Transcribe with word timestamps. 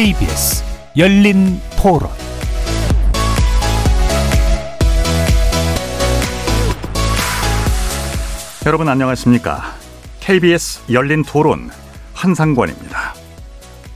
KBS 0.00 0.64
열린 0.96 1.60
토론 1.76 2.08
여러분 8.64 8.88
안녕하십니까? 8.88 9.74
KBS 10.20 10.90
열린 10.90 11.22
토론 11.22 11.68
한상권입니다. 12.14 12.89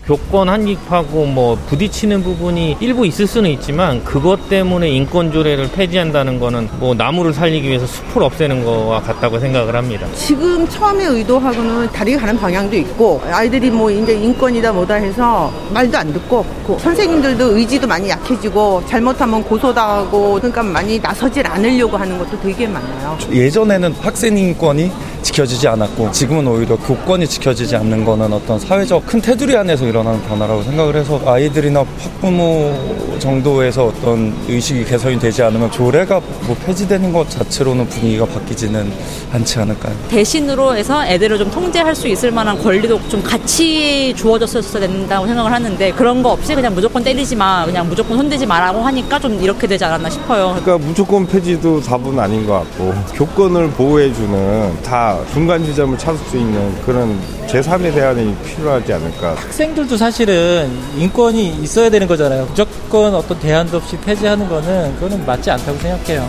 교권 0.06 0.50
한입하고 0.50 1.24
뭐 1.24 1.56
부딪히는 1.66 2.22
부분이 2.22 2.76
일부 2.80 3.06
있을 3.06 3.26
수는 3.26 3.48
있지만 3.52 4.04
그것 4.04 4.50
때문에 4.50 4.90
인권 4.90 5.32
조례를 5.32 5.70
폐지한다는 5.72 6.38
거는 6.38 6.68
뭐 6.78 6.94
나무를 6.94 7.32
살리기 7.32 7.66
위해서 7.66 7.86
숲을 7.86 8.22
없애는 8.22 8.64
거와 8.64 9.00
같다고 9.00 9.38
생각을 9.38 9.74
합니다. 9.74 10.06
지금 10.14 10.68
처음에 10.68 11.06
의도하고는 11.06 11.90
다르게 11.90 12.18
가는 12.18 12.36
방향도 12.36 12.76
있고 12.76 13.22
아이들이 13.24 13.70
뭐 13.70 13.90
이제 13.90 14.12
인권이다 14.12 14.72
뭐다 14.72 14.96
해서 14.96 15.50
말도 15.72 15.96
안 15.96 16.12
듣고 16.12 16.44
그 16.66 16.76
선생님들도 16.78 17.56
의지도 17.56 17.86
많이 17.86 18.10
약해지고 18.10 18.84
잘못하면 18.86 19.42
고소당하고 19.42 20.34
그러니까 20.34 20.62
많이 20.62 20.98
나서질 20.98 21.46
않으려고 21.46 21.96
하는 21.96 22.18
것도 22.18 22.38
되게 22.42 22.66
많아요. 22.66 23.16
예전에는 23.32 23.94
학생 24.02 24.36
인권이 24.36 24.92
지켜지지 25.22 25.66
않았고 25.68 26.12
지금은 26.12 26.46
오히려 26.46 26.76
교권이 26.76 27.26
지켜지지 27.26 27.74
않는 27.76 28.04
거는 28.04 28.30
어떤 28.30 28.58
사회적 28.60 29.06
큰 29.06 29.22
테두리 29.22 29.56
안에서 29.56 29.86
일어나는 29.94 30.20
변화라고 30.22 30.62
생각을 30.64 30.96
해서 30.96 31.20
아이들이나 31.24 31.84
학부모 32.00 32.74
정도에서 33.20 33.86
어떤 33.86 34.34
의식이 34.48 34.84
개선이 34.84 35.20
되지 35.20 35.42
않으면 35.44 35.70
조례가 35.70 36.20
뭐 36.46 36.56
폐지되는 36.66 37.12
것 37.12 37.30
자체로는 37.30 37.88
분위기가 37.88 38.26
바뀌지는 38.26 38.92
않지 39.32 39.60
않을까요? 39.60 39.94
대신으로 40.08 40.74
해서 40.76 41.06
애들을 41.06 41.38
좀 41.38 41.50
통제할 41.50 41.94
수 41.94 42.08
있을 42.08 42.32
만한 42.32 42.58
권리도 42.60 43.08
좀 43.08 43.22
같이 43.22 44.12
주어졌어야 44.16 44.80
된다고 44.80 45.26
생각을 45.26 45.52
하는데 45.52 45.92
그런 45.92 46.22
거 46.22 46.32
없이 46.32 46.54
그냥 46.54 46.74
무조건 46.74 47.04
때리지 47.04 47.36
마, 47.36 47.64
그냥 47.64 47.88
무조건 47.88 48.16
손대지 48.16 48.44
마라고 48.44 48.80
하니까 48.80 49.20
좀 49.20 49.40
이렇게 49.40 49.68
되지 49.68 49.84
않았나 49.84 50.10
싶어요. 50.10 50.56
그러니까 50.60 50.84
무조건 50.84 51.24
폐지도 51.26 51.80
답은 51.80 52.18
아닌 52.18 52.44
것 52.46 52.54
같고 52.54 52.92
교권을 53.14 53.70
보호해주는 53.70 54.82
다 54.82 55.18
중간 55.32 55.64
지점을 55.64 55.96
찾을 55.96 56.18
수 56.26 56.36
있는 56.36 56.74
그런 56.82 57.16
제3의 57.48 57.94
대안이 57.94 58.36
필요하지 58.44 58.92
않을까. 58.92 59.34
학생들도 59.34 59.96
사실은 59.96 60.70
인권이 60.96 61.62
있어야 61.62 61.90
되는 61.90 62.06
거잖아요. 62.06 62.46
무조건 62.46 63.14
어떤 63.14 63.38
대안도 63.38 63.76
없이 63.76 63.96
폐지하는 64.00 64.48
거는 64.48 64.94
그거는 64.94 65.24
맞지 65.24 65.50
않다고 65.50 65.78
생각해요. 65.78 66.26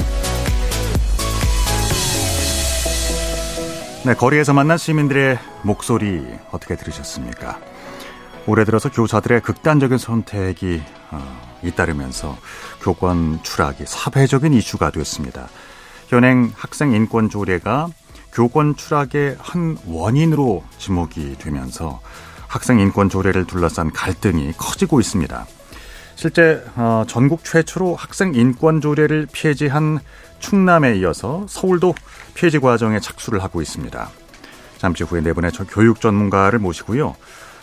네, 4.06 4.14
거리에서 4.14 4.54
만난 4.54 4.78
시민들의 4.78 5.40
목소리 5.64 6.24
어떻게 6.52 6.76
들으셨습니까? 6.76 7.60
올해 8.46 8.64
들어서 8.64 8.90
교사들의 8.92 9.42
극단적인 9.42 9.98
선택이 9.98 10.80
어, 11.10 11.42
잇따르면서 11.64 12.38
교권 12.82 13.40
추락이 13.42 13.86
사회적인 13.88 14.54
이슈가 14.54 14.92
됐습니다. 14.92 15.48
현행 16.08 16.52
학생 16.56 16.92
인권 16.94 17.30
조례가 17.32 17.88
교권 18.36 18.76
추락의 18.76 19.38
한 19.40 19.78
원인으로 19.88 20.66
지목이 20.78 21.38
되면서 21.40 22.02
학생 22.48 22.80
인권 22.80 23.10
조례를 23.10 23.46
둘러싼 23.46 23.92
갈등이 23.92 24.54
커지고 24.58 25.00
있습니다. 25.00 25.48
실제 26.16 26.64
어, 26.76 27.06
전국 27.08 27.46
최초로 27.46 27.96
학생 27.96 28.36
인권 28.36 28.82
조례를 28.82 29.28
폐지한 29.32 30.00
충남에 30.40 30.98
이어서 30.98 31.46
서울도 31.48 31.96
폐지 32.34 32.60
과정에 32.60 33.00
착수를 33.00 33.42
하고 33.42 33.62
있습니다. 33.62 34.10
잠시 34.80 35.04
후에 35.06 35.22
네 35.22 35.32
분의 35.32 35.52
교육 35.70 36.02
전문가를 36.02 36.60
모시고요. 36.60 37.16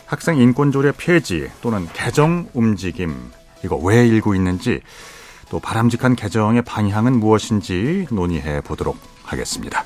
학생 0.07 0.37
인권 0.37 0.71
조례 0.71 0.91
폐지 0.91 1.51
또는 1.61 1.87
개정 1.93 2.49
움직임 2.53 3.31
이거 3.63 3.75
왜 3.75 4.07
일고 4.07 4.33
있는지 4.33 4.81
또 5.49 5.59
바람직한 5.59 6.15
개정의 6.15 6.63
방향은 6.63 7.19
무엇인지 7.19 8.07
논의해 8.09 8.61
보도록 8.61 8.97
하겠습니다. 9.23 9.85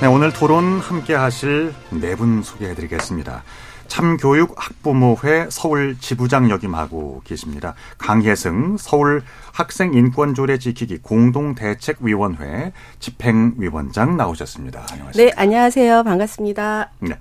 네, 0.00 0.06
오늘 0.06 0.32
토론 0.32 0.78
함께 0.78 1.14
하실 1.14 1.74
네 1.90 2.14
분 2.14 2.42
소개해 2.42 2.74
드리겠습니다. 2.74 3.42
참교육 3.88 4.54
학부모회 4.56 5.48
서울 5.50 5.96
지부장 5.98 6.50
역임하고 6.50 7.22
계십니다. 7.24 7.74
강혜승 7.96 8.76
서울 8.78 9.22
학생 9.52 9.94
인권 9.94 10.34
조례 10.34 10.58
지키기 10.58 10.98
공동 10.98 11.54
대책 11.54 11.96
위원회 12.00 12.72
집행위원장 13.00 14.16
나오셨습니다. 14.16 14.86
안녕하세요. 14.92 15.26
네, 15.26 15.32
안녕하세요. 15.36 16.02
반갑습니다. 16.04 16.90
네. 17.00 17.18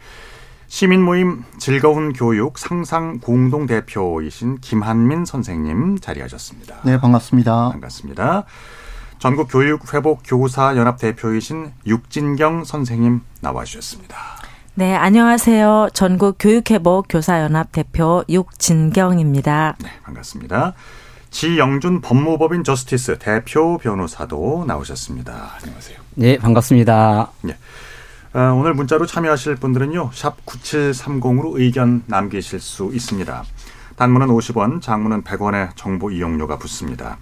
시민 0.67 1.01
모임 1.01 1.43
즐거운 1.57 2.11
교육 2.11 2.57
상상 2.59 3.19
공동 3.19 3.65
대표이신 3.65 4.57
김한민 4.59 5.23
선생님 5.23 5.99
자리하셨습니다. 5.99 6.81
네, 6.83 6.99
반갑습니다. 6.99 7.69
반갑습니다. 7.71 8.43
전국 9.19 9.47
교육 9.51 9.93
회복 9.93 10.21
교사 10.23 10.75
연합 10.77 10.99
대표이신 10.99 11.71
육진경 11.87 12.65
선생님 12.65 13.21
나와 13.41 13.63
주셨습니다. 13.63 14.15
네, 14.75 14.95
안녕하세요. 14.95 15.89
전국 15.93 16.35
교육 16.37 16.69
회복 16.69 17.07
교사 17.09 17.41
연합 17.41 17.71
대표 17.71 18.23
육진경입니다. 18.29 19.75
네, 19.79 19.89
반갑습니다. 20.03 20.73
지영준 21.31 22.01
법무법인 22.01 22.63
저스티스 22.63 23.17
대표 23.17 23.79
변호사도 23.79 24.65
나오셨습니다. 24.67 25.51
안녕하세요. 25.61 25.97
네, 26.13 26.37
반갑습니다. 26.37 27.31
네. 27.41 27.57
아, 28.33 28.51
오늘 28.51 28.75
문자로 28.75 29.07
참여하실 29.07 29.55
분들은요, 29.55 30.11
샵 30.13 30.45
9730으로 30.45 31.59
의견 31.59 32.03
남기실 32.05 32.59
수 32.59 32.91
있습니다. 32.93 33.43
단문은 33.95 34.27
50원, 34.27 34.79
장문은 34.79 35.23
100원의 35.23 35.69
정보 35.75 36.11
이용료가 36.11 36.59
붙습니다. 36.59 37.17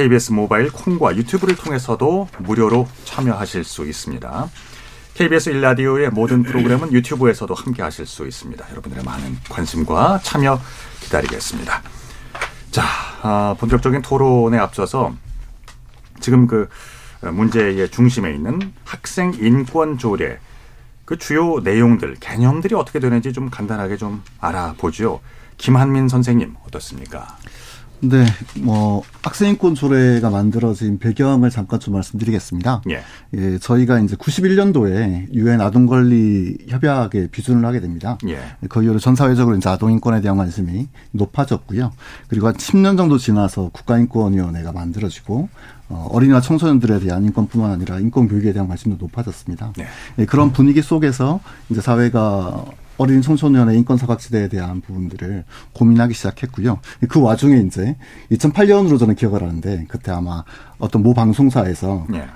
KBS 0.00 0.32
모바일 0.32 0.72
콩과 0.72 1.14
유튜브를 1.14 1.54
통해서도 1.56 2.26
무료로 2.38 2.88
참여하실 3.04 3.64
수 3.64 3.86
있습니다. 3.86 4.48
KBS 5.12 5.50
일라디오의 5.50 6.08
모든 6.08 6.42
프로그램은 6.42 6.94
유튜브에서도 6.94 7.52
함께 7.52 7.82
하실 7.82 8.06
수 8.06 8.26
있습니다. 8.26 8.70
여러분들의 8.70 9.04
많은 9.04 9.36
관심과 9.50 10.20
참여 10.22 10.58
기다리겠습니다. 11.00 11.82
자, 12.70 12.82
아, 13.20 13.54
본격적인 13.60 14.00
토론에 14.00 14.56
앞서서 14.56 15.12
지금 16.18 16.46
그 16.46 16.70
문제의 17.20 17.90
중심에 17.90 18.32
있는 18.32 18.72
학생 18.86 19.34
인권 19.38 19.98
조례 19.98 20.38
그 21.04 21.18
주요 21.18 21.60
내용들, 21.60 22.14
개념들이 22.20 22.74
어떻게 22.74 23.00
되는지 23.00 23.34
좀 23.34 23.50
간단하게 23.50 23.98
좀 23.98 24.22
알아보죠. 24.40 25.20
김한민 25.58 26.08
선생님 26.08 26.56
어떻습니까? 26.66 27.36
네, 28.02 28.24
뭐 28.60 29.02
학생인권 29.22 29.74
조례가 29.74 30.30
만들어진 30.30 30.98
배경을 30.98 31.50
잠깐 31.50 31.80
좀 31.80 31.94
말씀드리겠습니다. 31.94 32.82
예. 32.90 33.02
예 33.34 33.58
저희가 33.58 33.98
이제 34.00 34.16
91년도에 34.16 35.32
유엔 35.34 35.60
아동권리 35.60 36.58
협약에 36.68 37.28
비준을 37.28 37.64
하게 37.64 37.80
됩니다. 37.80 38.16
예. 38.26 38.38
그 38.68 38.82
이후로 38.82 38.98
전 38.98 39.14
사회적으로 39.14 39.56
이제 39.56 39.68
아동인권에 39.68 40.22
대한 40.22 40.38
관심이 40.38 40.88
높아졌고요. 41.12 41.92
그리고 42.28 42.46
한 42.46 42.54
10년 42.54 42.96
정도 42.96 43.18
지나서 43.18 43.70
국가인권위원회가 43.72 44.72
만들어지고 44.72 45.48
어, 45.90 46.08
어린이와 46.10 46.40
청소년들에 46.40 47.00
대한 47.00 47.24
인권뿐만 47.24 47.70
아니라 47.70 47.98
인권 47.98 48.28
교육에 48.28 48.52
대한 48.52 48.68
관심도 48.68 48.96
높아졌습니다. 48.98 49.72
네. 49.76 49.86
예, 50.18 50.24
그런 50.24 50.52
분위기 50.52 50.80
속에서 50.80 51.40
이제 51.68 51.80
사회가 51.80 52.64
어린 53.00 53.22
청소년의 53.22 53.78
인권 53.78 53.96
사각지대에 53.96 54.48
대한 54.48 54.82
부분들을 54.82 55.44
고민하기 55.72 56.12
시작했고요. 56.12 56.80
그 57.08 57.18
와중에 57.18 57.56
이제 57.60 57.96
2008년으로 58.30 58.98
저는 58.98 59.14
기억을 59.14 59.42
하는데 59.42 59.86
그때 59.88 60.12
아마 60.12 60.44
어떤 60.78 61.02
모 61.02 61.14
방송사에서 61.14 62.04
네. 62.10 62.26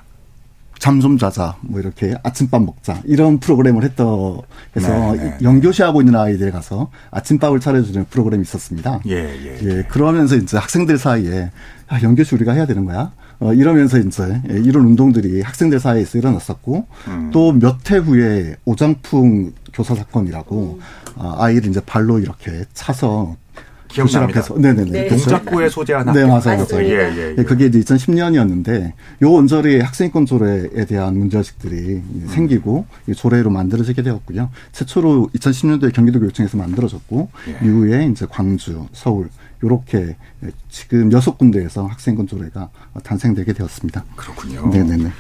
잠좀 0.79 1.19
자자 1.19 1.57
뭐 1.61 1.81
이렇게 1.81 2.15
아침밥 2.23 2.63
먹자 2.63 3.03
이런 3.05 3.41
프로그램을 3.41 3.85
했더 3.85 4.43
해서 4.75 5.13
네, 5.13 5.25
네, 5.25 5.39
연교시하고 5.43 6.01
있는 6.01 6.17
아이들 6.17 6.51
가서 6.51 6.91
아침밥을 7.11 7.61
차려주는 7.61 8.07
프로그램이 8.09 8.41
있었습니다. 8.43 9.01
예, 9.07 9.17
예, 9.17 9.59
예. 9.63 9.83
그러면서 9.83 10.35
이제 10.37 10.57
학생들 10.57 10.97
사이에 10.97 11.51
아, 11.89 12.01
연교시 12.03 12.35
우리가 12.37 12.53
해야 12.53 12.65
되는 12.65 12.87
거야? 12.87 13.13
어, 13.41 13.53
이러면서 13.53 13.99
이제 13.99 14.41
이런 14.47 14.87
운동들이 14.87 15.43
학생들 15.43 15.79
사이에서 15.79 16.17
일어났었고 16.17 16.87
음. 17.09 17.31
또몇 17.33 17.91
해 17.91 17.99
후에 17.99 18.57
오장풍 18.65 19.53
교사 19.75 19.95
사건이라고 19.95 20.79
음. 20.79 21.15
어, 21.17 21.35
아이를 21.39 21.69
이제 21.69 21.81
발로 21.85 22.19
이렇게 22.19 22.65
차서 22.73 23.37
기억납니다. 23.89 24.41
앞에서 24.41 24.59
네네네. 24.59 24.91
네. 24.91 25.09
동작구에 25.09 25.69
소재한 25.69 26.13
네 26.13 26.25
맞아요. 26.25 26.67
맞아요. 26.69 26.83
예, 26.83 27.13
예, 27.17 27.35
예. 27.39 27.43
그게 27.45 27.67
이제 27.67 27.79
2010년이었는데 27.81 28.93
요 29.23 29.33
원절이 29.33 29.81
학생인권 29.81 30.27
조례에 30.27 30.85
대한 30.87 31.17
문제의식들이 31.17 31.77
음. 31.77 32.27
생기고 32.29 32.87
조례로 33.15 33.51
만들어지게 33.51 34.03
되었고요. 34.03 34.51
최초로 34.73 35.31
2010년도에 35.37 35.93
경기도 35.93 36.19
교육청에서 36.19 36.57
만들어졌고 36.57 37.31
예. 37.49 37.67
이후에 37.67 38.07
이제 38.07 38.27
광주, 38.29 38.87
서울 38.93 39.29
요렇게 39.63 40.17
지금 40.69 41.13
여섯 41.13 41.39
군데에서 41.39 41.87
학생권 41.87 42.27
조례가 42.27 42.69
탄생되게 43.03 43.53
되었습니다. 43.53 44.05
그렇군요. 44.17 44.67
네네네. 44.69 45.11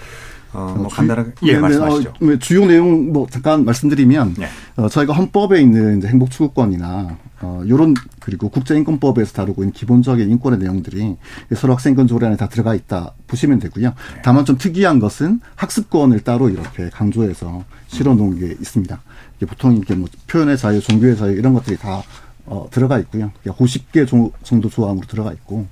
어, 0.54 0.74
뭐 0.78 0.88
간단하게 0.88 1.32
예, 1.42 1.54
네, 1.54 1.58
말씀하시죠. 1.58 2.10
어, 2.10 2.36
주요 2.38 2.64
내용 2.64 3.12
뭐 3.12 3.26
잠깐 3.28 3.64
말씀드리면 3.64 4.34
네. 4.38 4.46
어, 4.76 4.88
저희가 4.88 5.12
헌법에 5.12 5.60
있는 5.60 5.98
이제 5.98 6.08
행복 6.08 6.30
추구권이나 6.30 7.18
어, 7.40 7.62
요런 7.68 7.94
그리고 8.20 8.48
국제인권법에서 8.48 9.32
다루고 9.32 9.62
있는 9.62 9.72
기본적인 9.72 10.30
인권의 10.30 10.60
내용들이 10.60 11.16
서로 11.56 11.74
학생권 11.74 12.06
조례 12.06 12.28
안에 12.28 12.36
다 12.36 12.48
들어가 12.48 12.74
있다 12.74 13.12
보시면 13.26 13.58
되고요. 13.58 13.88
네. 13.88 14.22
다만 14.22 14.44
좀 14.44 14.56
특이한 14.56 15.00
것은 15.00 15.40
학습권을 15.56 16.20
따로 16.20 16.48
이렇게 16.48 16.88
강조해서 16.88 17.64
실어 17.88 18.14
놓은 18.14 18.38
게 18.38 18.46
있습니다. 18.46 19.02
이게 19.36 19.46
보통 19.46 19.76
이게 19.76 19.94
뭐 19.94 20.08
표현의 20.28 20.56
자유, 20.56 20.80
종교의 20.80 21.16
자유 21.16 21.36
이런 21.36 21.52
것들이 21.52 21.76
다 21.76 22.02
어, 22.46 22.68
들어가 22.70 22.98
있고요. 23.00 23.32
50개 23.44 24.06
정도 24.44 24.68
조항으로 24.68 25.06
들어가 25.08 25.32
있고 25.32 25.66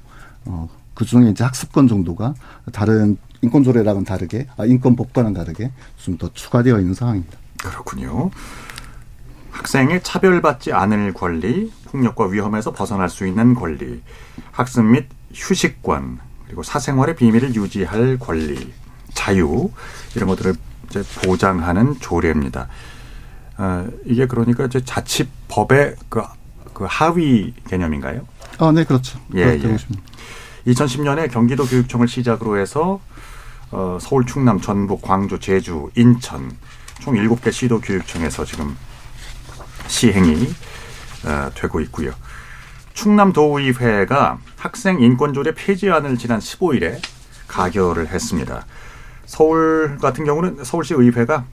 어, 0.44 0.68
그 0.94 1.04
중에 1.04 1.30
이제 1.30 1.44
학습권 1.44 1.88
정도가 1.88 2.34
다른 2.72 3.16
인권 3.42 3.64
조례랑은 3.64 4.04
다르게, 4.04 4.46
아, 4.56 4.64
인권법과는 4.64 5.34
다르게 5.34 5.70
좀 5.96 6.16
더 6.16 6.32
추가되어 6.32 6.78
있는 6.78 6.94
상황입니다. 6.94 7.36
그렇군요. 7.62 8.30
학생이 9.50 10.00
차별받지 10.02 10.72
않을 10.72 11.12
권리, 11.12 11.70
폭력과 11.86 12.26
위험에서 12.26 12.72
벗어날 12.72 13.08
수 13.08 13.26
있는 13.26 13.54
권리, 13.54 14.00
학습 14.52 14.84
및 14.84 15.06
휴식권, 15.34 16.18
그리고 16.46 16.62
사생활의 16.62 17.16
비밀을 17.16 17.54
유지할 17.54 18.18
권리, 18.18 18.72
자유 19.12 19.70
이런 20.14 20.28
것들을 20.28 20.54
이제 20.88 21.02
보장하는 21.22 21.98
조례입니다. 22.00 22.68
어, 23.58 23.86
이게 24.06 24.26
그러니까 24.26 24.64
이제 24.66 24.82
자치법의 24.84 25.96
그, 26.08 26.22
그 26.72 26.86
하위 26.88 27.52
개념인가요? 27.68 28.26
아, 28.58 28.72
네, 28.72 28.84
그렇죠. 28.84 29.18
예, 29.34 29.40
예. 29.62 29.76
2010년에 30.66 31.30
경기도 31.30 31.66
교육청을 31.66 32.08
시작으로 32.08 32.58
해서 32.58 33.00
어, 33.72 33.98
서울, 34.00 34.24
충남, 34.26 34.60
전북, 34.60 35.00
광주, 35.00 35.38
제주, 35.40 35.90
인천 35.96 36.50
총 37.00 37.14
7개 37.14 37.50
시도 37.50 37.80
교육청에서 37.80 38.44
지금 38.44 38.76
시행이 39.88 40.54
어, 41.24 41.50
되고 41.54 41.80
있고요. 41.80 42.12
충남도의회가 42.92 44.38
학생 44.56 45.00
인권조례 45.00 45.54
폐지안을 45.54 46.18
지난 46.18 46.38
15일에 46.38 47.00
가결을 47.48 48.08
했습니다. 48.08 48.66
서울 49.24 49.96
같은 50.00 50.24
경우는 50.24 50.62
서울시 50.64 50.92
의회가 50.94 51.44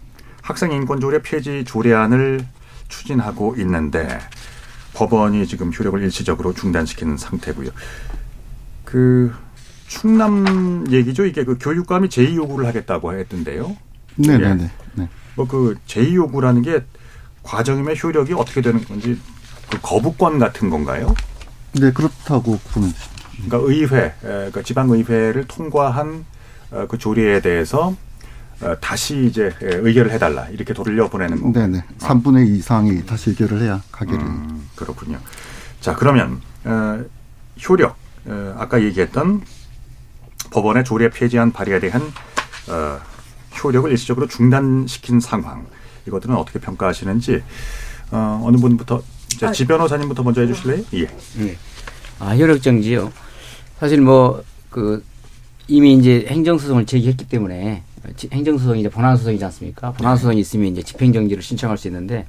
학생 0.41 0.73
인권조례 0.73 1.21
폐지 1.21 1.63
조례안을 1.63 2.45
추진하고 2.89 3.55
있는데 3.59 4.19
법원이 4.93 5.47
지금 5.47 5.71
효력을 5.71 6.01
일시적으로 6.01 6.53
중단시키는 6.53 7.15
상태고요. 7.17 7.69
그 8.83 9.33
충남 9.89 10.85
얘기죠. 10.91 11.25
이게 11.25 11.43
그 11.43 11.57
교육감이 11.59 12.09
제의 12.09 12.35
요구를 12.35 12.67
하겠다고 12.67 13.13
했던데요. 13.13 13.75
네네네. 14.15 14.49
예. 14.49 14.53
네. 14.55 14.71
네. 14.93 15.09
뭐그 15.35 15.77
제의 15.87 16.15
요구라는 16.15 16.61
게 16.61 16.83
과정임의 17.43 17.97
효력이 18.01 18.33
어떻게 18.33 18.61
되는 18.61 18.83
건지 18.85 19.19
그 19.69 19.79
거부권 19.81 20.37
같은 20.39 20.69
건가요? 20.69 21.13
네 21.73 21.91
그렇다고 21.91 22.59
보면 22.71 22.93
그러니까 23.47 23.57
의회, 23.61 24.13
그러니까 24.21 24.61
지방의회를 24.61 25.45
통과한 25.47 26.25
어, 26.71 26.85
그 26.87 26.97
조례에 26.97 27.41
대해서 27.41 27.95
어, 28.61 28.75
다시 28.79 29.25
이제 29.25 29.55
의결을 29.61 30.11
해달라 30.11 30.47
이렇게 30.49 30.73
돌려 30.73 31.09
보내는 31.09 31.41
건가요? 31.41 31.65
네네. 31.67 31.83
3분의 31.99 32.47
2 32.47 32.57
이상이 32.57 33.05
다시 33.05 33.31
의결을 33.31 33.61
해야 33.61 33.81
가결이. 33.91 34.21
음, 34.21 34.69
그렇군요. 34.75 35.17
자 35.81 35.95
그러면 35.95 36.41
어, 36.65 37.03
효력 37.67 37.95
어, 38.25 38.55
아까 38.59 38.83
얘기했던 38.83 39.41
법원의 40.51 40.83
조례 40.83 41.09
폐지안 41.09 41.51
발의에 41.51 41.79
대한 41.79 42.01
어, 42.69 42.99
효력을 43.63 43.89
일시적으로 43.91 44.27
중단시킨 44.27 45.19
상황 45.19 45.65
이것들은 46.07 46.35
어떻게 46.35 46.59
평가하시는지 46.59 47.43
어, 48.11 48.41
어느 48.43 48.57
분부터 48.57 49.03
아, 49.41 49.51
지 49.51 49.65
변호사님부터 49.65 50.23
먼저 50.23 50.41
해주실래요? 50.41 50.83
예. 50.93 51.01
예. 51.01 51.57
아 52.19 52.35
효력 52.35 52.61
정지요. 52.61 53.11
사실 53.79 54.01
뭐 54.01 54.43
그 54.69 55.03
이미 55.67 55.93
이제 55.93 56.25
행정소송을 56.27 56.85
제기했기 56.85 57.27
때문에 57.27 57.83
행정소송이 58.31 58.79
이제 58.79 58.89
본안소송이지 58.89 59.43
않습니까? 59.45 59.91
본안소송이 59.93 60.39
있으면 60.39 60.67
이제 60.67 60.81
집행정지를 60.81 61.43
신청할 61.43 61.77
수 61.77 61.87
있는데 61.87 62.25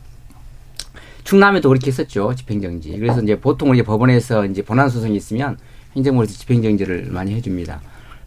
충남에도 1.24 1.68
그렇게 1.68 1.88
했었죠 1.88 2.34
집행정지. 2.34 2.90
그래서 2.98 3.22
이제 3.22 3.38
보통 3.38 3.74
이제 3.74 3.82
법원에서 3.82 4.46
이제 4.46 4.62
본안소송이 4.62 5.16
있으면 5.16 5.58
행정부에서 5.96 6.32
집행정지를 6.32 7.08
많이 7.10 7.34
해줍니다. 7.34 7.80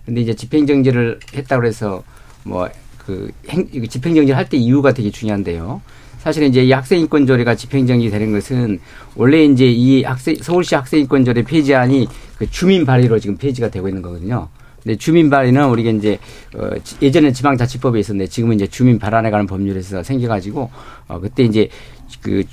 근데 0.05 0.21
이제 0.21 0.33
집행정지를 0.33 1.19
했다고 1.33 1.65
해서 1.65 2.03
뭐그 2.43 3.31
집행정지를 3.89 4.37
할 4.37 4.49
때 4.49 4.57
이유가 4.57 4.93
되게 4.93 5.09
중요한데요. 5.11 5.81
사실은 6.19 6.47
이제 6.49 6.63
이 6.63 6.71
학생인권조례가 6.71 7.55
집행정지 7.55 8.09
되는 8.09 8.31
것은 8.31 8.79
원래 9.15 9.43
이제 9.43 9.65
이 9.69 10.03
학생 10.03 10.35
서울시 10.35 10.73
학생인권조례 10.75 11.43
폐지안이 11.43 12.07
그 12.37 12.49
주민 12.49 12.85
발의로 12.85 13.19
지금 13.19 13.35
폐지가 13.37 13.69
되고 13.69 13.87
있는 13.89 14.01
거거든요. 14.01 14.47
근데 14.81 14.97
주민 14.97 15.29
발의는 15.29 15.67
우리가 15.69 15.91
이제 15.91 16.19
어 16.55 16.69
예전에 17.01 17.31
지방자치법에 17.31 17.99
있었는데 17.99 18.29
지금은 18.29 18.55
이제 18.55 18.67
주민 18.67 18.99
발안에 18.99 19.31
관한 19.31 19.47
법률에서 19.47 20.03
생겨가지고 20.03 20.69
어 21.07 21.19
그때 21.19 21.43
이제 21.43 21.69
그 22.21 22.43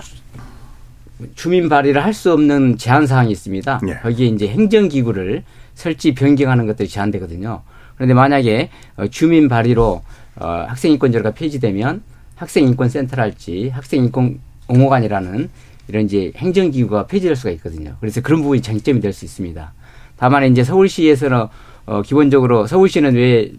주민 1.34 1.68
발의를 1.68 2.02
할 2.02 2.12
수 2.14 2.32
없는 2.32 2.76
제한 2.78 3.06
사항이 3.06 3.30
있습니다. 3.30 3.80
네. 3.84 3.98
거기에 4.02 4.26
이제 4.28 4.48
행정기구를 4.48 5.44
설치 5.80 6.14
변경하는 6.14 6.66
것들이 6.66 6.88
제한되거든요. 6.88 7.62
그런데 7.96 8.14
만약에 8.14 8.68
어, 8.96 9.06
주민 9.08 9.48
발의로 9.48 10.02
어, 10.36 10.64
학생 10.68 10.92
인권제가 10.92 11.32
폐지되면 11.32 12.02
학생 12.36 12.66
인권 12.66 12.88
센터랄지 12.88 13.70
학생 13.70 14.04
인권 14.04 14.40
옹호관이라는 14.68 15.48
이런 15.88 16.04
이제 16.04 16.32
행정기구가 16.36 17.06
폐지될 17.06 17.34
수가 17.34 17.50
있거든요. 17.52 17.96
그래서 18.00 18.20
그런 18.20 18.42
부분이 18.42 18.60
쟁점이 18.62 19.00
될 19.00 19.12
수 19.12 19.24
있습니다. 19.24 19.72
다만 20.16 20.44
이제 20.52 20.62
서울시에서는 20.62 21.46
어, 21.86 22.02
기본적으로 22.02 22.66
서울시는 22.66 23.14
왜 23.14 23.52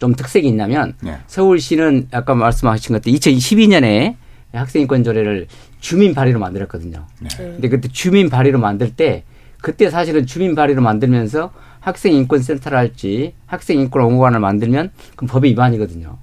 좀 0.00 0.14
특색이 0.14 0.46
있냐면 0.46 0.94
네. 1.02 1.16
서울시는 1.26 2.06
아까 2.12 2.32
말씀하신 2.36 2.94
것처럼 2.94 3.16
2012년에 3.18 4.14
학생인권 4.52 5.02
조례를 5.02 5.48
주민 5.80 6.14
발의로 6.14 6.38
만들었거든요. 6.38 7.04
네. 7.20 7.28
근데 7.36 7.68
그때 7.68 7.88
주민 7.88 8.28
발의로 8.30 8.60
만들 8.60 8.94
때 8.94 9.24
그때 9.60 9.90
사실은 9.90 10.26
주민 10.26 10.54
발의로 10.54 10.82
만들면서 10.82 11.52
학생 11.80 12.12
인권 12.14 12.40
센터를 12.42 12.76
할지 12.76 13.34
학생 13.46 13.80
인권 13.80 14.02
옹호관을 14.02 14.40
만들면 14.40 14.90
그럼 15.16 15.28
법의 15.28 15.50
위반이거든요. 15.52 16.18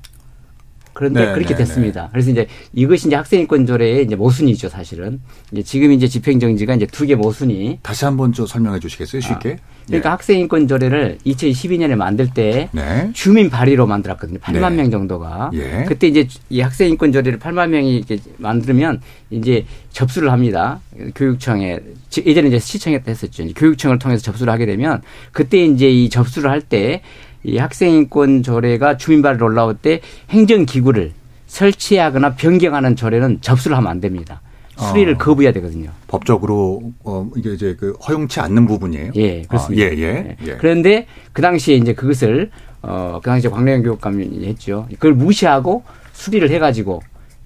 그런데 0.95 1.25
네, 1.25 1.33
그렇게 1.33 1.49
네, 1.49 1.57
됐습니다. 1.57 2.03
네. 2.03 2.07
그래서 2.13 2.31
이제 2.31 2.47
이것이 2.73 3.07
이제 3.07 3.17
학생인권 3.17 3.65
조례의 3.65 4.05
이제 4.05 4.15
모순이죠, 4.15 4.69
사실은. 4.69 5.19
이제 5.51 5.61
지금 5.61 5.91
이제 5.91 6.07
집행정지가 6.07 6.73
이제 6.75 6.85
두 6.87 7.05
개 7.05 7.15
모순이. 7.15 7.79
다시 7.83 8.05
한번 8.05 8.31
좀 8.31 8.47
설명해 8.47 8.79
주시겠어요, 8.79 9.21
쉽게? 9.21 9.57
아, 9.61 9.75
그러니까 9.87 10.09
예. 10.09 10.11
학생인권 10.11 10.67
조례를 10.69 11.17
2012년에 11.25 11.95
만들 11.95 12.29
때 12.33 12.69
네. 12.71 13.09
주민 13.13 13.49
발의로 13.49 13.85
만들었거든요. 13.85 14.39
8만 14.39 14.73
명 14.73 14.89
정도가. 14.89 15.51
예. 15.53 15.83
그때 15.85 16.07
이제 16.07 16.27
이 16.49 16.61
학생인권 16.61 17.11
조례를 17.11 17.37
8만 17.39 17.67
명이 17.69 17.97
이렇게 17.97 18.17
만들면 18.37 19.01
이제 19.31 19.65
접수를 19.91 20.31
합니다. 20.31 20.79
교육청에 21.13 21.79
예전에 22.25 22.47
이제 22.47 22.57
시청에 22.59 23.01
했었죠. 23.05 23.45
교육청을 23.55 23.99
통해서 23.99 24.23
접수를 24.23 24.51
하게 24.51 24.65
되면 24.65 25.01
그때 25.33 25.63
이제 25.65 25.89
이 25.89 26.09
접수를 26.09 26.49
할 26.49 26.61
때 26.61 27.01
이 27.45 27.57
학생인권 27.57 28.43
조례가 28.43 28.97
주민발을 28.97 29.41
올라올 29.43 29.75
때 29.75 30.01
행정기구를 30.29 31.11
설치하거나 31.45 32.35
변경하는 32.35 32.95
조례는 32.95 33.39
접수를 33.41 33.77
하면 33.77 33.89
안 33.89 34.01
됩니다. 34.01 34.41
수리를 34.77 35.13
어. 35.13 35.17
거부해야 35.17 35.53
되거든요. 35.53 35.89
법적으로 36.07 36.91
어 37.05 37.29
이게 37.37 37.53
이제 37.53 37.77
그 37.79 37.93
허용치 37.93 38.41
않는 38.41 38.67
부분이에요. 38.67 39.11
예, 39.15 39.41
그렇습니다. 39.43 39.85
아, 39.85 39.89
예, 39.89 39.97
예, 39.97 40.35
예. 40.45 40.57
그런데 40.57 41.07
그 41.31 41.41
당시에 41.41 41.75
이제 41.77 41.93
그것을 41.93 42.49
어그 42.81 43.21
당시에 43.23 43.49
광래현 43.49 43.83
교육감이 43.83 44.45
했죠. 44.45 44.87
그걸 44.93 45.13
무시하고 45.13 45.83
수리를 46.11 46.49
해가지고 46.49 47.01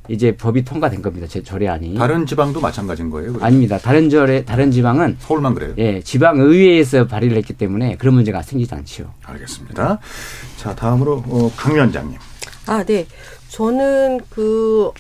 이제 0.10 0.36
법이 0.36 0.66
통과된 0.66 1.01
겁니다. 1.01 1.28
제 1.28 1.42
조례안이. 1.44 1.96
다른 1.96 2.25
지방도 2.25 2.60
마찬가지인 2.60 3.10
거예요? 3.10 3.34
그러면? 3.34 3.46
아닙니다. 3.46 3.78
다른 3.78 4.10
조례 4.10 4.44
다른 4.44 4.72
지방은 4.72 5.18
서울만 5.20 5.54
그래요. 5.54 5.74
예, 5.78 6.01
지방 6.01 6.39
의회에서 6.39 7.08
발의를 7.08 7.38
했기 7.38 7.54
때문에 7.54 7.96
그런 7.98 8.16
문제가 8.16 8.42
생기지 8.42 8.74
않지요. 8.74 9.13
알겠습니다. 9.24 10.00
자, 10.58 10.75
다음으로 10.75 11.24
어, 11.28 11.51
강 11.56 11.75
위원장님. 11.75 12.18
아, 12.66 12.84
네. 12.84 13.06
저는 13.50 14.22
그 14.30 14.92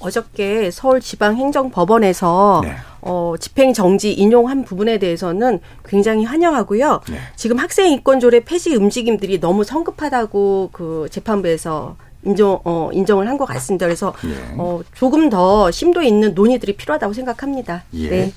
어저께 0.00 0.70
서울지방행정법원에서 0.70 2.60
네. 2.64 2.74
어, 3.00 3.34
집행 3.38 3.72
정지 3.72 4.12
인용한 4.12 4.64
부분에 4.64 4.98
대해서는 4.98 5.60
굉장히 5.84 6.24
환영하고요. 6.24 7.00
네. 7.08 7.18
지금 7.36 7.58
학생 7.58 7.90
인권조례 7.90 8.40
폐지 8.40 8.74
움직임들이 8.74 9.40
너무 9.40 9.64
성급하다고 9.64 10.70
그 10.72 11.08
재판부에서 11.10 11.96
인정 12.24 12.60
어 12.64 12.90
인정을 12.92 13.26
한 13.28 13.36
것 13.36 13.46
같습니다. 13.46 13.86
그래서 13.86 14.14
예. 14.24 14.54
어 14.58 14.80
조금 14.94 15.28
더 15.30 15.70
심도 15.70 16.02
있는 16.02 16.34
논의들이 16.34 16.76
필요하다고 16.76 17.12
생각합니다. 17.12 17.82
예. 17.94 18.08
네. 18.10 18.32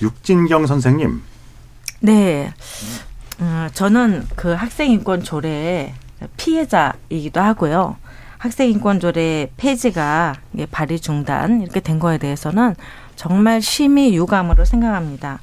육진경 0.00 0.66
선생님. 0.66 1.22
네. 2.00 2.52
어, 3.40 3.68
저는 3.74 4.26
그 4.36 4.52
학생 4.52 4.90
인권 4.90 5.22
조례 5.22 5.94
피해자이기도 6.36 7.40
하고요. 7.40 7.96
학생 8.38 8.70
인권 8.70 9.00
조례 9.00 9.50
폐지가 9.56 10.34
발의 10.70 11.00
중단 11.00 11.60
이렇게 11.62 11.80
된 11.80 11.98
거에 11.98 12.18
대해서는 12.18 12.74
정말 13.16 13.60
심히 13.60 14.14
유감으로 14.14 14.64
생각합니다. 14.64 15.40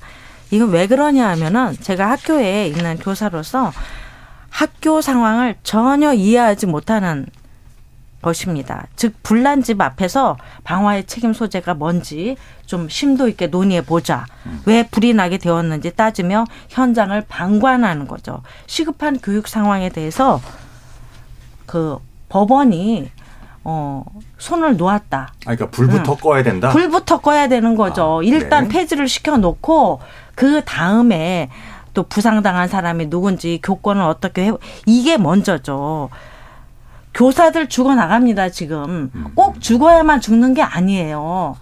이건 0.51 0.69
왜 0.71 0.87
그러냐 0.87 1.27
하면은 1.31 1.75
제가 1.81 2.09
학교에 2.11 2.67
있는 2.67 2.97
교사로서 2.97 3.73
학교 4.49 5.01
상황을 5.01 5.55
전혀 5.63 6.13
이해하지 6.13 6.67
못하는 6.67 7.25
것입니다. 8.25 8.87
즉 8.95 9.13
불난 9.21 9.61
집 9.61 9.79
앞에서 9.79 10.37
방화의 10.63 11.05
책임 11.05 11.31
소재가 11.31 11.75
뭔지 11.75 12.37
좀 12.65 12.89
심도 12.89 13.27
있게 13.27 13.47
논의해 13.47 13.81
보자. 13.81 14.25
음. 14.47 14.61
왜 14.65 14.87
불이 14.87 15.13
나게 15.13 15.37
되었는지 15.37 15.95
따지며 15.95 16.45
현장을 16.69 17.23
방관하는 17.29 18.07
거죠. 18.07 18.41
시급한 18.65 19.19
교육 19.19 19.47
상황에 19.47 19.89
대해서 19.89 20.41
그 21.67 21.99
법원이 22.29 23.11
어 23.63 24.03
손을 24.39 24.75
놓았다. 24.77 25.17
아, 25.19 25.33
그러니까 25.41 25.69
불부터 25.69 26.11
응. 26.13 26.17
꺼야 26.17 26.43
된다. 26.43 26.69
불부터 26.71 27.21
꺼야 27.21 27.47
되는 27.47 27.75
거죠. 27.75 28.21
아, 28.21 28.23
일단 28.23 28.67
네. 28.67 28.69
폐지를 28.69 29.07
시켜 29.07 29.37
놓고 29.37 30.01
그 30.33 30.63
다음에 30.65 31.49
또 31.93 32.03
부상당한 32.03 32.67
사람이 32.67 33.09
누군지 33.09 33.59
교권을 33.61 34.01
어떻게 34.01 34.47
해 34.47 34.51
이게 34.87 35.17
먼저죠. 35.17 36.09
교사들 37.15 37.67
죽어 37.69 37.95
나갑니다, 37.95 38.49
지금. 38.49 39.09
음. 39.15 39.31
꼭 39.35 39.61
죽어야만 39.61 40.21
죽는 40.21 40.53
게 40.53 40.61
아니에요. 40.61 41.55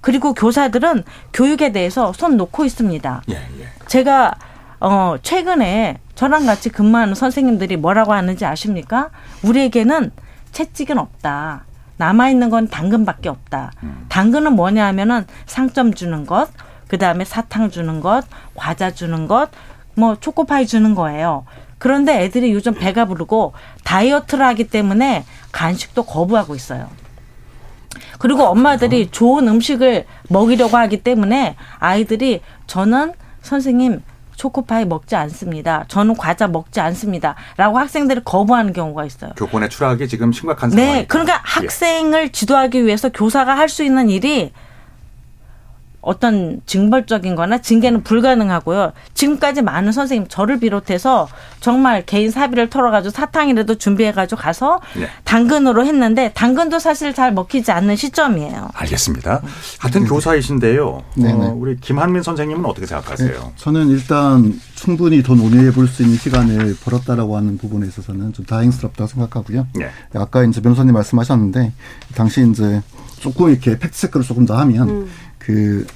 그리고 0.00 0.34
교사들은 0.34 1.04
교육에 1.32 1.72
대해서 1.72 2.12
손 2.12 2.36
놓고 2.36 2.64
있습니다. 2.64 3.22
예, 3.30 3.34
예. 3.34 3.66
제가 3.86 4.34
어 4.78 5.16
최근에 5.22 5.98
저랑 6.14 6.46
같이 6.46 6.70
근무하는 6.70 7.14
선생님들이 7.14 7.76
뭐라고 7.76 8.12
하는지 8.12 8.44
아십니까? 8.44 9.10
우리에게는 9.42 10.10
채찍은 10.52 10.98
없다. 10.98 11.64
남아 11.96 12.30
있는 12.30 12.48
건 12.48 12.68
당근밖에 12.68 13.28
없다. 13.28 13.72
음. 13.82 14.06
당근은 14.08 14.54
뭐냐 14.54 14.86
하면은 14.86 15.26
상점 15.46 15.92
주는 15.92 16.24
것, 16.24 16.48
그 16.88 16.96
다음에 16.96 17.24
사탕 17.24 17.70
주는 17.70 18.00
것, 18.00 18.24
과자 18.54 18.90
주는 18.90 19.28
것, 19.28 19.50
뭐 19.94 20.16
초코파이 20.16 20.66
주는 20.66 20.94
거예요. 20.94 21.44
그런데 21.80 22.22
애들이 22.22 22.52
요즘 22.52 22.74
배가 22.74 23.06
부르고 23.06 23.54
다이어트를 23.84 24.44
하기 24.48 24.68
때문에 24.68 25.24
간식도 25.50 26.04
거부하고 26.04 26.54
있어요. 26.54 26.88
그리고 28.18 28.44
엄마들이 28.44 29.10
좋은 29.10 29.48
음식을 29.48 30.04
먹이려고 30.28 30.76
하기 30.76 31.02
때문에 31.02 31.56
아이들이 31.78 32.42
저는 32.66 33.14
선생님 33.40 34.02
초코파이 34.36 34.84
먹지 34.84 35.16
않습니다. 35.16 35.86
저는 35.88 36.16
과자 36.16 36.46
먹지 36.48 36.80
않습니다. 36.80 37.34
라고 37.56 37.78
학생들이 37.78 38.20
거부하는 38.24 38.74
경우가 38.74 39.06
있어요. 39.06 39.30
교권의 39.36 39.70
추락이 39.70 40.06
지금 40.06 40.32
심각한 40.32 40.68
상황이죠. 40.70 40.98
네. 40.98 41.06
그러니까 41.06 41.34
예. 41.34 41.38
학생을 41.42 42.28
지도하기 42.30 42.84
위해서 42.84 43.08
교사가 43.08 43.56
할 43.56 43.70
수 43.70 43.82
있는 43.84 44.10
일이 44.10 44.52
어떤 46.00 46.60
징벌적인 46.66 47.34
거나 47.34 47.58
징계는 47.58 48.02
불가능하고요. 48.02 48.92
지금까지 49.14 49.60
많은 49.62 49.92
선생님, 49.92 50.28
저를 50.28 50.58
비롯해서 50.60 51.28
정말 51.60 52.06
개인 52.06 52.30
사비를 52.30 52.70
털어가지고 52.70 53.10
사탕이라도 53.12 53.74
준비해가지고 53.76 54.40
가서 54.40 54.80
네. 54.96 55.08
당근으로 55.24 55.84
했는데 55.84 56.32
당근도 56.34 56.78
사실 56.78 57.12
잘 57.14 57.32
먹히지 57.32 57.70
않는 57.72 57.96
시점이에요. 57.96 58.70
알겠습니다. 58.72 59.42
같은 59.78 60.02
네. 60.04 60.08
교사이신데요. 60.08 60.86
어, 60.86 61.54
우리 61.58 61.76
김한민 61.78 62.22
선생님은 62.22 62.64
어떻게 62.64 62.86
생각하세요? 62.86 63.30
네. 63.32 63.52
저는 63.56 63.88
일단 63.90 64.58
충분히 64.74 65.22
더 65.22 65.34
논의해 65.34 65.70
볼 65.72 65.90
수 65.90 66.02
있는 66.02 66.16
시간을 66.16 66.76
벌었다라고 66.84 67.36
하는 67.36 67.58
부분에 67.58 67.86
있어서는 67.88 68.32
좀 68.32 68.44
다행스럽다고 68.46 69.08
생각하고요. 69.08 69.66
네. 69.74 69.90
아까 70.14 70.44
이제 70.44 70.60
변호사님 70.60 70.94
말씀하셨는데 70.94 71.72
당시 72.14 72.48
이제 72.48 72.80
조금 73.18 73.50
이렇게 73.50 73.76
팩트 73.78 73.98
체크를 73.98 74.24
조금 74.24 74.46
더 74.46 74.56
하면 74.58 74.88
음. 74.88 75.10
그 75.50 75.86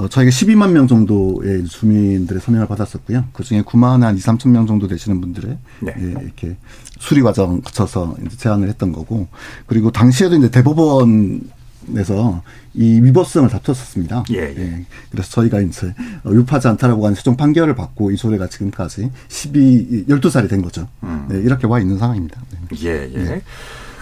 어, 0.00 0.08
저희가 0.08 0.30
12만 0.30 0.70
명 0.70 0.86
정도의 0.86 1.66
주민들의 1.66 2.40
서명을 2.40 2.66
받았었고요. 2.66 3.24
그 3.32 3.44
중에 3.44 3.62
9만 3.62 4.00
한 4.00 4.16
2, 4.16 4.20
3천 4.20 4.48
명 4.48 4.66
정도 4.66 4.88
되시는 4.88 5.20
분들의 5.20 5.58
네. 5.80 5.94
예, 5.98 6.02
이렇게 6.22 6.56
수리 6.98 7.20
과정 7.22 7.60
거쳐서 7.60 8.16
이제 8.24 8.36
제안을 8.36 8.68
했던 8.68 8.92
거고 8.92 9.28
그리고 9.66 9.90
당시에도 9.90 10.36
이제 10.36 10.50
대법원에서 10.50 12.42
이 12.74 13.00
위법성을 13.02 13.48
다퉜었습니다. 13.50 14.24
예, 14.30 14.36
예. 14.36 14.56
예. 14.58 14.86
그래서 15.10 15.30
저희가 15.32 15.60
이제 15.60 15.92
유파지 16.24 16.68
않다라고 16.68 17.04
하는 17.04 17.14
최종 17.14 17.36
판결을 17.36 17.74
받고 17.74 18.10
이 18.10 18.16
소리가 18.16 18.48
지금까지 18.48 19.10
12, 19.28 20.06
12살이 20.08 20.48
된 20.48 20.62
거죠. 20.62 20.88
음. 21.02 21.26
네, 21.28 21.38
이렇게 21.40 21.66
와 21.66 21.78
있는 21.78 21.98
상황입니다. 21.98 22.40
네. 22.50 22.58
예, 22.84 23.10
예. 23.12 23.18
네. 23.24 23.42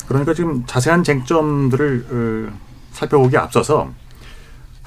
그러니까 0.07 0.33
지금 0.33 0.65
자세한 0.67 1.03
쟁점들을 1.03 2.07
어, 2.11 2.59
살펴보기 2.93 3.37
앞서서 3.37 3.93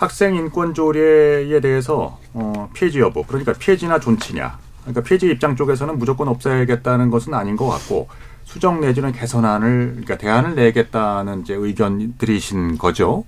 학생 0.01 0.33
인권 0.33 0.73
조례에 0.73 1.59
대해서 1.59 2.17
어, 2.33 2.71
폐지 2.73 2.99
여부 2.99 3.23
그러니까 3.23 3.53
폐지나 3.53 3.99
존치냐 3.99 4.57
그러니까 4.81 5.01
폐지 5.03 5.27
입장 5.27 5.55
쪽에서는 5.55 5.99
무조건 5.99 6.27
없애야겠다는 6.27 7.11
것은 7.11 7.35
아닌 7.35 7.55
것 7.55 7.67
같고 7.67 8.09
수정 8.43 8.81
내지는 8.81 9.11
개선안을 9.11 9.89
그러니까 9.91 10.17
대안을 10.17 10.55
내겠다는 10.55 11.41
이제 11.41 11.53
의견들이신 11.53 12.79
거죠. 12.79 13.25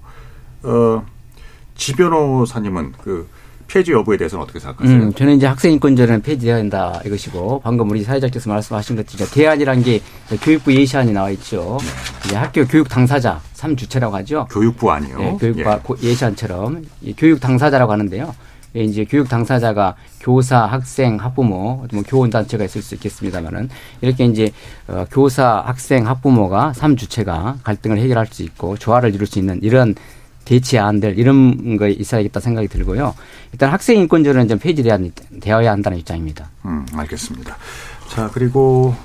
어, 0.63 1.05
지 1.75 1.93
변호사님은 1.93 2.93
그 3.03 3.29
폐지 3.73 3.91
여부에 3.91 4.17
대해서는 4.17 4.43
어떻게 4.43 4.59
생각하세요? 4.59 4.95
음, 4.95 5.13
저는 5.13 5.37
이제 5.37 5.47
학생 5.47 5.71
인권제는 5.71 6.21
폐지해야 6.21 6.57
한다 6.57 7.01
이것이고 7.03 7.61
방금 7.63 7.89
우리 7.89 8.03
사회자께서 8.03 8.47
말씀하신 8.51 8.95
것처럼 8.97 9.27
대안이란 9.33 9.81
게 9.81 9.99
교육부 10.43 10.71
예시안이 10.71 11.11
나와 11.11 11.31
있죠. 11.31 11.79
네. 11.81 11.87
이제 12.25 12.35
학교 12.35 12.65
교육 12.67 12.87
당사자 12.87 13.41
3주체라고 13.55 14.11
하죠. 14.11 14.47
교육부 14.51 14.91
아니요. 14.91 15.17
네, 15.17 15.37
교육부 15.39 15.97
예. 16.03 16.07
예시안처럼 16.09 16.85
교육 17.17 17.39
당사자라고 17.39 17.91
하는데요. 17.91 18.35
예, 18.75 18.83
이제 18.83 19.05
교육 19.05 19.27
당사자가 19.27 19.95
교사, 20.19 20.65
학생, 20.65 21.17
학부모, 21.17 21.85
뭐 21.91 22.03
교원 22.07 22.29
단체가 22.29 22.65
있을 22.65 22.81
수 22.81 22.93
있겠습니다만은 22.95 23.69
이렇게 24.01 24.25
이제 24.25 24.51
어, 24.87 25.05
교사, 25.11 25.63
학생, 25.65 26.07
학부모가 26.07 26.73
3주체가 26.75 27.63
갈등을 27.63 27.97
해결할 27.99 28.27
수 28.27 28.43
있고 28.43 28.77
조화를 28.77 29.13
이룰 29.15 29.25
수 29.25 29.39
있는 29.39 29.59
이런 29.63 29.95
대치안들 30.45 31.17
이런 31.17 31.77
거 31.77 31.87
있어야겠다 31.87 32.39
생각이 32.39 32.67
들고요. 32.67 33.15
일단 33.51 33.71
학생 33.71 33.97
인권조례는 33.99 34.47
좀 34.47 34.59
폐지되어야 34.59 35.71
한다는 35.71 35.97
입장입니다. 35.97 36.49
음, 36.65 36.85
알겠습니다. 36.93 37.57
자 38.09 38.29
그리고 38.33 38.95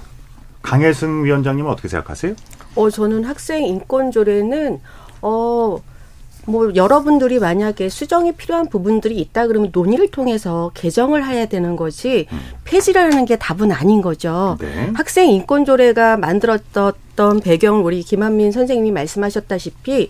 강혜승 0.63 1.25
위원장님은 1.25 1.71
어떻게 1.71 1.89
생각하세요? 1.89 2.35
어 2.75 2.91
저는 2.91 3.25
학생 3.25 3.65
인권조례는 3.65 4.81
어. 5.23 5.79
뭐 6.47 6.75
여러분들이 6.75 7.39
만약에 7.39 7.91
수정이 7.91 8.33
필요한 8.33 8.71
부분들이 8.71 9.19
있다 9.19 9.47
그러면 9.49 9.71
논의를 9.71 10.11
통해서 10.11 10.71
개정을 10.73 11.27
해야 11.27 11.45
되는 11.45 11.77
거지 11.77 12.27
음. 12.33 12.41
폐지라는 12.65 13.27
게 13.27 13.37
답은 13.37 13.71
아닌 13.71 14.01
거죠. 14.01 14.57
네. 14.59 14.91
학생 14.95 15.29
인권 15.29 15.67
조례가 15.67 16.17
만들었던 16.17 17.41
배경을 17.41 17.83
우리 17.83 18.03
김한민 18.03 18.51
선생님이 18.51 18.93
말씀하셨다시피 18.93 20.09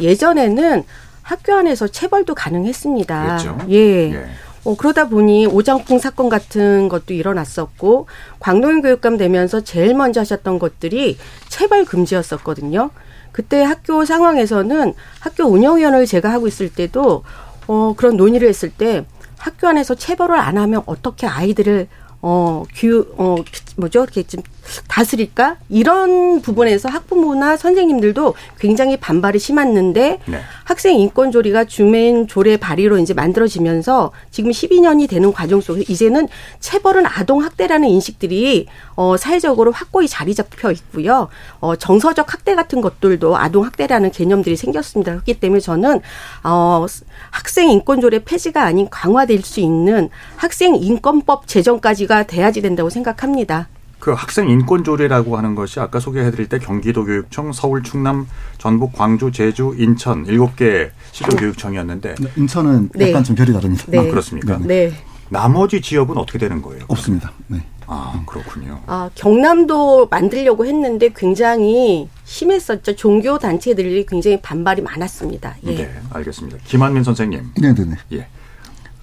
예전에는 0.00 0.84
학교 1.22 1.54
안에서 1.54 1.88
체벌도 1.88 2.34
가능했습니다. 2.34 3.24
그렇죠. 3.24 3.58
예. 3.68 4.12
예. 4.12 4.26
어, 4.64 4.76
그러다 4.76 5.08
보니 5.08 5.46
오장풍 5.46 5.98
사건 5.98 6.28
같은 6.28 6.88
것도 6.88 7.14
일어났었고 7.14 8.06
광노인 8.40 8.82
교육감 8.82 9.16
되면서 9.16 9.60
제일 9.60 9.94
먼저 9.94 10.20
하셨던 10.20 10.58
것들이 10.58 11.16
체벌 11.48 11.84
금지였었거든요. 11.84 12.90
그때 13.32 13.62
학교 13.62 14.04
상황에서는 14.04 14.94
학교 15.20 15.44
운영위원회를 15.44 16.06
제가 16.06 16.30
하고 16.32 16.48
있을 16.48 16.70
때도 16.70 17.24
어, 17.66 17.94
그런 17.96 18.16
논의를 18.16 18.48
했을 18.48 18.70
때 18.70 19.04
학교 19.36 19.68
안에서 19.68 19.94
체벌을 19.94 20.36
안 20.36 20.58
하면 20.58 20.82
어떻게 20.86 21.26
아이들을 21.26 21.86
어, 22.20 22.64
규, 22.74 23.06
어, 23.16 23.36
뭐죠? 23.76 24.02
이렇게 24.02 24.22
좀 24.24 24.42
다스릴까? 24.88 25.56
이런 25.68 26.40
부분에서 26.40 26.88
학부모나 26.88 27.56
선생님들도 27.56 28.34
굉장히 28.58 28.96
반발이 28.96 29.38
심했는데 29.38 30.18
네. 30.24 30.40
학생 30.64 30.98
인권 30.98 31.32
조리가 31.32 31.64
주민 31.64 32.26
조례 32.28 32.56
발의로 32.56 32.98
이제 32.98 33.14
만들어지면서 33.14 34.12
지금 34.30 34.50
12년이 34.50 35.08
되는 35.08 35.32
과정 35.32 35.60
속에서 35.60 35.84
이제는 35.88 36.28
체벌은 36.60 37.06
아동 37.06 37.42
학대라는 37.42 37.88
인식들이 37.88 38.66
어 38.96 39.16
사회적으로 39.16 39.72
확고히 39.72 40.08
자리 40.08 40.34
잡혀 40.34 40.70
있고요. 40.72 41.28
어 41.60 41.76
정서적 41.76 42.32
학대 42.32 42.54
같은 42.54 42.80
것들도 42.80 43.36
아동 43.36 43.64
학대라는 43.64 44.10
개념들이 44.10 44.56
생겼습니다. 44.56 45.12
그렇기 45.12 45.40
때문에 45.40 45.60
저는 45.60 46.00
어 46.44 46.86
학생 47.30 47.70
인권 47.70 48.00
조례 48.00 48.18
폐지가 48.24 48.62
아닌 48.62 48.88
강화될 48.90 49.42
수 49.42 49.60
있는 49.60 50.10
학생 50.36 50.74
인권법 50.74 51.46
제정까지가 51.46 52.24
돼야지 52.24 52.62
된다고 52.62 52.90
생각합니다. 52.90 53.68
그 53.98 54.12
학생 54.12 54.48
인권 54.48 54.84
조례라고 54.84 55.36
하는 55.36 55.54
것이 55.54 55.80
아까 55.80 55.98
소개해드릴 55.98 56.48
때 56.48 56.58
경기도 56.58 57.04
교육청, 57.04 57.52
서울, 57.52 57.82
충남, 57.82 58.26
전북, 58.58 58.92
광주, 58.92 59.32
제주, 59.32 59.74
인천 59.76 60.24
일곱 60.26 60.56
개 60.56 60.90
시도 61.12 61.36
교육청이었는데 61.36 62.14
네, 62.18 62.28
인천은 62.36 62.90
네. 62.94 63.10
약간 63.10 63.24
좀 63.24 63.34
결이 63.34 63.52
다릅니다. 63.52 63.84
네. 63.88 63.98
아, 63.98 64.02
그렇습니까? 64.02 64.58
네. 64.58 64.92
나머지 65.30 65.80
지역은 65.80 66.16
어떻게 66.16 66.38
되는 66.38 66.62
거예요? 66.62 66.84
없습니다. 66.88 67.32
네. 67.48 67.62
아 67.90 68.22
그렇군요. 68.26 68.80
아 68.86 69.08
경남도 69.14 70.08
만들려고 70.10 70.66
했는데 70.66 71.10
굉장히 71.14 72.08
심했었죠. 72.24 72.94
종교 72.96 73.38
단체들이 73.38 74.04
굉장히 74.06 74.40
반발이 74.40 74.82
많았습니다. 74.82 75.56
예. 75.64 75.74
네, 75.74 76.00
알겠습니다. 76.10 76.58
김한민 76.64 77.02
선생님. 77.02 77.50
네, 77.60 77.74
네, 77.74 77.84
네. 77.84 77.96
예. 78.12 78.26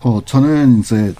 어 0.02 0.22
저는 0.24 0.80
이제 0.80 1.14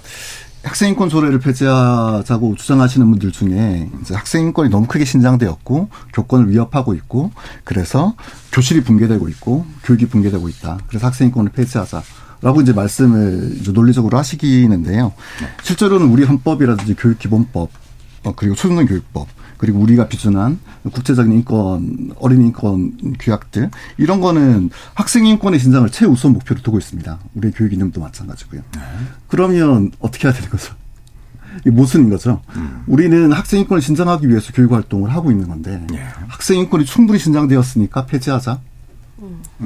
학생인권 0.66 1.08
조례를 1.08 1.38
폐지하자고 1.38 2.56
주장하시는 2.56 3.08
분들 3.10 3.30
중에 3.30 3.88
이제 4.00 4.14
학생인권이 4.14 4.68
너무 4.68 4.86
크게 4.86 5.04
신장되었고 5.04 5.88
교권을 6.12 6.50
위협하고 6.50 6.94
있고 6.94 7.30
그래서 7.62 8.14
교실이 8.52 8.82
붕괴되고 8.82 9.28
있고 9.28 9.64
교육이 9.84 10.06
붕괴되고 10.06 10.48
있다. 10.48 10.78
그래서 10.88 11.06
학생인권을 11.06 11.52
폐지하자. 11.52 12.02
라고 12.42 12.60
이제 12.60 12.72
말씀을 12.74 13.56
이제 13.58 13.72
논리적으로 13.72 14.18
하시기는데요. 14.18 15.12
네. 15.40 15.46
실제로는 15.62 16.08
우리 16.08 16.22
헌법이라든지 16.24 16.94
교육기본법, 16.94 17.70
어, 18.24 18.32
그리고 18.36 18.54
초중등 18.54 18.86
교육법, 18.86 19.26
그리고 19.58 19.78
우리가 19.80 20.08
비준한 20.08 20.58
국제적인 20.82 21.32
인권, 21.32 22.12
어린이 22.16 22.46
인권 22.46 22.92
규약들 23.18 23.70
이런 23.98 24.20
거는 24.20 24.70
학생 24.94 25.26
인권의 25.26 25.60
신장을 25.60 25.88
최우선 25.90 26.32
목표로 26.32 26.62
두고 26.62 26.78
있습니다. 26.78 27.18
우리 27.34 27.50
교육 27.50 27.72
이념도 27.72 28.00
마찬가지고요. 28.00 28.62
네. 28.74 28.80
그러면 29.28 29.90
어떻게 30.00 30.28
해야 30.28 30.34
되는 30.34 30.48
거죠? 30.50 30.74
이 31.64 31.70
모순인 31.70 32.10
거죠. 32.10 32.42
음. 32.56 32.82
우리는 32.86 33.32
학생 33.32 33.60
인권을 33.60 33.80
신장하기 33.80 34.28
위해서 34.28 34.52
교육 34.52 34.72
활동을 34.72 35.12
하고 35.12 35.30
있는 35.30 35.48
건데 35.48 35.84
네. 35.90 36.06
학생 36.28 36.58
인권이 36.58 36.84
충분히 36.84 37.18
신장되었으니까 37.18 38.06
폐지하자. 38.06 38.60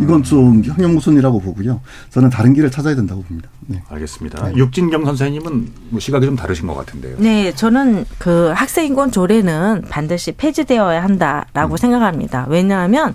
이건 0.00 0.23
좀 0.23 0.62
형용모순이라고 0.62 1.40
보고요. 1.40 1.80
저는 2.11 2.30
다른 2.30 2.54
길을 2.54 2.71
찾아야 2.71 2.95
된다고 2.95 3.23
봅니다. 3.23 3.49
네. 3.66 3.83
알겠습니다. 3.88 4.49
네. 4.49 4.57
육진경 4.57 5.04
선생님은 5.04 5.69
뭐 5.90 6.00
시각이 6.00 6.26
좀 6.26 6.37
다르신 6.37 6.66
것 6.66 6.75
같은데요. 6.75 7.16
네, 7.19 7.52
저는 7.54 8.04
그 8.19 8.52
학생인권 8.54 9.11
조례는 9.11 9.83
반드시 9.88 10.33
폐지되어야 10.33 11.02
한다라고 11.02 11.75
음. 11.75 11.76
생각합니다. 11.76 12.47
왜냐하면 12.49 13.14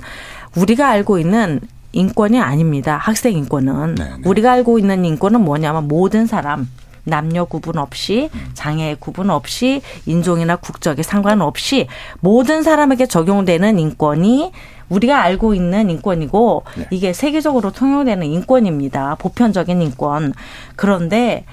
우리가 0.56 0.90
알고 0.90 1.20
있는 1.20 1.62
인권이 1.94 2.40
아닙니다. 2.42 2.98
학생 2.98 3.34
인권은 3.34 3.96
네네. 3.96 4.10
네. 4.10 4.16
우리가 4.26 4.52
알고 4.52 4.78
있는 4.80 5.06
인권은 5.06 5.42
뭐냐면 5.42 5.88
모든 5.88 6.28
사람 6.28 6.68
남녀 7.06 7.46
구분 7.46 7.78
없이 7.78 8.30
음. 8.34 8.50
장애 8.54 8.96
구분 9.00 9.30
없이 9.30 9.82
인종이나 10.06 10.58
국적에 10.58 11.04
상관없이 11.04 11.88
모든 12.20 12.64
사람에게 12.64 13.06
적용되는 13.06 13.80
인권이 13.80 14.52
우리가 14.90 15.22
알고 15.22 15.54
있는 15.54 15.90
인권이고 15.90 16.64
네. 16.78 16.88
이게 16.92 17.14
세계적으로 17.14 17.72
통용되는 17.72 18.26
인권입니다. 18.26 19.16
보편적인 19.16 19.82
인권. 19.82 20.34
그런데 20.76 21.46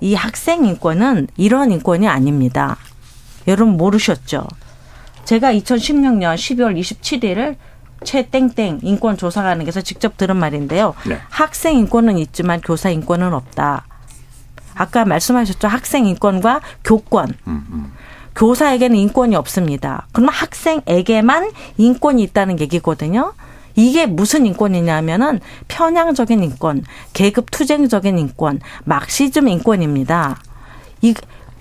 이 0.00 0.14
학생 0.14 0.64
인권은 0.64 1.28
이런 1.36 1.72
인권이 1.72 2.06
아닙니다. 2.06 2.76
여러분 3.46 3.76
모르셨죠? 3.76 4.46
제가 5.24 5.52
2016년 5.52 6.34
12월 6.34 6.78
27일을 6.78 7.56
최땡땡 8.04 8.80
인권 8.82 9.16
조사관에게서 9.16 9.80
직접 9.80 10.16
들은 10.16 10.36
말인데요. 10.36 10.94
네. 11.06 11.18
학생 11.28 11.78
인권은 11.78 12.18
있지만 12.18 12.60
교사 12.60 12.90
인권은 12.90 13.34
없다. 13.34 13.86
아까 14.74 15.04
말씀하셨죠. 15.04 15.66
학생 15.66 16.06
인권과 16.06 16.60
교권. 16.84 17.34
음, 17.48 17.66
음. 17.70 17.92
교사에게는 18.38 18.96
인권이 18.96 19.34
없습니다. 19.34 20.06
그러면 20.12 20.32
학생에게만 20.32 21.50
인권이 21.76 22.22
있다는 22.22 22.60
얘기거든요. 22.60 23.32
이게 23.74 24.06
무슨 24.06 24.46
인권이냐면은 24.46 25.40
편향적인 25.66 26.44
인권, 26.44 26.84
계급 27.14 27.50
투쟁적인 27.50 28.16
인권, 28.16 28.60
막시즘 28.84 29.48
인권입니다. 29.48 30.38
이 31.02 31.14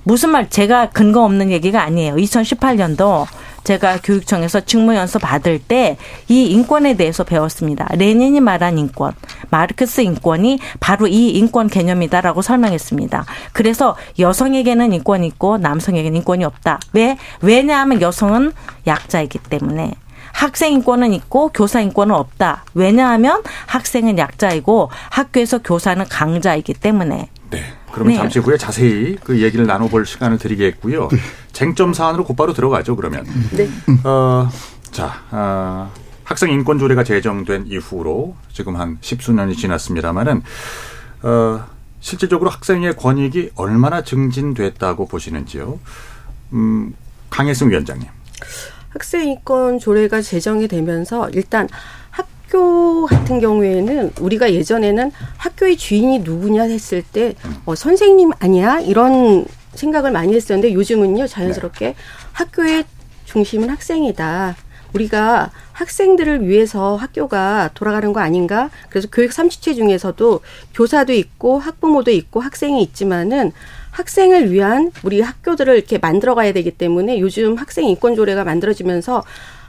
무슨 0.04 0.30
말 0.30 0.50
제가 0.52 0.92
근거 0.92 1.24
없는 1.24 1.52
얘기가 1.52 1.82
아니에요. 1.82 2.16
2018년도 2.16 3.26
제가 3.68 4.00
교육청에서 4.02 4.62
직무연수 4.62 5.20
받을 5.20 5.60
때 5.60 5.98
이 6.30 6.46
인권에 6.52 6.96
대해서 6.96 7.24
배웠습니다. 7.24 7.88
레닌이 7.96 8.40
말한 8.40 8.78
인권, 8.78 9.14
마르크스 9.50 10.02
인권이 10.02 10.60
바로 10.80 11.08
이 11.08 11.30
인권 11.30 11.68
개념이다라고 11.68 12.42
설명했습니다. 12.42 13.26
그래서 13.54 13.96
여성에게는 14.20 14.94
인권이 14.94 15.28
있고 15.28 15.58
남성에게는 15.58 16.18
인권이 16.18 16.44
없다. 16.44 16.80
왜? 16.94 17.18
왜냐하면 17.42 18.02
여성은 18.02 18.52
약자이기 18.86 19.40
때문에. 19.40 19.94
학생 20.34 20.74
인권은 20.74 21.13
있고 21.13 21.50
교사 21.50 21.82
인권은 21.82 22.13
없다. 22.13 22.66
왜냐하면 22.74 23.44
학생은 23.68 24.18
약자이고 24.18 24.90
학교에서 25.10 25.60
교사는 25.60 26.04
강자이기 26.08 26.74
때문에. 26.76 27.30
네. 27.50 27.63
그러면 27.92 28.13
네. 28.13 28.20
잠시 28.20 28.40
후에 28.40 28.58
자세히 28.58 29.16
그 29.24 29.42
얘기를 29.42 29.66
나눠볼 29.66 30.06
시간을 30.06 30.38
드리겠고요. 30.38 31.08
네. 31.08 31.18
쟁점 31.54 31.94
사안으로 31.94 32.26
곧바로 32.26 32.54
들어가죠. 32.54 32.96
그러면. 32.96 33.26
네. 33.52 33.68
어, 34.04 34.50
자, 34.92 35.22
어, 35.32 35.92
학생 36.24 36.52
인권 36.52 36.78
조례가 36.78 37.04
제정된 37.04 37.68
이후로 37.68 38.36
지금 38.52 38.76
한 38.76 38.98
십수년이 39.02 39.56
지났습니다만은 39.56 40.44
어, 41.24 41.66
실질적으로 42.00 42.50
학생의 42.50 42.96
권익이 42.96 43.52
얼마나 43.56 44.04
증진됐다고 44.04 45.08
보시는지요? 45.08 45.80
음, 46.54 46.94
강혜승 47.30 47.70
위원장님. 47.70 48.08
학생 48.98 49.28
인권 49.30 49.78
조례가 49.78 50.24
제정이 50.24 50.68
되면서 50.68 51.30
일단 51.30 51.70
학교 52.10 53.06
같은 53.06 53.40
경우에는 53.40 54.14
우리가 54.20 54.52
예전에는 54.52 55.12
학교의 55.38 55.78
주인이 55.78 56.20
누구냐 56.20 56.64
했을 56.64 57.04
때 57.04 57.36
어, 57.66 57.76
선생님 57.76 58.32
아니야 58.40 58.80
이런 58.80 59.46
생각을 59.76 60.12
많이 60.12 60.34
했었는데 60.34 60.74
요즘은요 60.74 61.28
자연스럽게 61.28 61.86
네. 61.86 61.96
학교의 62.34 62.86
중심은 63.26 63.70
학생이다. 63.70 64.56
우리가 64.94 65.52
학생들을 65.74 66.48
위해서 66.48 66.96
학교가 66.96 67.70
돌아가는 67.76 68.12
거 68.14 68.20
아닌가? 68.20 68.72
그래서 68.90 69.08
교육 69.12 69.32
삼주체 69.32 69.76
중에서도 69.76 70.40
교사도 70.74 71.14
있고 71.14 71.60
학부모도 71.60 72.10
있고 72.10 72.40
학생이 72.40 72.82
있지만은 72.82 73.52
학생을 73.98 74.52
위한 74.52 74.92
우리 75.04 75.22
학교들을 75.22 75.76
이렇게 75.76 75.98
만들어 75.98 76.36
가야 76.36 76.54
되기 76.54 76.70
때문에 76.70 77.20
요즘 77.20 77.56
학생 77.56 77.86
인권 77.86 78.16
조례가 78.16 78.44
만들어지면서 78.44 79.24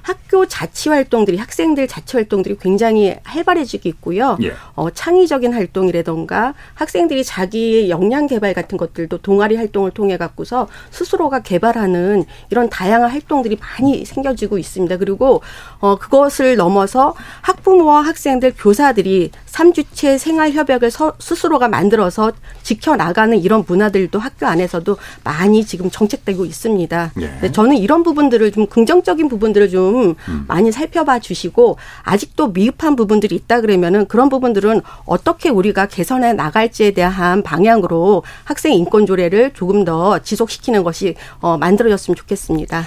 학교 0.09 0.47
자치 0.47 0.88
활동들이 0.88 1.37
학생들 1.37 1.87
자치 1.87 2.16
활동들이 2.16 2.57
굉장히 2.59 3.14
활발해지고 3.25 3.90
있고요. 3.90 4.38
예. 4.42 4.53
어, 4.75 4.88
창의적인 4.88 5.53
활동이라던가 5.53 6.55
학생들이 6.73 7.25
자기의 7.25 7.90
역량 7.90 8.27
개발 8.27 8.55
같은 8.55 8.79
것들도 8.79 9.18
동아리 9.18 9.57
활동을 9.57 9.90
통해 9.90 10.16
갖고서 10.16 10.66
스스로가 10.90 11.40
개발하는 11.40 12.25
이런 12.49 12.71
다양한 12.71 13.11
활동들이 13.11 13.59
많이 13.61 14.07
생겨지고 14.07 14.57
있습니다. 14.57 14.97
그리고 14.97 15.42
어, 15.79 15.97
그것을 15.97 16.57
넘어서 16.57 17.14
학부모와 17.42 18.01
학생들 18.01 18.55
교사들이 18.57 19.31
삼주체 19.44 20.16
생활 20.16 20.53
협약을 20.53 20.90
서, 20.90 21.12
스스로가 21.18 21.68
만들어서 21.68 22.33
지켜 22.62 22.97
나가는 22.97 23.37
이런 23.37 23.62
문화들도 23.66 24.18
학교 24.18 24.47
안에서도 24.47 24.97
많이 25.23 25.66
지금 25.66 25.90
정책되고 25.90 26.47
있습니다. 26.47 27.12
예. 27.21 27.53
저는 27.53 27.77
이런 27.77 28.03
부분들을 28.03 28.53
좀 28.53 28.66
긍정적인 28.66 29.29
부분들을 29.29 29.68
좀 29.68 29.98
음. 30.01 30.45
많이 30.49 30.73
살펴봐 30.73 31.19
주시고 31.19 31.77
아직도 32.03 32.53
미흡한 32.53 32.97
부분들이 32.97 33.35
있다 33.35 33.61
그러면은 33.61 34.07
그런 34.07 34.29
부분들은 34.29 34.83
어떻게 35.05 35.49
우리가 35.49 35.87
개선해 35.87 36.33
나갈지에 36.33 36.93
대한 36.93 37.43
방향으로 37.43 38.23
학생 38.45 38.73
인권 38.73 39.07
조례를 39.07 39.53
조금 39.55 39.85
더 39.85 40.19
지속시키는 40.21 40.83
것이 40.83 41.15
어, 41.41 41.59
만들어졌으면 41.59 42.17
좋겠습니다. 42.17 42.85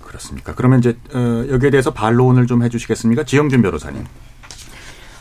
그렇습니까? 0.00 0.54
그러면 0.54 0.78
이제 0.78 0.96
어, 1.12 1.44
여기에 1.50 1.70
대해서 1.70 1.92
반론을 1.92 2.46
좀 2.46 2.62
해주시겠습니까? 2.62 3.24
지영준 3.24 3.62
변호사님. 3.62 4.04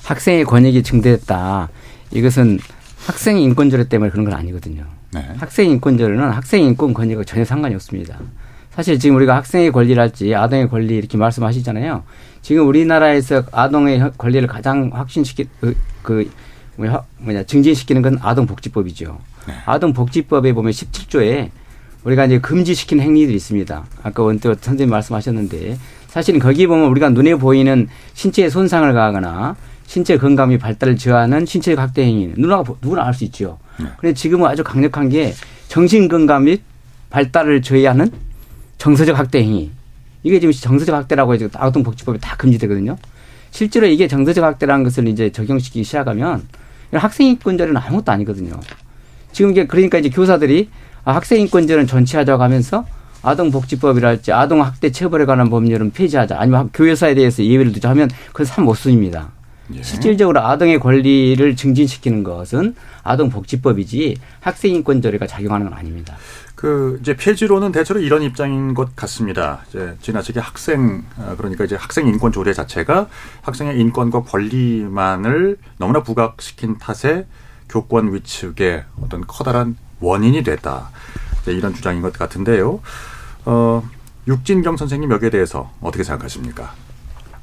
학생의 0.03 0.43
권익이 0.45 0.83
증대했다. 0.83 1.69
이것은 2.11 2.59
학생 3.05 3.37
인권조례 3.37 3.87
때문에 3.87 4.11
그런 4.11 4.25
건 4.25 4.33
아니거든요. 4.33 4.85
네. 5.13 5.27
학생 5.37 5.69
인권조례는 5.71 6.31
학생 6.31 6.63
인권 6.63 6.93
권익과 6.93 7.23
전혀 7.23 7.45
상관이 7.45 7.75
없습니다. 7.75 8.19
사실 8.75 8.97
지금 8.97 9.15
우리가 9.17 9.35
학생의 9.35 9.71
권리랄지 9.71 10.33
아동의 10.33 10.69
권리 10.69 10.95
이렇게 10.95 11.17
말씀하시잖아요. 11.17 12.03
지금 12.41 12.67
우리나라에서 12.67 13.43
아동의 13.51 14.11
권리를 14.17 14.47
가장 14.47 14.89
확신시키 14.91 15.47
그, 15.61 15.75
그 16.01 16.29
뭐냐 16.75 17.43
증진시키는 17.43 18.01
건 18.01 18.17
아동복지법이죠. 18.21 19.19
네. 19.47 19.53
아동복지법에 19.65 20.53
보면 20.53 20.71
17조에 20.71 21.49
우리가 22.03 22.25
이제 22.25 22.39
금지시키는 22.39 23.03
행위들이 23.03 23.35
있습니다. 23.35 23.85
아까 24.01 24.23
원태 24.23 24.49
선생님 24.49 24.89
말씀하셨는데 24.89 25.77
사실은 26.07 26.39
거기 26.39 26.65
보면 26.67 26.87
우리가 26.87 27.09
눈에 27.09 27.35
보이는 27.35 27.87
신체에 28.13 28.49
손상을 28.49 28.91
가하거나 28.91 29.55
신체 29.85 30.17
건강이 30.17 30.57
발달을 30.57 30.97
저하는 30.97 31.45
신체 31.45 31.73
학대 31.73 32.03
행위는 32.03 32.35
누구나 32.37 32.63
누구나 32.81 33.05
알 33.05 33.13
수 33.13 33.23
있죠. 33.25 33.59
네. 33.79 33.85
그런데 33.97 34.15
지금은 34.15 34.49
아주 34.49 34.63
강력한 34.63 35.09
게 35.09 35.33
정신 35.67 36.07
건강 36.07 36.45
및 36.45 36.61
발달을 37.11 37.61
저해하는 37.61 38.11
정서적 38.83 39.17
학대 39.17 39.39
행위. 39.39 39.71
이게 40.23 40.41
지금 40.41 40.51
정서적 40.51 40.93
학대라고 40.93 41.33
해서 41.33 41.47
아동복지법에 41.53 42.17
다 42.17 42.35
금지되거든요. 42.35 42.97
실제로 43.49 43.87
이게 43.87 44.09
정서적 44.09 44.43
학대라는 44.43 44.83
것을 44.83 45.07
이제 45.07 45.29
적용시키기 45.29 45.85
시작하면 45.85 46.45
학생 46.91 47.27
인권자는 47.27 47.77
아무것도 47.77 48.11
아니거든요. 48.11 48.59
지금 49.31 49.51
이게 49.51 49.67
그러니까 49.67 49.99
이제 49.99 50.09
교사들이 50.09 50.67
아, 51.05 51.15
학생 51.15 51.39
인권자는 51.39 51.87
전치하자고 51.87 52.43
하면서 52.43 52.85
아동복지법이랄지 53.21 54.33
아동학대 54.33 54.91
처벌에 54.91 55.23
관한 55.23 55.49
법률은 55.49 55.91
폐지하자 55.91 56.35
아니면 56.37 56.69
교회사에 56.73 57.15
대해서 57.15 57.41
예외를 57.41 57.71
두자 57.71 57.89
하면 57.91 58.09
그건 58.33 58.45
삼못순입니다. 58.45 59.31
예. 59.75 59.81
실질적으로 59.81 60.41
아동의 60.41 60.79
권리를 60.79 61.55
증진시키는 61.55 62.23
것은 62.23 62.75
아동복지법이지 63.03 64.17
학생인권조례가 64.41 65.25
작용하는 65.25 65.69
건 65.69 65.77
아닙니다. 65.77 66.17
그 66.63 66.97
이제 67.01 67.13
폐지로는 67.13 67.73
대체로 67.73 67.99
이런 67.99 68.21
입장인 68.21 68.73
것 68.73 68.95
같습니다. 68.95 69.65
이제 69.67 69.97
지나치게 70.01 70.39
학생 70.39 71.03
어, 71.17 71.35
그러니까 71.37 71.65
이제 71.65 71.75
학생 71.75 72.07
인권 72.07 72.31
조례 72.31 72.53
자체가 72.53 73.09
학생의 73.41 73.77
인권과 73.81 74.21
권리만을 74.21 75.57
너무나 75.77 76.01
부각시킨 76.03 76.77
탓에 76.77 77.27
교권 77.67 78.13
위축의 78.13 78.85
어떤 79.01 79.27
커다란 79.27 79.75
원인이 79.99 80.41
됐다. 80.43 80.89
이런 81.47 81.73
주장인 81.73 82.01
것 82.01 82.13
같은데요. 82.13 82.79
어, 83.43 83.83
육진경 84.25 84.77
선생님 84.77 85.11
여기에 85.11 85.31
대해서 85.31 85.69
어떻게 85.81 86.05
생각하십니까? 86.05 86.71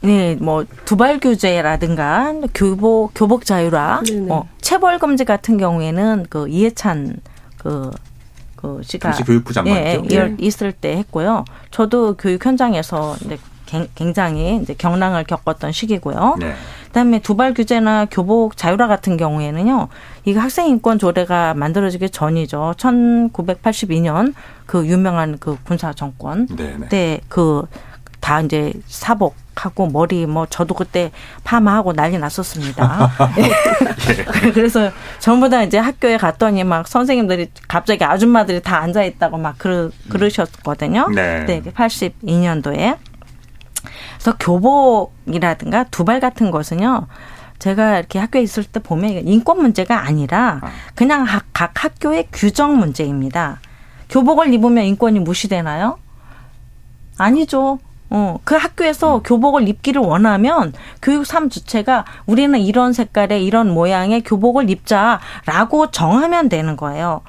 네, 0.00 0.35
뭐 0.37 0.64
두발 0.87 1.20
규제라든가 1.20 2.33
교복 2.54 3.12
교복 3.14 3.44
자유라, 3.44 4.00
뭐 4.26 4.48
체벌 4.62 4.98
금지 4.98 5.26
같은 5.26 5.59
경우에는 5.59 6.24
그 6.30 6.48
이해찬 6.48 7.18
그. 7.59 7.90
그 8.61 8.81
씨가 8.83 9.12
교육부 9.12 9.53
장관이죠. 9.53 10.05
예, 10.12 10.16
예, 10.16 10.37
있을 10.38 10.73
때 10.73 10.96
했고요. 10.96 11.44
저도 11.70 12.16
교육 12.16 12.44
현장에서 12.44 13.16
이제 13.25 13.38
굉장히 13.94 14.59
이제 14.62 14.75
경랑을 14.75 15.25
겪었던 15.25 15.73
시기고요. 15.73 16.37
네. 16.40 16.55
그다음에 16.87 17.20
두발 17.20 17.55
규제나 17.55 18.07
교복 18.07 18.57
자유화 18.57 18.88
같은 18.88 19.16
경우에는요. 19.16 19.88
이거 20.25 20.40
학생 20.40 20.66
인권 20.66 20.99
조례가 20.99 21.55
만들어지기 21.55 22.11
전이죠. 22.11 22.75
1982년 22.77 24.35
그 24.66 24.87
유명한 24.87 25.38
그 25.38 25.57
군사 25.64 25.92
정권 25.92 26.46
네, 26.49 26.77
네. 26.77 26.88
때그 26.88 27.66
다 28.31 28.40
이제 28.40 28.73
사복 28.87 29.35
하고 29.57 29.88
머리 29.88 30.25
뭐 30.25 30.47
저도 30.47 30.75
그때 30.75 31.11
파마하고 31.43 31.95
난리 31.95 32.16
났었습니다. 32.16 33.11
예. 33.38 34.51
그래서 34.55 34.93
전부 35.19 35.49
다 35.49 35.64
이제 35.64 35.79
학교에 35.79 36.16
갔더니 36.16 36.62
막 36.62 36.87
선생님들이 36.87 37.51
갑자기 37.66 38.05
아줌마들이 38.05 38.62
다 38.62 38.79
앉아 38.83 39.03
있다고 39.03 39.37
막 39.37 39.59
그러, 39.59 39.90
그러셨거든요. 40.09 41.09
네. 41.09 41.45
네 41.45 41.61
82년도에. 41.61 42.99
그래서 44.12 44.37
교복이라든가 44.38 45.85
두발 45.90 46.21
같은 46.21 46.53
것은요. 46.53 47.09
제가 47.59 47.99
이렇게 47.99 48.21
학교에 48.21 48.43
있을 48.43 48.62
때 48.62 48.79
보면 48.79 49.27
인권 49.27 49.61
문제가 49.61 50.07
아니라 50.07 50.61
그냥 50.95 51.27
각 51.53 51.85
학교의 51.85 52.29
규정 52.33 52.79
문제입니다. 52.79 53.59
교복을 54.09 54.55
입으면 54.55 54.85
인권이 54.85 55.19
무시되나요? 55.19 55.99
아니죠. 57.19 57.81
어, 58.11 58.38
그 58.44 58.57
학교에서 58.57 59.16
음. 59.16 59.23
교복을 59.23 59.68
입기를 59.68 60.03
원하면 60.03 60.73
교육 61.01 61.25
삼 61.25 61.49
주체가 61.49 62.05
우리는 62.27 62.59
이런 62.59 62.92
색깔의 62.92 63.44
이런 63.44 63.73
모양의 63.73 64.23
교복을 64.23 64.68
입자라고 64.68 65.90
정하면 65.92 66.49
되는 66.49 66.77
거예요. 66.77 67.23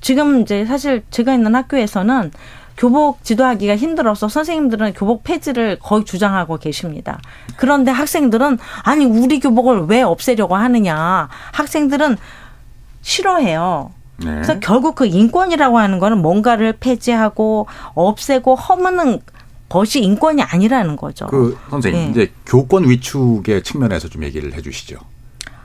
지금 0.00 0.42
이제 0.42 0.64
사실 0.64 1.04
제가 1.10 1.34
있는 1.34 1.54
학교에서는 1.54 2.32
교복 2.76 3.24
지도하기가 3.24 3.76
힘들어서 3.76 4.28
선생님들은 4.28 4.92
교복 4.94 5.24
폐지를 5.24 5.78
거의 5.80 6.04
주장하고 6.04 6.58
계십니다. 6.58 7.18
그런데 7.56 7.90
학생들은 7.90 8.58
아니 8.84 9.04
우리 9.04 9.40
교복을 9.40 9.86
왜 9.86 10.02
없애려고 10.02 10.54
하느냐. 10.54 11.28
학생들은 11.52 12.16
싫어해요. 13.02 13.90
네. 14.18 14.32
그래서 14.32 14.60
결국 14.60 14.94
그 14.94 15.06
인권이라고 15.06 15.78
하는 15.78 15.98
거는 15.98 16.22
뭔가를 16.22 16.74
폐지하고 16.74 17.66
없애고 17.94 18.54
허무는 18.54 19.20
것이 19.68 20.02
인권이 20.02 20.42
아니라는 20.42 20.96
거죠. 20.96 21.26
그 21.26 21.58
선생님 21.70 22.04
네. 22.04 22.10
이제 22.10 22.32
교권 22.46 22.88
위축의 22.88 23.62
측면에서 23.62 24.08
좀 24.08 24.24
얘기를 24.24 24.52
해주시죠. 24.54 24.98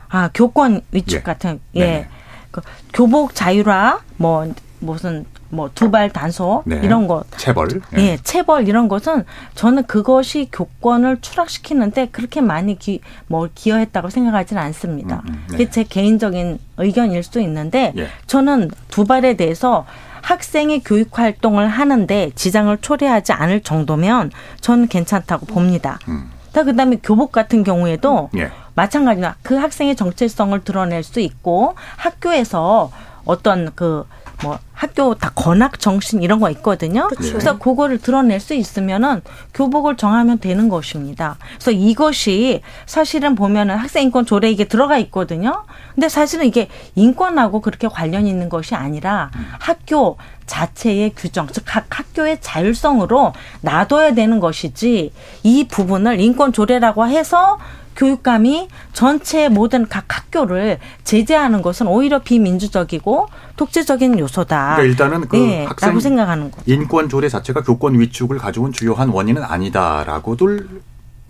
아 0.10 0.30
교권 0.34 0.82
위축 0.92 1.20
예. 1.20 1.22
같은 1.22 1.60
예. 1.76 2.08
그 2.52 2.62
교복 2.94 3.34
자율화 3.34 4.02
뭐 4.18 4.54
무슨 4.80 5.26
뭐 5.50 5.70
두발 5.74 6.12
단속 6.12 6.64
네. 6.66 6.82
이런 6.84 7.08
것 7.08 7.26
체벌 7.38 7.82
예. 7.98 8.02
예 8.02 8.18
체벌 8.24 8.68
이런 8.68 8.88
것은 8.88 9.24
저는 9.56 9.84
그것이 9.84 10.50
교권을 10.52 11.22
추락시키는데 11.22 12.08
그렇게 12.08 12.42
많이 12.42 12.78
기, 12.78 13.00
뭐 13.28 13.48
기여했다고 13.54 14.10
생각하지는 14.10 14.62
않습니다. 14.62 15.22
음, 15.26 15.34
음, 15.34 15.44
네. 15.50 15.58
그게 15.58 15.70
제 15.70 15.84
개인적인 15.84 16.60
의견일 16.78 17.24
수도 17.24 17.40
있는데 17.40 17.94
예. 17.98 18.08
저는 18.28 18.72
두발에 18.90 19.36
대해서 19.36 19.86
학생의 20.24 20.82
교육 20.84 21.20
활동을 21.20 21.68
하는데 21.68 22.32
지장을 22.34 22.76
초래하지 22.78 23.34
않을 23.34 23.62
정도면 23.62 24.32
저는 24.62 24.88
괜찮다고 24.88 25.46
봅니다. 25.46 26.00
음. 26.08 26.32
그다음에 26.54 26.98
교복 27.04 27.32
같은 27.32 27.64
경우에도 27.64 28.30
예. 28.38 28.52
마찬가지나 28.76 29.36
그 29.44 29.56
학생의 29.56 29.96
정체성을 29.96 30.64
드러낼 30.64 31.04
수 31.04 31.20
있고 31.20 31.76
학교에서 31.98 32.92
어떤 33.26 33.72
그 33.76 34.06
뭐 34.42 34.58
학교 34.74 35.16
다 35.16 35.32
건학 35.36 35.80
정신 35.80 36.24
이런 36.24 36.40
거 36.40 36.50
있거든요. 36.52 37.08
그쵸. 37.08 37.30
그래서 37.30 37.58
그거를 37.58 38.00
드러낼 38.00 38.40
수 38.40 38.54
있으면은 38.54 39.22
교복을 39.54 39.96
정하면 39.96 40.40
되는 40.40 40.68
것입니다. 40.70 41.38
그래서 41.56 41.72
이것이 41.72 42.62
사실은 42.86 43.36
보면은 43.36 43.78
학생 43.78 44.04
인권 44.04 44.26
조례 44.26 44.50
이게 44.52 44.66
들어가 44.66 44.98
있거든요. 44.98 45.64
근데 45.96 46.10
사실은 46.10 46.46
이게 46.46 46.68
인권하고 46.96 47.62
그렇게 47.62 47.88
관련 47.88 48.28
있는 48.28 48.50
것이 48.50 48.76
아니라 48.76 49.30
학교 49.60 50.18
자체의 50.46 51.14
규정, 51.16 51.48
즉 51.48 51.64
각 51.66 51.86
학교의 51.98 52.40
자율성으로 52.42 53.34
놔둬야 53.62 54.14
되는 54.14 54.40
것이지 54.40 55.14
이 55.44 55.68
부분을 55.68 56.20
인권 56.20 56.52
조례라고 56.52 57.08
해서 57.08 57.58
교육감이 57.96 58.68
전체 58.94 59.50
모든 59.50 59.88
각 59.88 60.06
학교를 60.08 60.80
제재하는 61.04 61.62
것은 61.62 61.88
오히려 61.88 62.20
비민주적이고 62.20 63.28
독재적인 63.56 64.20
요소다. 64.20 64.76
그러니까 64.76 64.84
일단은 64.84 65.28
그 65.28 65.36
네, 65.36 65.66
학생 65.66 66.00
생각하는 66.00 66.52
거 66.52 66.62
인권 66.66 67.10
조례 67.10 67.30
자체가 67.30 67.64
교권 67.64 68.00
위축을 68.00 68.38
가져온 68.38 68.72
주요한 68.72 69.10
원인은 69.10 69.44
아니다라고들 69.44 70.68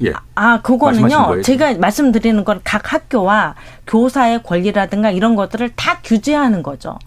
예. 0.04 0.12
아, 0.36 0.60
그거는요. 0.62 1.41
제가 1.43 1.76
말씀드리는 1.76 2.43
건 2.43 2.60
각 2.63 2.91
학교와 2.93 3.56
교사의 3.88 4.43
권리라든가 4.43 5.12
이런 5.12 5.36
것들을 5.36 5.73
다 5.76 5.99
규제하는 6.04 6.63
거죠. 6.63 6.97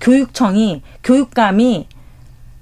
교육청이 0.00 0.82
교육감이 1.02 1.88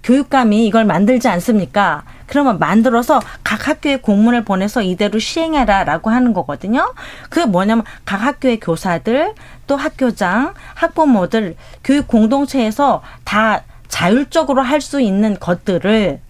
교육감이 0.03 0.67
이걸 0.67 0.85
만들지 0.85 1.29
않습니까? 1.29 2.03
그러면 2.27 2.59
만들어서 2.59 3.21
각 3.45 3.69
학교에 3.69 3.97
공문을 3.97 4.45
보내서 4.45 4.83
이대로 4.83 5.19
시행해라라고 5.19 6.11
하는 6.11 6.33
거거든요. 6.33 6.93
그게 7.29 7.47
뭐냐면 7.47 7.85
각 8.05 8.17
학교의 8.17 8.59
교사들 8.61 9.35
또 9.67 9.77
학교장, 9.77 10.55
학부모들 10.75 11.57
교육 11.85 12.09
공동체에서 12.09 13.03
다 13.25 13.63
자율적으로 13.89 14.63
할 14.63 14.81
수 14.81 15.01
있는 15.01 15.37
것들을 15.39 16.21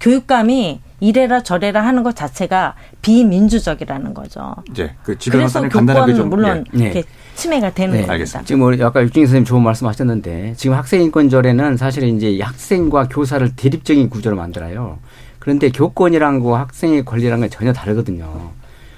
교육감이 0.00 0.80
이래라 1.00 1.42
저래라 1.42 1.84
하는 1.84 2.02
것 2.02 2.16
자체가 2.16 2.74
비민주적이라는 3.02 4.14
거죠. 4.14 4.54
이제 4.70 4.94
그 5.02 5.16
그래서 5.30 5.60
교권 5.62 6.14
좀, 6.14 6.30
물론 6.30 6.64
예. 6.78 6.84
이렇게 6.84 7.04
침해가 7.34 7.72
되는 7.72 7.92
네. 7.92 7.98
겁니다. 7.98 8.12
알겠습니다. 8.12 8.46
지금 8.46 8.62
우리 8.62 8.82
아까 8.82 9.02
육진 9.02 9.26
선생님 9.26 9.44
좋은 9.44 9.62
말씀하셨는데 9.62 10.54
지금 10.56 10.76
학생인권조례는 10.76 11.76
사실 11.76 12.04
이제 12.04 12.38
학생과 12.40 13.08
교사를 13.08 13.48
대립적인 13.56 14.10
구조로 14.10 14.36
만들어요. 14.36 14.98
그런데 15.38 15.70
교권이란 15.70 16.40
거 16.40 16.56
학생의 16.56 17.04
권리란 17.04 17.40
건 17.40 17.50
전혀 17.50 17.72
다르거든요. 17.72 18.50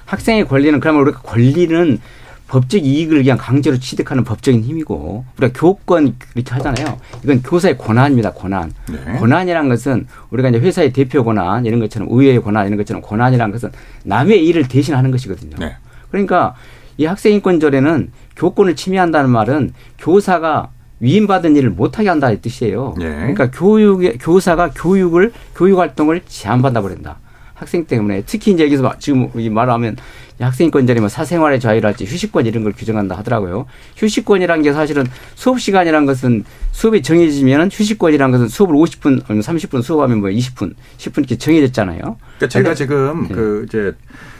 학생의 0.05 0.47
권리는 0.47 0.79
그러면 0.81 1.03
우리가 1.03 1.20
권리는 1.20 1.99
법적 2.47 2.85
이익을 2.85 3.23
그냥 3.23 3.38
강제로 3.38 3.79
취득하는 3.79 4.23
법적인 4.23 4.62
힘이고 4.62 5.25
우리가 5.38 5.59
교권 5.59 6.14
이렇게 6.35 6.53
하잖아요. 6.53 6.99
이건 7.25 7.42
교사의 7.42 7.79
권한입니다. 7.79 8.33
권한. 8.33 8.73
네. 8.90 9.18
권한이란 9.18 9.68
것은 9.70 10.07
우리가 10.31 10.51
이제 10.51 10.59
회사의 10.59 10.92
대표 10.92 11.25
권한 11.25 11.64
이런 11.64 11.81
것처럼 11.81 12.09
의회의 12.11 12.40
권한 12.42 12.66
이런 12.66 12.77
것처럼 12.77 13.03
권한이란 13.03 13.51
것은 13.51 13.70
남의 14.05 14.47
일을 14.47 14.68
대신하는 14.68 15.11
것이거든요. 15.11 15.57
네. 15.59 15.77
그러니까 16.11 16.55
이 16.99 17.07
학생인권조례는 17.07 18.12
교권을 18.37 18.77
침해한다는 18.77 19.31
말은 19.31 19.73
교사가 19.99 20.70
위임받은 21.01 21.57
일을 21.57 21.70
못하게 21.70 22.09
한다 22.09 22.31
이 22.31 22.40
뜻이에요. 22.40 22.94
네. 22.99 23.11
그러니까 23.11 23.51
교육의 23.51 24.18
교사가 24.18 24.70
교육을 24.75 25.33
교육 25.55 25.79
활동을 25.79 26.23
제한받아 26.27 26.81
버린다. 26.81 27.18
학생 27.55 27.85
때문에 27.87 28.23
특히 28.27 28.53
이제 28.53 28.64
여기서 28.64 28.94
지금 28.99 29.31
이 29.37 29.49
말하면 29.49 29.97
학생 30.40 30.70
권자리 30.70 30.99
뭐 30.99 31.09
사생활의 31.09 31.61
자유랄지 31.61 32.05
휴식권 32.05 32.47
이런 32.47 32.64
걸 32.64 32.73
규정한다 32.73 33.16
하더라고요. 33.18 33.66
휴식권이란 33.97 34.62
게 34.62 34.73
사실은 34.73 35.07
수업 35.37 35.61
시간이란 35.61 36.07
것은 36.07 36.44
수업이 36.73 37.03
정해지면 37.03 37.70
휴식권이란 37.73 38.33
것은 38.33 38.49
수업을 38.49 38.75
50분 38.75 39.23
아니면 39.29 39.42
30분 39.42 39.83
수업하면 39.83 40.20
뭐 40.20 40.31
20분, 40.31 40.75
10분 40.99 41.18
이렇게 41.18 41.38
정해졌잖아요. 41.38 42.01
그러니까 42.01 42.49
제가 42.49 42.75
지금 42.75 43.29
네. 43.29 43.35
그 43.35 43.66
이제 43.68 43.94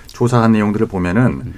조사한 0.09 0.53
내용들을 0.53 0.89
보면은 0.89 1.55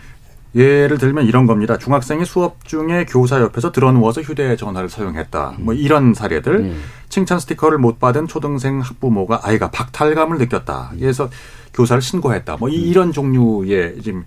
예를 0.56 0.96
들면 0.96 1.26
이런 1.26 1.46
겁니다. 1.46 1.76
중학생이 1.76 2.24
수업 2.24 2.64
중에 2.64 3.04
교사 3.06 3.40
옆에서 3.42 3.72
드러누워서 3.72 4.22
휴대전화를 4.22 4.88
사용했다. 4.88 5.56
뭐 5.58 5.74
이런 5.74 6.14
사례들. 6.14 6.54
음. 6.56 6.82
칭찬 7.10 7.38
스티커를 7.38 7.76
못 7.76 8.00
받은 8.00 8.26
초등생 8.26 8.80
학부모가 8.80 9.40
아이가 9.42 9.70
박탈감을 9.70 10.38
느꼈다. 10.38 10.92
그래서 10.98 11.28
교사를 11.74 12.00
신고했다. 12.00 12.56
뭐 12.56 12.70
음. 12.70 12.74
이런 12.74 13.12
종류의 13.12 14.00
지금 14.02 14.24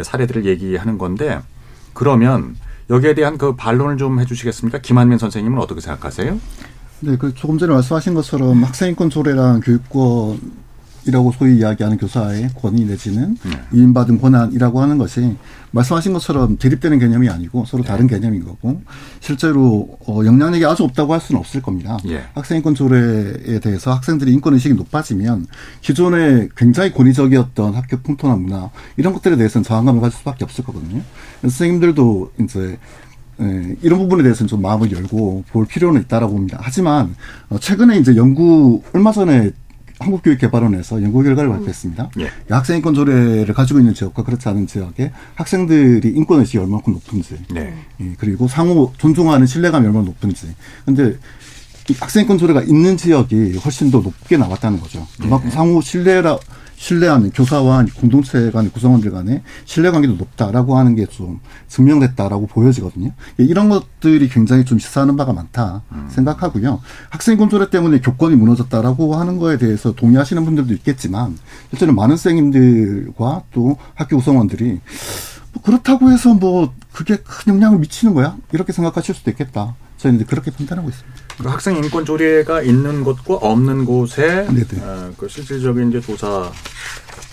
사례들을 0.00 0.44
얘기하는 0.44 0.98
건데 0.98 1.40
그러면 1.94 2.56
여기에 2.90 3.14
대한 3.14 3.38
그 3.38 3.56
반론을 3.56 3.96
좀 3.96 4.20
해주시겠습니까? 4.20 4.80
김한민 4.80 5.16
선생님은 5.16 5.58
어떻게 5.58 5.80
생각하세요? 5.80 6.38
네, 7.00 7.16
그 7.16 7.32
조금 7.34 7.56
전에 7.56 7.72
말씀하신 7.72 8.12
것처럼 8.12 8.62
학생인권 8.62 9.08
조례랑 9.08 9.60
교육권 9.60 10.40
이라고 11.06 11.32
소위 11.32 11.58
이야기하는 11.58 11.98
교사의 11.98 12.50
권위 12.60 12.84
내지는 12.84 13.36
네. 13.44 13.50
위임받은 13.72 14.20
권한이라고 14.20 14.80
하는 14.80 14.98
것이 14.98 15.36
말씀하신 15.72 16.12
것처럼 16.12 16.56
대립되는 16.58 16.98
개념이 16.98 17.28
아니고 17.28 17.64
서로 17.64 17.82
다른 17.82 18.06
네. 18.06 18.16
개념인 18.16 18.44
거고 18.44 18.82
실제로 19.20 19.98
어, 20.06 20.24
영향력이 20.24 20.64
아주 20.64 20.84
없다고 20.84 21.12
할 21.12 21.20
수는 21.20 21.38
없을 21.38 21.62
겁니다. 21.62 21.96
예. 22.08 22.24
학생인권 22.34 22.74
조례에 22.74 23.60
대해서 23.60 23.92
학생들이 23.92 24.32
인권 24.32 24.54
의식이 24.54 24.74
높아지면 24.74 25.46
기존에 25.80 26.48
굉장히 26.56 26.92
권위적이었던 26.92 27.74
학교 27.74 27.96
풍토나 27.98 28.36
문화 28.36 28.70
이런 28.96 29.12
것들에 29.12 29.36
대해서는 29.36 29.62
저항감을 29.64 30.00
가질 30.00 30.18
수밖에 30.18 30.44
없을 30.44 30.64
거거든요. 30.64 31.02
선생님들도 31.42 32.32
이제 32.42 32.78
예, 33.40 33.76
이런 33.82 34.00
부분에 34.00 34.22
대해서는 34.22 34.48
좀 34.48 34.60
마음을 34.60 34.92
열고 34.92 35.44
볼 35.50 35.66
필요는 35.66 36.02
있다라고 36.02 36.32
봅니다. 36.32 36.58
하지만 36.60 37.14
어, 37.48 37.58
최근에 37.58 37.98
이제 37.98 38.14
연구 38.16 38.82
얼마 38.92 39.12
전에 39.12 39.50
한국교육개발원에서 40.00 41.02
연구 41.02 41.22
결과를 41.22 41.50
발표했습니다. 41.50 42.10
예. 42.20 42.30
학생 42.48 42.76
인권 42.76 42.94
조례를 42.94 43.52
가지고 43.54 43.78
있는 43.78 43.94
지역과 43.94 44.24
그렇지 44.24 44.48
않은 44.48 44.66
지역에 44.66 45.12
학생들이 45.34 46.08
인권 46.08 46.40
의식이 46.40 46.58
얼마큼 46.58 46.94
높은지, 46.94 47.38
네. 47.50 47.74
예, 48.00 48.12
그리고 48.18 48.48
상호 48.48 48.92
존중하는 48.98 49.46
신뢰감이 49.46 49.86
얼마나 49.86 50.06
높은지. 50.06 50.48
근데 50.84 51.16
학생 51.98 52.22
인권 52.22 52.38
조례가 52.38 52.62
있는 52.62 52.96
지역이 52.96 53.58
훨씬 53.58 53.90
더 53.90 54.00
높게 54.00 54.36
나왔다는 54.36 54.80
거죠. 54.80 55.06
그만큼 55.20 55.48
네. 55.50 55.54
상호 55.54 55.80
신뢰라 55.80 56.38
신뢰하는 56.84 57.30
교사와 57.32 57.84
공동체 57.96 58.50
간의 58.50 58.70
구성원들 58.72 59.10
간의 59.10 59.42
신뢰 59.66 59.90
관계도 59.90 60.14
높다라고 60.14 60.78
하는 60.78 60.94
게 60.96 61.04
좀 61.10 61.40
증명됐다라고 61.68 62.46
보여지거든요. 62.46 63.12
예, 63.38 63.44
이런 63.44 63.68
것들이 63.68 64.28
굉장히 64.28 64.64
좀 64.64 64.78
시사하는 64.78 65.16
바가 65.16 65.32
많다 65.34 65.82
음. 65.92 66.06
생각하고요. 66.08 66.80
학생인권 67.10 67.50
조례 67.50 67.68
때문에 67.68 68.00
교권이 68.00 68.34
무너졌다라고 68.36 69.16
하는 69.16 69.38
거에 69.38 69.58
대해서 69.58 69.92
동의하시는 69.92 70.42
분들도 70.44 70.72
있겠지만 70.74 71.36
실제로 71.68 71.92
많은 71.92 72.16
선생님들과 72.16 73.42
또 73.52 73.76
학교 73.94 74.16
구성원들이 74.16 74.80
뭐 75.52 75.62
그렇다고 75.62 76.10
해서 76.12 76.32
뭐 76.32 76.72
그게 76.92 77.16
큰 77.16 77.54
영향을 77.54 77.78
미치는 77.78 78.14
거야? 78.14 78.36
이렇게 78.52 78.72
생각하실 78.72 79.14
수도 79.14 79.30
있겠다. 79.30 79.74
저희는 79.98 80.24
그렇게 80.26 80.50
판단하고 80.50 80.88
있습니다. 80.88 81.20
그 81.42 81.48
학생 81.48 81.76
인권 81.76 82.04
조례가 82.04 82.62
있는 82.62 83.02
곳과 83.02 83.34
없는 83.34 83.86
곳에 83.86 84.46
어, 84.82 85.12
그 85.16 85.28
실질적인 85.28 85.88
이제 85.88 86.00
조사 86.00 86.52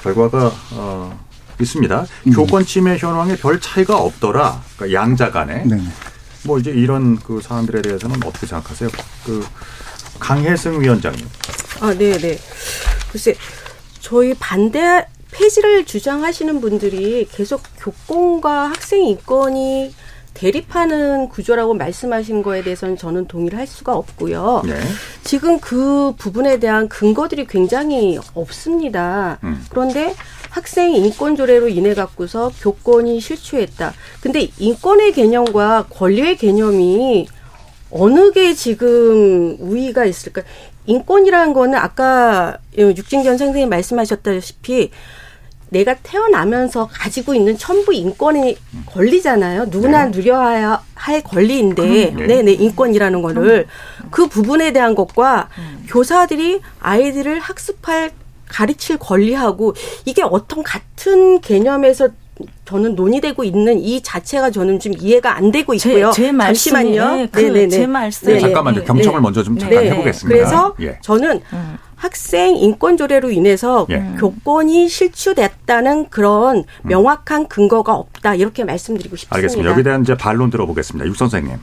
결과가 0.01 0.51
어, 0.71 1.25
있습니다. 1.59 2.05
음. 2.27 2.31
교권 2.31 2.65
침해 2.65 2.97
현황에 2.97 3.35
별 3.35 3.59
차이가 3.59 3.97
없더라. 3.97 4.63
그러니까 4.77 5.01
양자 5.01 5.31
간에. 5.31 5.63
네네. 5.65 5.83
뭐 6.43 6.57
이제 6.57 6.71
이런 6.71 7.17
그 7.17 7.41
사안들에 7.41 7.81
대해서는 7.81 8.17
어떻게 8.23 8.47
생각하세요? 8.47 8.89
그 9.25 9.45
강혜승 10.19 10.81
위원장님. 10.81 11.27
아, 11.81 11.93
네, 11.93 12.17
네. 12.17 12.39
글쎄 13.11 13.35
저희 13.99 14.33
반대 14.35 15.05
폐지를 15.31 15.85
주장하시는 15.85 16.61
분들이 16.61 17.27
계속 17.29 17.61
교권과 17.77 18.69
학생 18.69 19.03
인권이 19.05 19.93
대립하는 20.37 21.29
구조라고 21.29 21.73
말씀하신 21.73 22.43
거에 22.43 22.61
대해서는 22.61 22.95
저는 22.95 23.27
동의를 23.27 23.57
할 23.57 23.65
수가 23.65 23.95
없고요. 23.95 24.61
네. 24.65 24.75
지금 25.23 25.59
그 25.59 26.13
부분에 26.17 26.59
대한 26.59 26.87
근거들이 26.87 27.47
굉장히 27.47 28.19
없습니다. 28.35 29.39
음. 29.43 29.65
그런데 29.69 30.13
학생 30.51 30.93
인권 30.93 31.35
조례로 31.35 31.69
인해 31.69 31.95
갖고서 31.95 32.51
교권이 32.61 33.19
실추했다. 33.19 33.93
근데 34.21 34.49
인권의 34.59 35.13
개념과 35.13 35.87
권리의 35.89 36.37
개념이 36.37 37.27
어느 37.89 38.31
게 38.31 38.53
지금 38.53 39.57
우위가 39.59 40.05
있을까? 40.05 40.43
인권이라는 40.85 41.53
거는 41.53 41.75
아까 41.75 42.57
육진견 42.77 43.39
선생님 43.39 43.69
말씀하셨다시피 43.69 44.91
내가 45.69 45.95
태어나면서 45.95 46.87
가지고 46.91 47.33
있는 47.33 47.57
천부 47.57 47.93
인권의 47.93 48.57
권리잖아요. 48.85 49.65
누구나 49.69 50.05
네. 50.05 50.11
누려야 50.11 50.81
할 50.95 51.21
권리인데, 51.21 52.13
네, 52.15 52.41
네, 52.41 52.53
인권이라는 52.53 53.21
거를 53.21 53.67
그 54.09 54.27
부분에 54.27 54.71
대한 54.71 54.95
것과 54.95 55.49
음. 55.57 55.85
교사들이 55.87 56.61
아이들을 56.79 57.39
학습할 57.39 58.11
가르칠 58.47 58.97
권리하고 58.97 59.75
이게 60.05 60.21
어떤 60.23 60.63
같은 60.63 61.41
개념에서 61.41 62.09
저는 62.65 62.95
논의되고 62.95 63.43
있는 63.43 63.79
이 63.79 64.01
자체가 64.01 64.51
저는 64.51 64.79
좀 64.79 64.93
이해가 64.97 65.35
안 65.35 65.51
되고 65.51 65.73
있고요. 65.73 66.11
제, 66.11 66.31
제 66.31 66.37
잠시만요. 66.37 67.27
그, 67.31 67.39
네네네. 67.39 67.67
제 67.69 67.87
말씀. 67.87 68.27
네, 68.27 68.39
잠깐만요. 68.39 68.83
경청을 68.83 69.19
네. 69.19 69.23
먼저 69.23 69.43
좀 69.43 69.57
잠깐 69.57 69.83
네. 69.83 69.91
해보겠습니다. 69.91 70.37
그래서 70.37 70.75
예. 70.81 70.99
저는 71.01 71.41
음. 71.51 71.77
학생 71.97 72.55
인권 72.55 72.95
조례로 72.95 73.31
인해서 73.31 73.85
예. 73.89 74.13
교권이 74.19 74.87
실추됐다는 74.87 76.09
그런 76.09 76.57
음. 76.57 76.63
명확한 76.83 77.47
근거가 77.47 77.95
없다 77.95 78.35
이렇게 78.35 78.63
말씀드리고 78.63 79.15
싶습니다. 79.15 79.35
알겠습니다. 79.35 79.71
여기에 79.71 79.83
대한 79.83 80.01
이제 80.03 80.15
반론 80.15 80.49
들어보겠습니다. 80.49 81.05
육 81.07 81.17
선생님. 81.17 81.57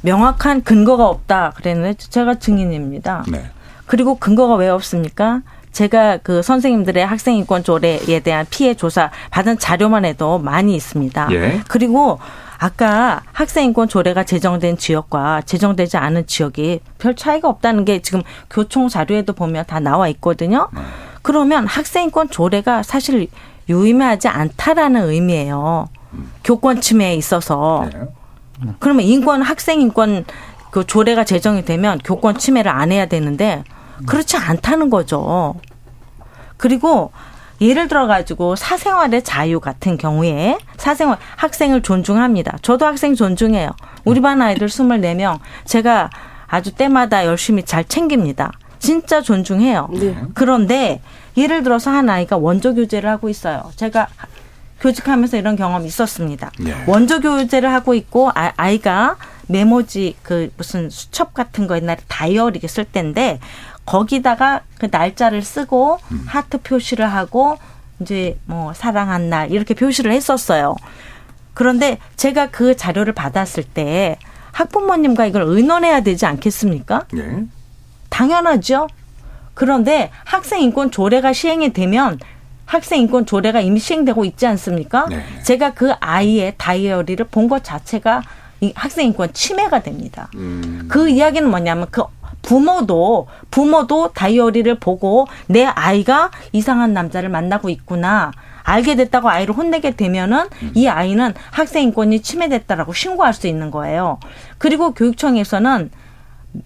명확한 0.00 0.62
근거가 0.62 1.06
없다 1.06 1.52
그랬는데 1.56 1.94
제가 1.98 2.36
증인입니다. 2.38 3.24
네. 3.30 3.50
그리고 3.86 4.16
근거가 4.16 4.54
왜 4.54 4.68
없습니까? 4.68 5.42
제가 5.72 6.18
그 6.18 6.42
선생님들의 6.42 7.06
학생 7.06 7.36
인권 7.36 7.62
조례에 7.62 8.20
대한 8.20 8.46
피해 8.48 8.74
조사 8.74 9.10
받은 9.30 9.58
자료만 9.58 10.04
해도 10.04 10.38
많이 10.38 10.74
있습니다. 10.74 11.28
예. 11.32 11.60
그리고 11.68 12.18
아까 12.58 13.22
학생인권 13.32 13.88
조례가 13.88 14.24
제정된 14.24 14.78
지역과 14.78 15.42
제정되지 15.42 15.96
않은 15.96 16.26
지역이 16.26 16.80
별 16.98 17.14
차이가 17.14 17.48
없다는 17.48 17.84
게 17.84 18.00
지금 18.02 18.22
교총 18.50 18.88
자료에도 18.88 19.32
보면 19.32 19.64
다 19.66 19.78
나와 19.78 20.08
있거든요. 20.08 20.68
네. 20.74 20.80
그러면 21.22 21.66
학생인권 21.66 22.30
조례가 22.30 22.82
사실 22.82 23.28
유의미하지 23.68 24.28
않다라는 24.28 25.08
의미예요. 25.08 25.88
음. 26.14 26.32
교권 26.42 26.80
침해에 26.80 27.14
있어서. 27.14 27.88
네. 27.92 28.00
그러면 28.80 29.04
인권 29.04 29.40
학생 29.42 29.80
인권 29.80 30.24
그 30.70 30.84
조례가 30.84 31.24
제정이 31.24 31.64
되면 31.64 31.98
교권 31.98 32.38
침해를 32.38 32.70
안 32.70 32.90
해야 32.90 33.06
되는데 33.06 33.62
그렇지 34.06 34.36
않다는 34.36 34.90
거죠. 34.90 35.54
그리고 36.56 37.12
예를 37.60 37.88
들어 37.88 38.06
가지고 38.06 38.56
사생활의 38.56 39.22
자유 39.22 39.60
같은 39.60 39.96
경우에 39.96 40.58
사생활 40.76 41.18
학생을 41.36 41.82
존중합니다. 41.82 42.58
저도 42.62 42.86
학생 42.86 43.14
존중해요. 43.14 43.70
우리 44.04 44.20
반 44.20 44.40
아이들 44.40 44.68
24명 44.68 45.38
제가 45.64 46.10
아주 46.46 46.72
때마다 46.72 47.26
열심히 47.26 47.62
잘 47.64 47.84
챙깁니다. 47.84 48.52
진짜 48.78 49.20
존중해요. 49.20 49.88
네. 49.92 50.16
그런데 50.34 51.00
예를 51.36 51.62
들어서 51.62 51.90
한 51.90 52.08
아이가 52.08 52.36
원조 52.36 52.74
교제를 52.74 53.10
하고 53.10 53.28
있어요. 53.28 53.70
제가 53.76 54.08
교직하면서 54.80 55.36
이런 55.36 55.56
경험이 55.56 55.86
있었습니다. 55.86 56.52
네. 56.60 56.74
원조 56.86 57.20
교제를 57.20 57.72
하고 57.72 57.94
있고 57.94 58.30
아, 58.34 58.70
이가 58.70 59.16
메모지 59.48 60.14
그 60.22 60.50
무슨 60.56 60.90
수첩 60.90 61.34
같은 61.34 61.66
거 61.66 61.76
옛날에 61.76 61.98
다이어리 62.06 62.60
쓸 62.68 62.84
때인데 62.84 63.40
거기다가 63.88 64.60
그 64.78 64.88
날짜를 64.90 65.42
쓰고 65.42 65.98
음. 66.12 66.24
하트 66.26 66.58
표시를 66.58 67.06
하고 67.10 67.58
이제 68.00 68.38
뭐 68.44 68.72
사랑한 68.74 69.30
날 69.30 69.50
이렇게 69.50 69.74
표시를 69.74 70.12
했었어요. 70.12 70.76
그런데 71.54 71.98
제가 72.16 72.50
그 72.50 72.76
자료를 72.76 73.12
받았을 73.14 73.64
때 73.64 74.18
학부모님과 74.52 75.26
이걸 75.26 75.42
의논해야 75.42 76.00
되지 76.02 76.26
않겠습니까? 76.26 77.04
예. 77.16 77.44
당연하죠. 78.10 78.88
그런데 79.54 80.10
학생 80.24 80.60
인권 80.62 80.90
조례가 80.90 81.32
시행이 81.32 81.72
되면 81.72 82.18
학생 82.64 83.00
인권 83.00 83.26
조례가 83.26 83.60
이미 83.60 83.80
시행되고 83.80 84.24
있지 84.26 84.46
않습니까? 84.46 85.06
네. 85.08 85.24
제가 85.42 85.72
그 85.74 85.92
아이의 86.00 86.54
다이어리를 86.58 87.24
본 87.30 87.48
것 87.48 87.64
자체가 87.64 88.22
이 88.60 88.72
학생 88.76 89.06
인권 89.06 89.32
침해가 89.32 89.80
됩니다. 89.82 90.28
음. 90.34 90.86
그 90.88 91.08
이야기는 91.08 91.48
뭐냐면 91.48 91.86
그 91.90 92.02
부모도 92.48 93.26
부모도 93.50 94.12
다이어리를 94.14 94.74
보고 94.76 95.26
내 95.48 95.66
아이가 95.66 96.30
이상한 96.52 96.94
남자를 96.94 97.28
만나고 97.28 97.68
있구나. 97.68 98.32
알게 98.62 98.96
됐다고 98.96 99.28
아이를 99.28 99.54
혼내게 99.54 99.96
되면은 99.96 100.46
이 100.72 100.88
아이는 100.88 101.34
학생 101.50 101.82
인권이 101.82 102.22
침해됐다라고 102.22 102.94
신고할 102.94 103.34
수 103.34 103.48
있는 103.48 103.70
거예요. 103.70 104.18
그리고 104.56 104.94
교육청에서는 104.94 105.90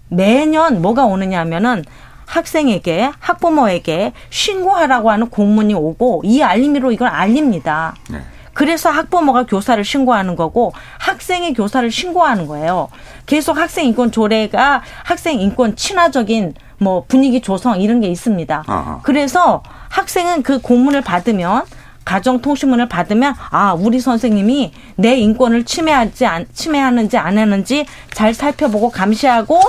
매년 0.07 0.81
뭐가 0.81 1.03
오느냐 1.03 1.41
하면은 1.41 1.83
학생에게 2.27 3.11
학부모에게 3.19 4.13
신고하라고 4.29 5.11
하는 5.11 5.29
공문이 5.29 5.73
오고 5.73 6.21
이 6.23 6.41
알림으로 6.41 6.93
이걸 6.93 7.09
알립니다. 7.09 7.93
네. 8.09 8.21
그래서 8.53 8.89
학부모가 8.89 9.45
교사를 9.45 9.83
신고하는 9.83 10.35
거고 10.35 10.73
학생이 10.99 11.53
교사를 11.53 11.89
신고하는 11.89 12.47
거예요. 12.47 12.89
계속 13.25 13.57
학생 13.57 13.85
인권 13.85 14.11
조례가 14.11 14.83
학생 15.03 15.39
인권 15.39 15.75
친화적인 15.75 16.53
뭐 16.77 17.05
분위기 17.07 17.41
조성 17.41 17.81
이런 17.81 18.01
게 18.01 18.07
있습니다. 18.07 18.63
아하. 18.67 18.99
그래서 19.03 19.63
학생은 19.89 20.43
그 20.43 20.59
공문을 20.59 21.01
받으면 21.01 21.63
가정통신문을 22.05 22.89
받으면 22.89 23.33
아 23.49 23.73
우리 23.73 23.99
선생님이 23.99 24.73
내 24.95 25.15
인권을 25.15 25.63
침해하지 25.63 26.25
안, 26.25 26.45
침해하는지 26.53 27.17
안 27.17 27.37
하는지 27.37 27.85
잘 28.13 28.33
살펴보고 28.33 28.89
감시하고 28.89 29.61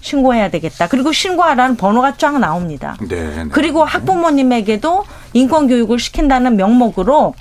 신고해야 0.00 0.50
되겠다. 0.50 0.88
그리고 0.88 1.12
신고하라는 1.12 1.76
번호가 1.76 2.16
쫙 2.18 2.38
나옵니다. 2.38 2.96
네. 3.08 3.34
네. 3.36 3.44
그리고 3.50 3.84
학부모님에게도 3.84 5.04
인권 5.32 5.66
교육을 5.68 5.98
시킨다는 5.98 6.56
명목으로 6.56 7.34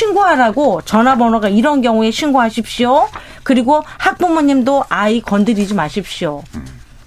신고하라고 0.00 0.82
전화번호가 0.82 1.48
이런 1.48 1.82
경우에 1.82 2.12
신고하십시오. 2.12 3.08
그리고 3.42 3.82
학부모님도 3.98 4.84
아이 4.88 5.20
건드리지 5.20 5.74
마십시오. 5.74 6.44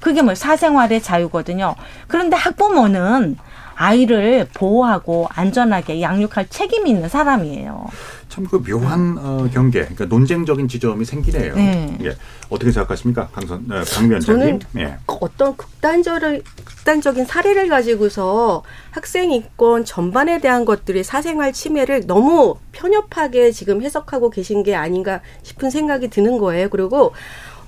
그게 0.01 0.21
뭐 0.21 0.35
사생활의 0.35 1.01
자유거든요. 1.01 1.75
그런데 2.09 2.35
학부모는 2.35 3.37
아이를 3.75 4.47
보호하고 4.53 5.29
안전하게 5.33 6.01
양육할 6.01 6.47
책임이 6.49 6.89
있는 6.89 7.07
사람이에요. 7.07 7.85
참 8.27 8.45
그 8.49 8.61
묘한 8.61 9.17
어, 9.17 9.47
경계, 9.53 9.79
그러니까 9.81 10.05
논쟁적인 10.05 10.67
지점이 10.67 11.05
생기네요. 11.05 11.55
네. 11.55 11.97
예. 12.03 12.15
어떻게 12.53 12.71
생각하십니까, 12.71 13.27
강선, 13.29 13.65
어, 13.71 13.83
강 13.93 14.09
위원장님? 14.09 14.59
저는 14.59 14.59
예. 14.77 14.97
어떤 15.07 15.57
극단적인 15.57 16.43
극단적인 16.63 17.25
사례를 17.25 17.67
가지고서 17.67 18.63
학생 18.91 19.31
인권 19.31 19.85
전반에 19.85 20.39
대한 20.39 20.65
것들이 20.65 21.03
사생활 21.03 21.53
침해를 21.53 22.05
너무 22.05 22.57
편협하게 22.71 23.51
지금 23.51 23.81
해석하고 23.81 24.29
계신 24.29 24.63
게 24.63 24.75
아닌가 24.75 25.21
싶은 25.41 25.69
생각이 25.69 26.09
드는 26.09 26.37
거예요. 26.37 26.69
그리고 26.69 27.13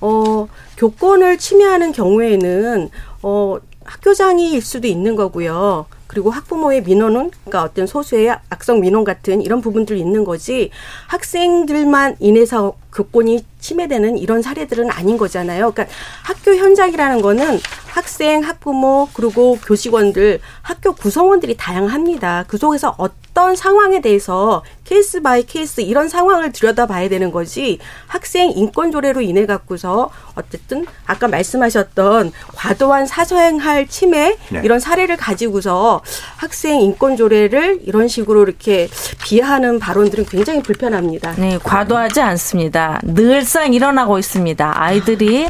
어 0.00 0.48
교권을 0.76 1.38
침해하는 1.38 1.92
경우에는 1.92 2.90
어 3.22 3.56
학교장일 3.84 4.60
수도 4.62 4.86
있는 4.86 5.16
거고요. 5.16 5.86
그리고 6.06 6.30
학부모의 6.30 6.82
민원은 6.82 7.30
그러니까 7.44 7.62
어떤 7.64 7.86
소수의 7.86 8.36
악성 8.48 8.80
민원 8.80 9.04
같은 9.04 9.42
이런 9.42 9.60
부분들이 9.60 9.98
있는 9.98 10.24
거지 10.24 10.70
학생들만 11.08 12.16
인해서 12.20 12.74
교권이 12.96 13.44
침해되는 13.60 14.16
이런 14.16 14.42
사례들은 14.42 14.90
아닌 14.90 15.18
거잖아요. 15.18 15.72
그러니까 15.72 15.94
학교 16.22 16.54
현장이라는 16.54 17.20
거는 17.20 17.60
학생, 17.86 18.42
학부모 18.42 19.08
그리고 19.14 19.58
교직원들, 19.64 20.40
학교 20.62 20.92
구성원들이 20.92 21.56
다양합니다. 21.56 22.44
그 22.46 22.58
속에서 22.58 22.94
어떤 22.98 23.56
상황에 23.56 24.00
대해서 24.00 24.62
case 24.84 25.20
by 25.20 25.44
case 25.44 25.80
이런 25.80 26.08
상황을 26.08 26.52
들여다봐야 26.52 27.08
되는 27.08 27.32
거지 27.32 27.78
학생 28.06 28.50
인권 28.50 28.92
조례로 28.92 29.20
인해 29.22 29.46
갖고서 29.46 30.10
어쨌든 30.34 30.86
아까 31.06 31.26
말씀하셨던 31.26 32.32
과도한 32.54 33.06
사소행할 33.06 33.88
침해 33.88 34.36
네. 34.50 34.60
이런 34.62 34.78
사례를 34.78 35.16
가지고서 35.16 36.02
학생 36.36 36.80
인권 36.80 37.16
조례를 37.16 37.80
이런 37.84 38.08
식으로 38.08 38.44
이렇게 38.44 38.88
비하하는 39.24 39.78
발언들은 39.78 40.26
굉장히 40.26 40.62
불편합니다. 40.62 41.34
네, 41.36 41.58
과도하지 41.62 42.20
않습니다. 42.20 42.85
늘상 43.04 43.72
일어나고 43.72 44.18
있습니다. 44.18 44.72
아이들이 44.74 45.48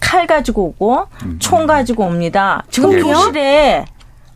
칼 0.00 0.26
가지고 0.26 0.74
오고 0.78 1.06
총 1.38 1.66
가지고 1.66 2.04
옵니다. 2.04 2.64
지금 2.70 2.92
예. 2.92 3.00
교실에 3.00 3.84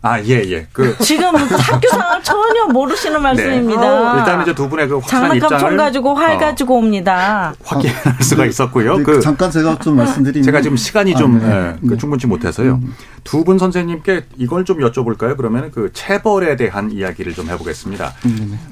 아, 0.07 0.21
예, 0.23 0.41
예. 0.47 0.67
그. 0.73 0.97
지금 0.99 1.35
학교 1.35 1.89
상황 1.89 2.23
전혀 2.23 2.67
모르시는 2.67 3.21
말씀입니다. 3.21 4.13
네. 4.13 4.19
일단 4.21 4.43
이제 4.43 4.55
두 4.55 4.69
분의 4.69 4.87
그 4.87 4.99
확실한 4.99 5.23
장난감 5.31 5.49
총 5.49 5.57
입장을 5.57 5.77
가지고 5.77 6.15
활 6.15 6.37
어, 6.37 6.39
가지고 6.39 6.77
옵니다. 6.79 7.55
확인할 7.65 8.23
수가 8.23 8.47
있었고요. 8.47 8.99
네, 8.99 9.03
그 9.03 9.21
잠깐 9.21 9.51
제가 9.51 9.79
좀 9.81 9.97
말씀드리면 9.97 10.45
제가 10.45 10.63
지금 10.63 10.77
시간이 10.77 11.15
아, 11.15 11.19
좀 11.19 11.41
네. 11.41 11.75
예, 11.83 11.89
그 11.89 11.97
충분치 11.97 12.29
못해서요. 12.29 12.81
두분 13.25 13.59
선생님께 13.59 14.27
이걸 14.37 14.65
좀 14.65 14.79
여쭤볼까요? 14.79 15.37
그러면 15.37 15.73
그 15.73 15.91
체벌에 15.93 16.55
대한 16.55 16.93
이야기를 16.93 17.35
좀 17.35 17.49
해보겠습니다. 17.49 18.15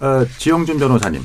어, 0.00 0.24
지영준 0.38 0.78
변호사님. 0.78 1.20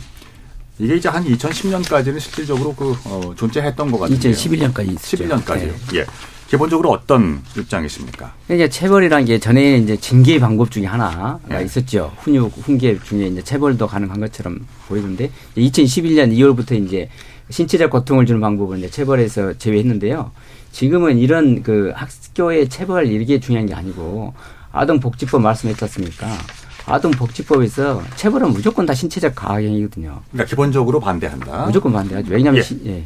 이게 0.79 0.95
이제 0.95 1.09
한 1.09 1.23
2010년까지는 1.25 2.19
실질적으로 2.19 2.73
그 2.73 2.95
어, 3.05 3.33
존재했던 3.35 3.91
것 3.91 3.99
같은데요. 3.99 4.33
2011년까지 4.33 4.93
있었죠. 4.93 5.17
11년까지요. 5.25 5.95
예. 5.95 6.05
기본적으로 6.47 6.89
어떤 6.89 7.43
입장이십니까? 7.55 8.33
이제 8.49 8.67
체벌이라는 8.67 9.25
게 9.25 9.37
전에 9.39 9.77
이제 9.77 9.95
징계 9.97 10.39
방법 10.39 10.71
중에 10.71 10.85
하나가 10.85 11.39
네. 11.47 11.63
있었죠. 11.63 12.11
훈육, 12.21 12.51
훈계 12.63 12.97
중에 13.03 13.27
이제 13.27 13.41
체벌도 13.43 13.85
가능한 13.85 14.19
것처럼 14.19 14.65
보이던데 14.87 15.29
2011년 15.55 16.33
2월부터 16.33 16.83
이제 16.83 17.07
신체적 17.51 17.91
고통을 17.91 18.25
주는 18.25 18.41
방법을 18.41 18.79
이제 18.79 18.89
체벌에서 18.89 19.57
제외했는데요. 19.59 20.31
지금은 20.71 21.19
이런 21.19 21.61
그 21.61 21.91
학교의 21.93 22.69
체벌 22.69 23.11
이게 23.11 23.39
중요한 23.39 23.67
게 23.67 23.75
아니고 23.75 24.33
아동복지법 24.71 25.41
말씀했지 25.41 25.83
않습니까? 25.83 26.27
아동복지법에서 26.89 28.01
체벌은 28.15 28.51
무조건 28.51 28.85
다 28.85 28.93
신체적 28.93 29.35
가학행위거든요. 29.35 30.21
그러니까 30.31 30.49
기본적으로 30.49 30.99
반대한다. 30.99 31.65
무조건 31.65 31.93
반대하죠. 31.93 32.31
왜냐하면 32.31 32.59
예. 32.59 32.63
시- 32.63 32.81
예. 32.85 33.03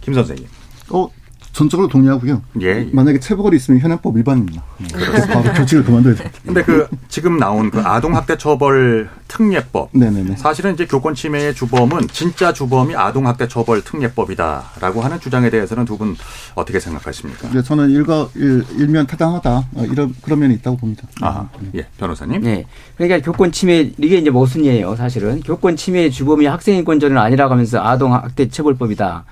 김 0.00 0.14
선생님. 0.14 0.46
어, 0.90 1.08
전적으로 1.56 1.88
동의하고요. 1.88 2.42
예. 2.60 2.86
만약에 2.92 3.18
체벌이 3.18 3.56
있으면 3.56 3.80
현행법 3.80 4.14
위반입니다. 4.14 4.62
그래서 4.92 5.26
바로 5.26 5.54
조직을 5.54 5.84
그만둬야 5.84 6.14
됩니다. 6.14 6.38
근데 6.44 6.62
그 6.62 6.86
지금 7.08 7.38
나온 7.38 7.70
그 7.70 7.80
아동학대 7.80 8.36
처벌 8.36 9.08
특례법. 9.26 9.88
네네네. 9.92 10.36
사실은 10.36 10.74
이제 10.74 10.84
교권 10.84 11.14
침해의 11.14 11.54
주범은 11.54 12.08
진짜 12.12 12.52
주범이 12.52 12.94
아동학대 12.94 13.48
처벌 13.48 13.82
특례법이다라고 13.82 15.00
하는 15.00 15.18
주장에 15.18 15.48
대해서는 15.48 15.84
두 15.86 15.96
분 15.96 16.14
어떻게 16.54 16.78
생각하십니까? 16.78 17.48
네, 17.54 17.62
저는 17.62 17.88
일가 17.88 18.28
일, 18.34 18.62
일면 18.76 19.06
타당하다 19.06 19.50
어, 19.76 19.84
이런 19.90 20.14
그런 20.20 20.40
면이 20.40 20.52
있다고 20.56 20.76
봅니다. 20.76 21.04
아, 21.22 21.48
예, 21.74 21.86
변호사님. 21.96 22.42
네. 22.42 22.66
그러니까 22.98 23.20
교권 23.24 23.52
침해 23.52 23.92
이게 23.96 24.18
이제 24.18 24.28
모순이에요, 24.28 24.94
사실은. 24.96 25.40
교권 25.40 25.76
침해 25.76 26.10
주범이 26.10 26.44
학생인권자는 26.44 27.16
아니라고 27.16 27.52
하면서 27.54 27.80
아동학대 27.82 28.50
처벌법이다. 28.50 29.24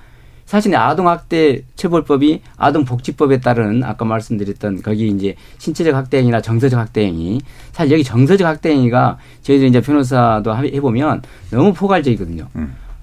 사실 0.45 0.75
아동학대 0.75 1.63
처벌법이 1.75 2.41
아동복지법에 2.57 3.39
따른 3.39 3.83
아까 3.83 4.05
말씀드렸던 4.05 4.83
거기 4.83 5.07
이제 5.07 5.35
신체적 5.57 5.95
학대행위나 5.95 6.41
정서적 6.41 6.79
학대행위. 6.79 7.39
사실 7.71 7.93
여기 7.93 8.03
정서적 8.03 8.45
학대행위가 8.47 9.17
저희들 9.41 9.67
이제 9.67 9.81
변호사도 9.81 10.53
하- 10.53 10.61
해보면 10.63 11.23
너무 11.49 11.73
포괄적이거든요. 11.73 12.47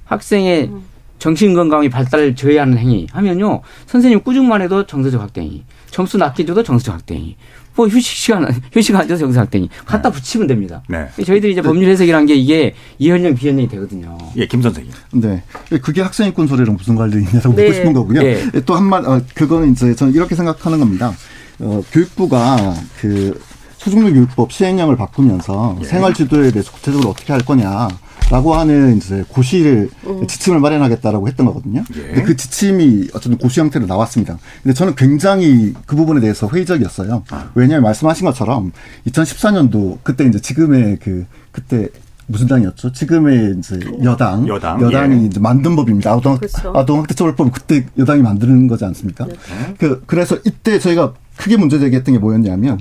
학생의 0.05 0.71
정신 1.19 1.55
건강이 1.55 1.89
발달을 1.89 2.35
저해하는 2.35 2.77
행위 2.79 3.07
하면요 3.13 3.63
선생님 3.87 4.23
꾸중만 4.23 4.61
해도 4.63 4.85
정서적 4.87 5.21
학대행위, 5.21 5.65
점수 5.91 6.19
낮게 6.19 6.45
줘도 6.45 6.63
정서적 6.63 6.95
학대행위, 6.95 7.37
뭐 7.75 7.87
휴식 7.89 8.17
시간 8.17 8.47
휴식 8.73 8.95
안 8.95 9.03
줘도 9.09 9.19
정서적 9.21 9.43
학대행위 9.43 9.69
갖다 9.85 10.11
붙이면 10.11 10.47
됩니다. 10.47 10.83
네. 10.89 11.09
저희들이 11.25 11.53
이제 11.53 11.63
법률 11.63 11.89
해석이란 11.91 12.27
게 12.27 12.35
이게 12.35 12.75
이현령 12.99 13.35
비현령이 13.35 13.69
되거든요. 13.69 14.19
예, 14.37 14.47
김 14.47 14.63
선생님. 14.63 14.93
네. 15.13 15.43
그게 15.81 16.03
학생인권 16.03 16.47
소리랑 16.47 16.77
무슨 16.77 16.95
관련이 16.97 17.25
있냐고 17.25 17.55
네. 17.55 17.63
묻고 17.63 17.73
싶은 17.75 17.93
거고요. 17.93 18.23
네. 18.23 18.51
또한 18.67 18.85
말, 18.85 19.05
어, 19.07 19.21
그거는 19.35 19.73
이제 19.73 19.95
저는 19.95 20.15
이렇게 20.15 20.35
생각하는 20.35 20.79
겁니다. 20.79 21.13
어, 21.59 21.83
교육부가 21.93 22.75
그 23.01 23.41
초중등 23.79 24.15
교육법 24.15 24.53
시행령을 24.53 24.97
바꾸면서 24.97 25.77
예. 25.81 25.85
생활 25.85 26.15
지도에 26.15 26.51
대해서 26.51 26.71
구체적으로 26.73 27.11
어떻게 27.11 27.33
할 27.33 27.43
거냐. 27.43 27.89
라고 28.33 28.55
하는 28.55 28.97
이제 28.97 29.27
고시를 29.29 29.91
음. 30.07 30.27
지침을 30.27 30.59
마련하겠다라고 30.59 31.29
했던 31.29 31.45
거거든요. 31.45 31.85
예. 31.97 32.01
근데 32.01 32.23
그 32.23 32.35
지침이 32.35 33.09
어쨌든 33.13 33.37
고시 33.37 33.61
형태로 33.61 33.85
나왔습니다. 33.85 34.39
근데 34.63 34.73
저는 34.73 34.95
굉장히 34.95 35.75
그 35.85 35.97
부분에 35.97 36.19
대해서 36.19 36.49
회의적이었어요. 36.49 37.25
아. 37.29 37.51
왜냐하면 37.55 37.83
말씀하신 37.83 38.25
것처럼 38.25 38.73
2014년도 39.07 39.99
그때 40.03 40.25
이제 40.25 40.41
지금의 40.41 40.97
그 41.03 41.27
그때 41.51 41.89
무슨 42.27 42.47
당이었죠? 42.47 42.93
지금의 42.93 43.57
이제 43.59 43.79
여당, 44.03 44.49
여당 44.49 44.81
여당이 44.81 45.25
예. 45.25 45.27
이제 45.27 45.39
만든 45.39 45.77
법입니다. 45.77 46.13
아동 46.13 46.39
그렇죠. 46.39 46.73
아동학대 46.75 47.13
처벌법 47.13 47.53
그때 47.53 47.85
여당이 47.99 48.23
만드는 48.23 48.67
거지 48.67 48.87
않습니까? 48.87 49.27
네. 49.27 49.35
그 49.77 50.03
그래서 50.07 50.39
이때 50.47 50.79
저희가 50.79 51.13
크게 51.37 51.59
문제 51.59 51.79
제기했던 51.79 52.15
게 52.15 52.19
뭐였냐면 52.19 52.79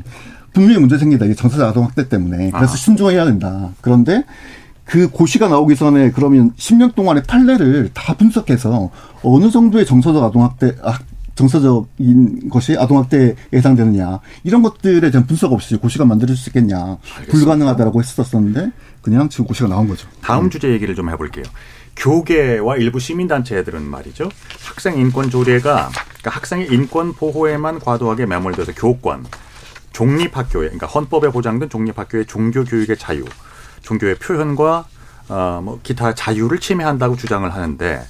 분명히 0.53 0.79
문제 0.79 0.97
생기다 0.97 1.25
이게 1.25 1.35
정서적 1.35 1.67
아동학대 1.67 2.07
때문에 2.07 2.51
그래서 2.51 2.71
아. 2.71 2.77
신중해야 2.77 3.25
된다. 3.25 3.71
그런데 3.81 4.23
그 4.91 5.09
고시가 5.09 5.47
나오기 5.47 5.77
전에 5.77 6.11
그러면 6.11 6.51
10년 6.57 6.93
동안의 6.93 7.23
판례를 7.23 7.91
다 7.93 8.13
분석해서 8.13 8.91
어느 9.23 9.49
정도의 9.49 9.85
정서적 9.85 10.21
아동학대 10.21 10.75
정서적인 11.35 12.49
것이 12.49 12.75
아동학대에 12.77 13.35
해당되느냐 13.53 14.19
이런 14.43 14.61
것들에 14.61 15.09
대한 15.09 15.25
분석 15.25 15.53
없이 15.53 15.77
고시가 15.77 16.03
만들어질 16.03 16.35
수 16.35 16.49
있겠냐 16.49 16.77
알겠습니다. 16.77 17.31
불가능하다라고 17.31 18.01
했었었는데 18.01 18.71
그냥 19.01 19.29
지금 19.29 19.45
고시가 19.45 19.69
나온 19.69 19.87
거죠. 19.87 20.09
다음 20.19 20.45
음. 20.45 20.49
주제 20.49 20.69
얘기를 20.69 20.93
좀 20.93 21.09
해볼게요. 21.09 21.45
교계와 21.95 22.75
일부 22.75 22.99
시민단체들은 22.99 23.81
말이죠. 23.81 24.27
학생 24.65 24.97
인권 24.97 25.29
조례가 25.29 25.89
그러니까 25.93 26.29
학생의 26.31 26.67
인권 26.69 27.13
보호에만 27.13 27.79
과도하게 27.79 28.25
매몰돼서 28.25 28.73
교권, 28.73 29.25
종립학교에 29.93 30.65
그러니까 30.65 30.87
헌법에 30.87 31.29
보장된 31.29 31.69
종립학교의 31.69 32.25
종교 32.25 32.65
교육의 32.65 32.97
자유, 32.97 33.23
종교의 33.81 34.15
표현과 34.15 34.85
어, 35.29 35.61
뭐 35.63 35.79
기타 35.83 36.13
자유를 36.13 36.59
침해한다고 36.59 37.15
주장을 37.15 37.49
하는데 37.49 38.01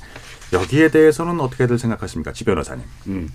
여기에 0.54 0.90
대해서는 0.90 1.40
어떻게들 1.40 1.78
생각하십니까, 1.78 2.34
지 2.34 2.44
변호사님? 2.44 2.84
음. 3.08 3.30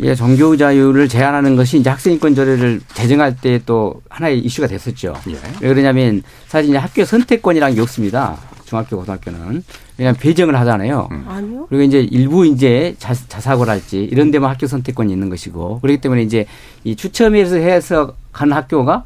예, 0.00 0.14
종교 0.14 0.56
자유를 0.56 1.08
제한하는 1.08 1.56
것이 1.56 1.78
이제 1.78 1.90
학생인권 1.90 2.34
조례를 2.36 2.80
제정할 2.94 3.34
때 3.36 3.58
또 3.66 4.00
하나의 4.08 4.38
이슈가 4.40 4.68
됐었죠. 4.68 5.14
예. 5.28 5.32
왜 5.60 5.68
그러냐면 5.68 6.22
사실 6.46 6.70
이제 6.70 6.78
학교 6.78 7.04
선택권이라는 7.04 7.74
게 7.74 7.80
없습니다. 7.82 8.36
중학교, 8.64 8.96
고등학교는. 8.98 9.64
그냥 9.96 10.14
배정을 10.14 10.54
하잖아요. 10.60 11.08
음. 11.10 11.24
아니요. 11.28 11.66
그리고 11.68 11.82
이제 11.82 12.00
일부 12.00 12.46
이제 12.46 12.94
자, 12.98 13.12
자사고랄지 13.14 14.04
이런 14.04 14.30
데만 14.30 14.50
학교 14.50 14.66
선택권이 14.68 15.12
있는 15.12 15.28
것이고 15.28 15.80
그렇기 15.80 16.00
때문에 16.00 16.22
이제 16.22 16.46
이 16.84 16.94
추첨해서 16.94 17.56
해서 17.56 18.14
가는 18.32 18.52
학교가 18.52 19.04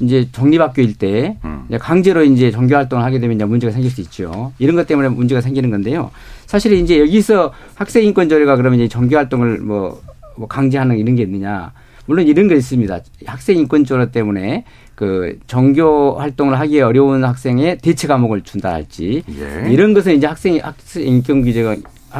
이제 0.00 0.28
독립학교일 0.32 0.96
때 0.96 1.36
음. 1.44 1.64
이제 1.68 1.78
강제로 1.78 2.22
이제 2.22 2.50
종교 2.50 2.76
활동을 2.76 3.04
하게 3.04 3.18
되면 3.18 3.36
이제 3.36 3.44
문제가 3.44 3.72
생길 3.72 3.90
수 3.90 4.00
있죠. 4.02 4.52
이런 4.58 4.76
것 4.76 4.86
때문에 4.86 5.08
문제가 5.08 5.40
생기는 5.40 5.70
건데요. 5.70 6.10
사실 6.46 6.72
이제 6.72 7.00
여기서 7.00 7.52
학생 7.74 8.04
인권 8.04 8.28
조례가 8.28 8.56
그러면 8.56 8.78
이제 8.78 8.88
종교 8.88 9.16
활동을 9.16 9.58
뭐, 9.58 10.00
뭐 10.36 10.46
강제하는 10.48 10.98
이런 10.98 11.16
게 11.16 11.22
있느냐? 11.22 11.72
물론 12.06 12.26
이런 12.26 12.48
거 12.48 12.54
있습니다. 12.54 13.00
학생 13.26 13.58
인권 13.58 13.84
조례 13.84 14.10
때문에 14.10 14.64
그 14.94 15.38
종교 15.46 16.18
활동을 16.18 16.58
하기 16.58 16.80
어려운 16.80 17.22
학생의 17.24 17.78
대체 17.78 18.08
과목을 18.08 18.42
준다 18.42 18.72
할지 18.72 19.22
예. 19.28 19.70
이런 19.70 19.94
것은 19.94 20.16
이제 20.16 20.26
학생 20.26 20.58
학생 20.60 21.06
인권 21.06 21.42
규제가 21.42 21.76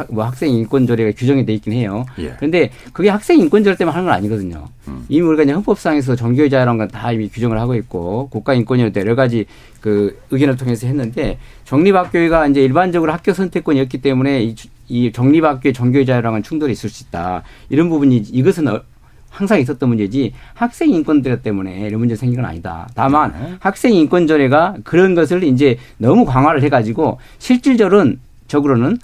뭐 0.09 0.23
학생 0.23 0.49
인권 0.51 0.85
조례가 0.85 1.11
규정이 1.17 1.45
돼 1.45 1.53
있긴 1.53 1.73
해요. 1.73 2.05
예. 2.19 2.33
그런데 2.37 2.69
그게 2.93 3.09
학생 3.09 3.39
인권 3.39 3.63
조례 3.63 3.75
때문에 3.75 3.93
하는 3.93 4.07
건 4.07 4.15
아니거든요. 4.15 4.67
음. 4.87 5.05
이미 5.09 5.21
우리가 5.25 5.43
이제 5.43 5.51
헌법상에서 5.53 6.15
종교의 6.15 6.49
자유라는 6.49 6.77
건 6.77 6.87
다 6.89 7.11
이미 7.11 7.27
규정을 7.29 7.59
하고 7.59 7.75
있고 7.75 8.29
국가 8.29 8.53
인권위원 8.53 8.91
여러 8.95 9.15
가지 9.15 9.45
그 9.81 10.19
의견을 10.31 10.57
통해서 10.57 10.87
했는데 10.87 11.37
정립학교가 11.65 12.47
이제 12.47 12.61
일반적으로 12.63 13.11
학교 13.11 13.33
선택권이었기 13.33 13.99
때문에 14.01 14.43
이, 14.43 14.55
이 14.87 15.11
정립학교의 15.11 15.73
종교의 15.73 16.05
자유랑은 16.05 16.43
충돌이 16.43 16.71
있을 16.73 16.89
수 16.89 17.03
있다. 17.03 17.43
이런 17.69 17.89
부분이 17.89 18.17
이것은 18.31 18.67
어, 18.67 18.81
항상 19.29 19.59
있었던 19.59 19.87
문제지 19.87 20.33
학생 20.55 20.89
인권들 20.89 21.41
때문에 21.43 21.87
이런 21.87 21.99
문제 21.99 22.15
생긴 22.15 22.37
건 22.41 22.45
아니다. 22.45 22.87
다만 22.95 23.31
네. 23.31 23.53
학생 23.59 23.93
인권 23.93 24.25
조례가 24.27 24.77
그런 24.83 25.13
것을 25.15 25.43
이제 25.43 25.77
너무 25.97 26.25
강화를 26.25 26.63
해가지고 26.63 27.19
실질적으로는 27.37 28.19
적으로는 28.47 28.97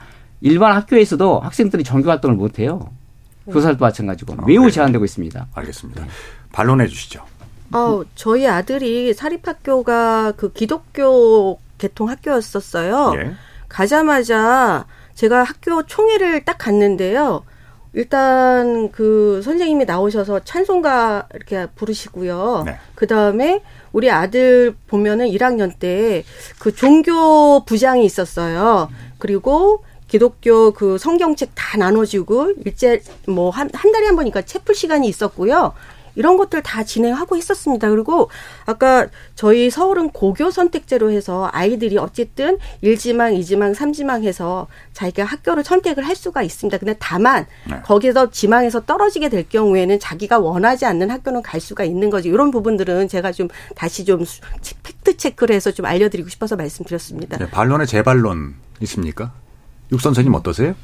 일반 0.46 0.76
학교에서도 0.76 1.40
학생들이 1.40 1.84
종교 1.84 2.10
활동을 2.12 2.36
못 2.36 2.60
해요. 2.60 2.92
교사도 3.52 3.78
마찬가지고 3.80 4.34
어, 4.34 4.46
매우 4.46 4.70
제한되고 4.70 5.04
있습니다. 5.04 5.48
알겠습니다. 5.56 6.04
네. 6.04 6.10
반론해 6.52 6.86
주시죠. 6.88 7.24
어, 7.74 8.04
저희 8.14 8.48
아들이 8.48 9.14
사립학교가 9.16 10.34
그 10.38 10.54
기독교 10.54 11.60
개통 11.80 12.10
학교였었어요. 12.10 13.14
예. 13.18 13.34
가자마자 13.70 14.86
제가 15.16 15.44
학교 15.44 15.84
총회를 15.84 16.46
딱 16.46 16.58
갔는데요. 16.60 17.44
일단 17.94 18.92
그 18.92 19.42
선생님이 19.44 19.86
나오셔서 19.86 20.42
찬송가 20.44 21.28
이렇게 21.34 21.66
부르시고요. 21.76 22.64
네. 22.68 22.78
그 22.94 23.08
다음에 23.08 23.62
우리 23.94 24.12
아들 24.12 24.76
보면은 24.88 25.28
1학년 25.28 25.80
때 25.80 26.24
그 26.60 26.76
종교 26.76 27.64
부장이 27.66 28.06
있었어요. 28.06 28.90
그리고 29.18 29.84
기독교 30.08 30.72
그 30.72 30.98
성경책 30.98 31.52
다 31.56 31.78
나눠주고 31.78 32.54
일제 32.66 33.02
뭐 33.28 33.52
한 33.52 33.70
한 33.74 33.92
달에 33.92 34.06
한 34.06 34.16
번이니까 34.16 34.44
채플 34.44 34.76
시간이 34.76 35.08
있었고요. 35.08 35.74
이런 36.18 36.38
것들 36.38 36.64
다 36.64 36.82
진행하고 36.86 37.36
있었습니다. 37.36 37.90
그리고 37.90 38.30
아까 38.66 39.08
저희 39.36 39.70
서울은 39.70 40.12
고교 40.12 40.50
선택제로 40.50 41.12
해서 41.12 41.50
아이들이 41.52 41.98
어쨌든 41.98 42.58
1지망, 42.82 43.38
2지망, 43.38 43.76
3지망 43.76 44.24
해서 44.24 44.68
자기가 44.94 45.26
학교를 45.26 45.66
선택을 45.66 46.08
할 46.08 46.16
수가 46.16 46.42
있습니다. 46.42 46.78
근데 46.78 46.96
다만 47.00 47.46
네. 47.70 47.82
거기서 47.84 48.32
지망에서 48.32 48.86
떨어지게 48.86 49.28
될 49.28 49.50
경우에는 49.50 50.00
자기가 50.00 50.40
원하지 50.40 50.86
않는 50.86 51.12
학교는 51.12 51.42
갈 51.42 51.60
수가 51.60 51.84
있는 51.84 52.10
거지. 52.10 52.30
이런 52.30 52.50
부분들은 52.50 53.10
제가 53.10 53.34
좀 53.34 53.50
다시 53.76 54.06
좀 54.06 54.24
팩트 54.84 55.18
체크를 55.18 55.54
해서 55.54 55.72
좀 55.72 55.86
알려드리고 55.86 56.30
싶어서 56.30 56.56
말씀드렸습니다. 56.56 57.38
네, 57.40 57.50
반론의 57.50 57.88
재반론 57.88 58.56
있습니까? 58.80 59.34
육 59.92 60.02
선생님 60.02 60.34
어떠세요? 60.34 60.76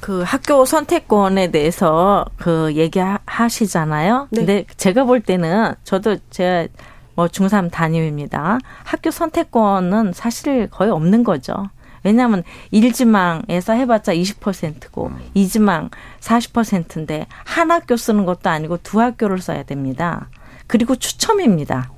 그 0.00 0.22
학교 0.22 0.64
선택권에 0.64 1.50
대해서 1.50 2.24
그 2.36 2.72
얘기하시잖아요. 2.74 4.28
네. 4.30 4.38
근데 4.38 4.64
제가 4.76 5.04
볼 5.04 5.20
때는 5.20 5.74
저도 5.84 6.16
제가 6.30 6.68
뭐 7.14 7.26
중3 7.26 7.70
담임입니다. 7.70 8.58
학교 8.84 9.10
선택권은 9.10 10.12
사실 10.14 10.68
거의 10.70 10.90
없는 10.90 11.22
거죠. 11.22 11.68
왜냐하면 12.02 12.44
1지망에서 12.72 13.76
해봤자 13.76 14.14
20%고 14.14 15.08
음. 15.08 15.20
2지망 15.36 15.90
40%인데 16.20 17.26
한 17.44 17.70
학교 17.70 17.96
쓰는 17.96 18.24
것도 18.24 18.48
아니고 18.48 18.78
두 18.82 19.00
학교를 19.02 19.38
써야 19.40 19.64
됩니다. 19.64 20.28
그리고 20.66 20.96
추첨입니다. 20.96 21.90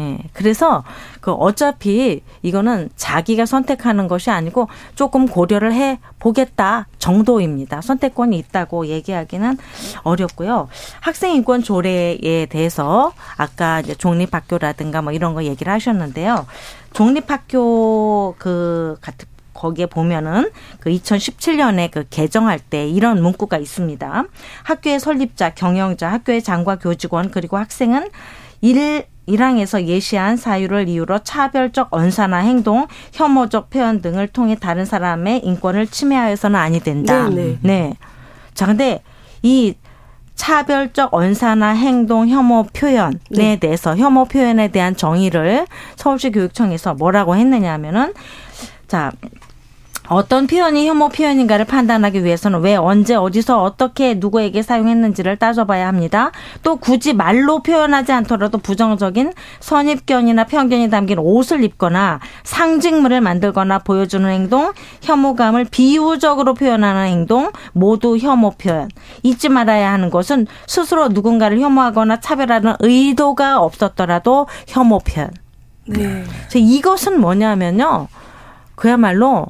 예. 0.00 0.18
그래서 0.32 0.82
그 1.20 1.32
어차피 1.32 2.22
이거는 2.42 2.90
자기가 2.96 3.46
선택하는 3.46 4.08
것이 4.08 4.30
아니고 4.30 4.68
조금 4.94 5.26
고려를 5.26 5.72
해 5.72 6.00
보겠다 6.18 6.88
정도입니다. 6.98 7.80
선택권이 7.80 8.36
있다고 8.38 8.86
얘기하기는 8.86 9.56
어렵고요. 10.02 10.68
학생 11.00 11.34
인권 11.34 11.62
조례에 11.62 12.46
대해서 12.46 13.12
아까 13.36 13.80
이제 13.80 13.94
종립학교라든가 13.94 15.02
뭐 15.02 15.12
이런 15.12 15.34
거 15.34 15.44
얘기를 15.44 15.72
하셨는데요. 15.72 16.46
종립학교 16.92 18.34
그 18.38 18.96
같은 19.00 19.28
거기에 19.54 19.86
보면은 19.86 20.50
그 20.80 20.90
2017년에 20.90 21.90
그 21.90 22.04
개정할 22.10 22.58
때 22.58 22.88
이런 22.88 23.22
문구가 23.22 23.56
있습니다. 23.56 24.24
학교의 24.64 24.98
설립자, 24.98 25.54
경영자, 25.54 26.10
학교의 26.10 26.42
장과 26.42 26.76
교직원 26.76 27.30
그리고 27.30 27.56
학생은 27.56 28.10
일 28.60 29.06
1항에서 29.28 29.84
예시한 29.84 30.36
사유를 30.36 30.88
이유로 30.88 31.20
차별적 31.20 31.88
언사나 31.90 32.38
행동, 32.38 32.86
혐오적 33.12 33.70
표현 33.70 34.00
등을 34.00 34.28
통해 34.28 34.56
다른 34.56 34.84
사람의 34.84 35.44
인권을 35.44 35.86
침해하여서는 35.86 36.58
아니 36.58 36.80
된다. 36.80 37.28
네, 37.28 37.34
네. 37.34 37.58
네. 37.62 37.94
자, 38.54 38.66
근데 38.66 39.02
이 39.42 39.74
차별적 40.34 41.14
언사나 41.14 41.70
행동, 41.70 42.28
혐오 42.28 42.64
표현에 42.64 43.18
네. 43.30 43.56
대해서 43.56 43.96
혐오 43.96 44.24
표현에 44.24 44.68
대한 44.68 44.96
정의를 44.96 45.66
서울시 45.96 46.30
교육청에서 46.30 46.94
뭐라고 46.94 47.36
했느냐 47.36 47.72
하면은 47.74 48.12
자, 48.88 49.12
어떤 50.08 50.46
표현이 50.46 50.86
혐오 50.86 51.08
표현인가를 51.08 51.64
판단하기 51.64 52.24
위해서는 52.24 52.60
왜 52.60 52.76
언제 52.76 53.14
어디서 53.14 53.62
어떻게 53.62 54.14
누구에게 54.14 54.62
사용했는지를 54.62 55.36
따져봐야 55.36 55.88
합니다. 55.88 56.30
또 56.62 56.76
굳이 56.76 57.14
말로 57.14 57.62
표현하지 57.62 58.12
않더라도 58.12 58.58
부정적인 58.58 59.32
선입견이나 59.60 60.44
편견이 60.44 60.90
담긴 60.90 61.18
옷을 61.18 61.64
입거나 61.64 62.20
상징물을 62.42 63.22
만들거나 63.22 63.78
보여주는 63.78 64.28
행동, 64.28 64.72
혐오감을 65.02 65.66
비유적으로 65.70 66.52
표현하는 66.52 67.06
행동 67.06 67.50
모두 67.72 68.18
혐오 68.18 68.50
표현. 68.50 68.90
잊지 69.22 69.48
말아야 69.48 69.90
하는 69.90 70.10
것은 70.10 70.46
스스로 70.66 71.08
누군가를 71.08 71.60
혐오하거나 71.60 72.20
차별하는 72.20 72.74
의도가 72.80 73.60
없었더라도 73.60 74.48
혐오 74.68 74.98
표현. 74.98 75.30
네. 75.86 76.24
이것은 76.54 77.20
뭐냐면요. 77.20 78.08
그야말로 78.74 79.46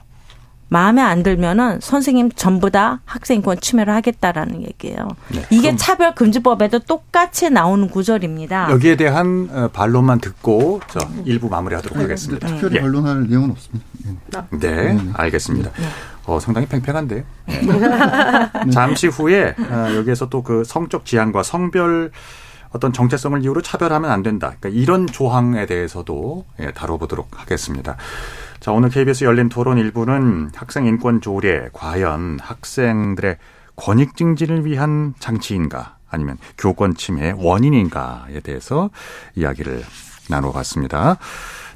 마음에 0.69 1.03
안 1.03 1.23
들면은 1.23 1.81
선생님 1.81 2.31
전부 2.33 2.71
다 2.71 3.01
학생권 3.05 3.61
침해를 3.61 3.93
하겠다라는 3.95 4.63
얘기예요. 4.63 5.09
네, 5.29 5.45
이게 5.51 5.75
차별금지법에도 5.77 6.81
똑같이 6.81 7.51
나오는 7.51 7.89
구절입니다. 7.89 8.71
여기에 8.71 8.97
대한 8.97 9.49
어, 9.53 9.69
반론만 9.73 10.21
듣고 10.21 10.81
저 10.89 11.01
일부 11.25 11.49
마무리하도록 11.49 11.99
네, 11.99 12.05
하겠습니다. 12.05 12.47
네, 12.47 12.53
특별히 12.55 12.77
예. 12.77 12.81
반론할 12.81 13.27
내용은 13.29 13.51
없습니다. 13.51 14.47
네, 14.51 14.93
네 14.95 14.99
알겠습니다. 15.15 15.71
어, 16.27 16.41
상당히 16.41 16.67
팽팽한데요. 16.67 17.23
잠시 18.73 19.09
후에 19.09 19.55
어, 19.59 19.95
여기에서 19.97 20.29
또 20.29 20.45
그 20.45 20.63
성적 20.65 21.05
지향과 21.05 21.43
성별 21.43 22.13
어떤 22.71 22.93
정체성을 22.93 23.43
이유로 23.43 23.63
차별하면 23.63 24.11
안 24.11 24.23
된다. 24.23 24.55
그러니까 24.61 24.81
이런 24.81 25.07
조항에 25.07 25.67
대해서도 25.67 26.45
예, 26.61 26.71
다뤄보도록 26.73 27.41
하겠습니다. 27.41 27.97
자, 28.65 28.73
오늘 28.73 28.89
KBS 28.89 29.25
열린 29.25 29.51
토론 29.51 29.77
일부는 29.77 30.51
학생 30.55 30.87
인권 30.87 31.21
조례 31.21 31.69
과연 31.75 32.39
학생들의 32.41 33.37
권익 33.77 34.17
증진을 34.17 34.65
위한 34.65 35.13
장치인가 35.19 35.99
아니면 36.09 36.39
교권 36.57 36.95
침해 36.95 37.35
원인인가에 37.37 38.41
대해서 38.41 38.89
이야기를 39.35 39.85
나눠봤습니다. 40.31 41.19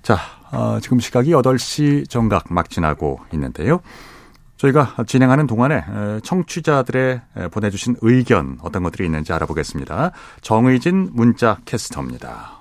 자, 0.01 0.17
어, 0.51 0.79
지금 0.81 0.99
시각이 0.99 1.31
8시 1.33 2.09
정각 2.09 2.51
막 2.51 2.71
지나고 2.71 3.21
있는데요. 3.35 3.81
저희가 4.57 4.97
진행하는 5.07 5.47
동안에 5.47 5.85
청취자들의 6.23 7.21
보내주신 7.51 7.97
의견 8.01 8.57
어떤 8.63 8.83
것들이 8.83 9.05
있는지 9.05 9.35
알아보겠습니다. 9.35 10.13
정의진 10.41 11.11
문자 11.13 11.59
캐스터입니다. 11.67 12.58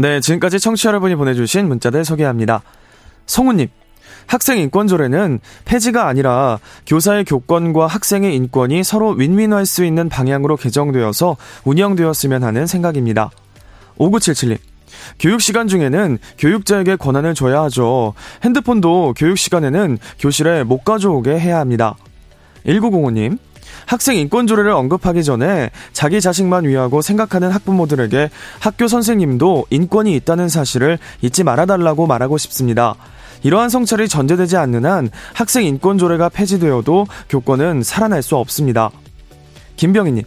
네, 0.00 0.20
지금까지 0.20 0.60
청취자 0.60 0.90
여러분이 0.90 1.16
보내주신 1.16 1.66
문자들 1.66 2.04
소개합니다. 2.04 2.62
성우님, 3.26 3.66
학생 4.28 4.58
인권조례는 4.58 5.40
폐지가 5.64 6.06
아니라 6.06 6.60
교사의 6.86 7.24
교권과 7.24 7.88
학생의 7.88 8.36
인권이 8.36 8.84
서로 8.84 9.10
윈윈할 9.10 9.66
수 9.66 9.84
있는 9.84 10.08
방향으로 10.08 10.56
개정되어서 10.56 11.36
운영되었으면 11.64 12.44
하는 12.44 12.68
생각입니다. 12.68 13.30
5977님, 13.98 14.58
교육 15.18 15.40
시간 15.40 15.66
중에는 15.66 16.18
교육자에게 16.38 16.94
권한을 16.94 17.34
줘야 17.34 17.62
하죠. 17.62 18.14
핸드폰도 18.44 19.14
교육 19.16 19.36
시간에는 19.36 19.98
교실에 20.20 20.62
못 20.62 20.84
가져오게 20.84 21.40
해야 21.40 21.58
합니다. 21.58 21.96
1905님, 22.66 23.38
학생 23.86 24.16
인권 24.16 24.46
조례를 24.46 24.70
언급하기 24.72 25.24
전에 25.24 25.70
자기 25.92 26.20
자식만 26.20 26.64
위하고 26.64 27.02
생각하는 27.02 27.50
학부모들에게 27.50 28.30
학교 28.60 28.88
선생님도 28.88 29.66
인권이 29.70 30.14
있다는 30.16 30.48
사실을 30.48 30.98
잊지 31.22 31.44
말아달라고 31.44 32.06
말하고 32.06 32.38
싶습니다. 32.38 32.94
이러한 33.42 33.68
성찰이 33.68 34.08
전제되지 34.08 34.56
않는 34.56 34.84
한 34.84 35.10
학생 35.32 35.64
인권 35.64 35.98
조례가 35.98 36.28
폐지되어도 36.28 37.06
교권은 37.28 37.82
살아날 37.82 38.22
수 38.22 38.36
없습니다. 38.36 38.90
김병희님. 39.76 40.24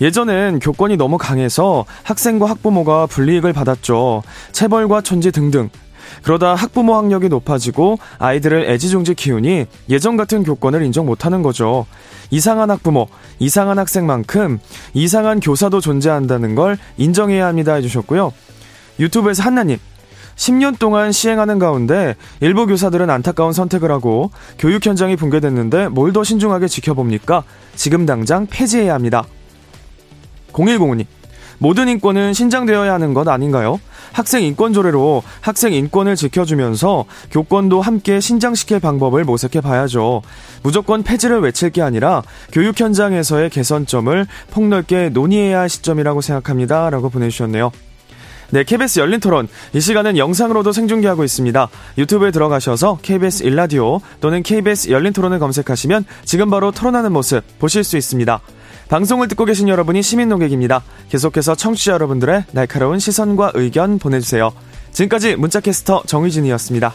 예전엔 0.00 0.58
교권이 0.58 0.96
너무 0.96 1.16
강해서 1.16 1.86
학생과 2.02 2.48
학부모가 2.50 3.06
불이익을 3.06 3.52
받았죠. 3.52 4.22
체벌과 4.52 5.00
천지 5.00 5.30
등등. 5.32 5.70
그러다 6.22 6.54
학부모 6.54 6.94
학력이 6.96 7.28
높아지고 7.28 7.98
아이들을 8.18 8.68
애지중지 8.70 9.14
키우니 9.14 9.66
예전 9.88 10.16
같은 10.16 10.42
교권을 10.44 10.82
인정 10.82 11.06
못하는 11.06 11.42
거죠. 11.42 11.86
이상한 12.30 12.70
학부모, 12.70 13.08
이상한 13.38 13.78
학생만큼 13.78 14.58
이상한 14.94 15.40
교사도 15.40 15.80
존재한다는 15.80 16.54
걸 16.54 16.78
인정해야 16.96 17.46
합니다 17.46 17.74
해주셨고요. 17.74 18.32
유튜브에서 18.98 19.42
한나님, 19.42 19.78
10년 20.36 20.78
동안 20.78 21.12
시행하는 21.12 21.58
가운데 21.58 22.14
일부 22.40 22.66
교사들은 22.66 23.08
안타까운 23.08 23.52
선택을 23.52 23.90
하고 23.90 24.30
교육 24.58 24.84
현장이 24.84 25.16
붕괴됐는데 25.16 25.88
뭘 25.88 26.12
더 26.12 26.24
신중하게 26.24 26.68
지켜봅니까? 26.68 27.42
지금 27.74 28.06
당장 28.06 28.46
폐지해야 28.46 28.94
합니다. 28.94 29.24
0105님, 30.52 31.04
모든 31.58 31.88
인권은 31.88 32.32
신장되어야 32.32 32.92
하는 32.92 33.14
것 33.14 33.26
아닌가요? 33.28 33.80
학생 34.12 34.42
인권 34.42 34.72
조례로 34.72 35.22
학생 35.40 35.72
인권을 35.72 36.16
지켜주면서 36.16 37.04
교권도 37.30 37.80
함께 37.80 38.20
신장시킬 38.20 38.80
방법을 38.80 39.24
모색해 39.24 39.60
봐야죠. 39.60 40.22
무조건 40.62 41.02
폐지를 41.02 41.40
외칠 41.40 41.70
게 41.70 41.82
아니라 41.82 42.22
교육 42.52 42.80
현장에서의 42.80 43.50
개선점을 43.50 44.26
폭넓게 44.50 45.10
논의해야 45.10 45.60
할 45.60 45.68
시점이라고 45.68 46.20
생각합니다. 46.20 46.90
라고 46.90 47.10
보내주셨네요. 47.10 47.70
네, 48.50 48.62
KBS 48.62 49.00
열린 49.00 49.18
토론. 49.20 49.48
이 49.72 49.80
시간은 49.80 50.16
영상으로도 50.16 50.72
생중계하고 50.72 51.24
있습니다. 51.24 51.68
유튜브에 51.98 52.30
들어가셔서 52.30 52.98
KBS 53.02 53.42
일라디오 53.42 54.00
또는 54.20 54.42
KBS 54.42 54.90
열린 54.90 55.12
토론을 55.12 55.38
검색하시면 55.40 56.04
지금 56.24 56.48
바로 56.48 56.70
토론하는 56.70 57.12
모습 57.12 57.42
보실 57.58 57.82
수 57.82 57.96
있습니다. 57.96 58.40
방송을 58.88 59.28
듣고 59.28 59.44
계신 59.44 59.68
여러분이 59.68 60.02
시민 60.02 60.28
농객입니다. 60.28 60.82
계속해서 61.08 61.54
청취자 61.54 61.92
여러분들의 61.92 62.44
날카로운 62.52 62.98
시선과 62.98 63.52
의견 63.54 63.98
보내주세요. 63.98 64.52
지금까지 64.92 65.36
문자캐스터 65.36 66.04
정의진이었습니다. 66.06 66.94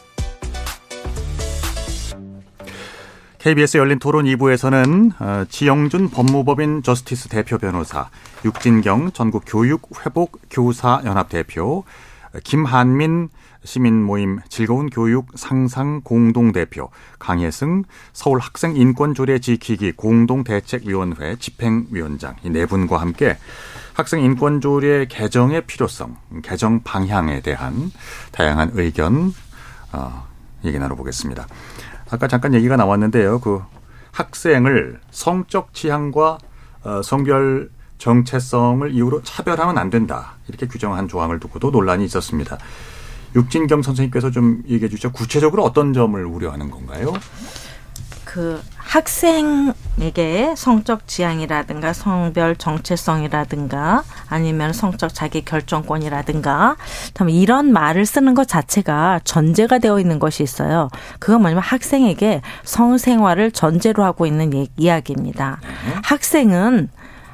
KBS 3.41 3.77
열린 3.77 3.97
토론 3.97 4.25
2부에서는 4.25 5.19
어, 5.19 5.45
지영준 5.49 6.11
법무법인 6.11 6.83
저스티스 6.83 7.27
대표 7.29 7.57
변호사, 7.57 8.09
육진경 8.45 9.13
전국 9.13 9.45
교육 9.47 9.89
회복 10.05 10.39
교사 10.51 11.01
연합 11.05 11.27
대표, 11.27 11.83
김한민 12.43 13.29
시민 13.63 14.03
모임 14.03 14.39
즐거운 14.47 14.91
교육 14.91 15.27
상상 15.33 16.01
공동 16.03 16.51
대표, 16.51 16.91
강혜승 17.17 17.83
서울 18.13 18.37
학생 18.37 18.75
인권 18.75 19.15
조례 19.15 19.39
지키기 19.39 19.93
공동 19.93 20.43
대책위원회 20.43 21.37
집행위원장 21.37 22.35
이 22.43 22.49
네 22.49 22.67
분과 22.67 23.01
함께 23.01 23.39
학생 23.93 24.21
인권 24.21 24.61
조례 24.61 25.05
개정의 25.07 25.65
필요성, 25.65 26.15
개정 26.43 26.83
방향에 26.83 27.41
대한 27.41 27.91
다양한 28.31 28.69
의견 28.75 29.33
어, 29.93 30.27
얘기 30.63 30.77
나눠보겠습니다. 30.77 31.47
아까 32.11 32.27
잠깐 32.27 32.53
얘기가 32.53 32.75
나왔는데요. 32.75 33.39
그 33.39 33.61
학생을 34.11 34.99
성적 35.11 35.73
취향과 35.73 36.37
어, 36.83 37.01
성별 37.03 37.69
정체성을 37.97 38.91
이유로 38.91 39.21
차별하면 39.23 39.77
안 39.77 39.89
된다. 39.89 40.33
이렇게 40.47 40.67
규정한 40.67 41.07
조항을 41.07 41.39
두고도 41.39 41.71
논란이 41.71 42.03
있었습니다. 42.05 42.57
육진경 43.35 43.81
선생님께서 43.81 44.31
좀 44.31 44.63
얘기해 44.67 44.89
주시죠. 44.89 45.11
구체적으로 45.11 45.63
어떤 45.63 45.93
점을 45.93 46.23
우려하는 46.25 46.69
건가요? 46.69 47.13
그 48.31 48.61
학생에게 48.77 50.53
성적 50.55 51.05
지향이라든가 51.05 51.91
성별 51.91 52.55
정체성이라든가 52.55 54.03
아니면 54.29 54.71
성적 54.71 55.13
자기 55.13 55.43
결정권이라든가 55.43 56.77
이런 57.29 57.73
말을 57.73 58.05
쓰는 58.05 58.33
것 58.33 58.47
자체가 58.47 59.19
전제가 59.25 59.79
되어 59.79 59.99
있는 59.99 60.17
것이 60.17 60.43
있어요. 60.43 60.87
그건 61.19 61.41
뭐냐면 61.41 61.61
학생에게 61.61 62.41
성생활을 62.63 63.51
전제로 63.51 64.05
하고 64.05 64.25
있는 64.25 64.53
예, 64.53 64.67
이야기입니다. 64.77 65.59
네. 65.61 65.95
학생은 66.03 66.87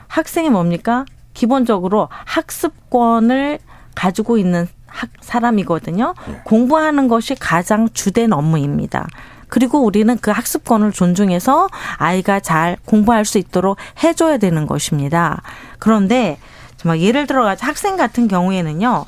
학생이 0.08 0.50
뭡니까? 0.50 1.06
기본적으로 1.36 2.10
학습권을 2.12 3.60
가지고 3.94 4.40
있는 4.40 4.68
학, 4.88 5.10
사람이거든요. 5.22 6.16
네. 6.28 6.42
공부하는 6.44 7.08
것이 7.08 7.36
가장 7.36 7.88
주된 7.94 8.34
업무입니다. 8.34 9.06
그리고 9.50 9.84
우리는 9.84 10.18
그 10.20 10.32
학습권을 10.32 10.92
존중해서 10.92 11.70
아이가 11.98 12.40
잘 12.40 12.78
공부할 12.86 13.26
수 13.26 13.38
있도록 13.38 13.78
해줘야 14.04 14.38
되는 14.38 14.68
것입니다. 14.68 15.42
그런데 15.80 16.38
정말 16.78 17.02
예를 17.02 17.28
들어 17.28 17.56
학생 17.60 17.98
같은 17.98 18.28
경우에는요, 18.28 19.06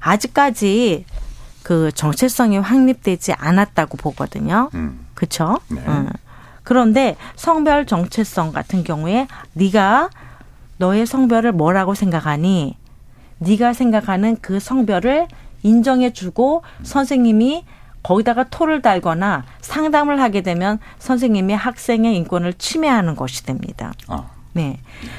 아직까지 0.00 1.04
그 1.62 1.92
정체성이 1.92 2.58
확립되지 2.58 3.34
않았다고 3.34 3.96
보거든요. 3.96 4.70
음. 4.74 5.06
그렇죠? 5.14 5.58
네. 5.68 5.80
음. 5.86 6.08
그런데 6.64 7.16
성별 7.36 7.86
정체성 7.86 8.52
같은 8.52 8.84
경우에 8.84 9.26
네가 9.52 10.10
너의 10.78 11.06
성별을 11.06 11.52
뭐라고 11.52 11.94
생각하니? 11.94 12.76
네가 13.38 13.72
생각하는 13.72 14.36
그 14.40 14.58
성별을 14.58 15.28
인정해주고 15.62 16.62
선생님이 16.82 17.64
거기다가 18.02 18.44
토를 18.44 18.82
달거나 18.82 19.44
상담을 19.60 20.20
하게 20.20 20.40
되면 20.40 20.78
선생님이 20.98 21.54
학생의 21.54 22.16
인권을 22.16 22.54
침해하는 22.54 23.16
것이 23.16 23.44
됩니다. 23.44 23.92
아. 24.08 24.24
네. 24.54 24.78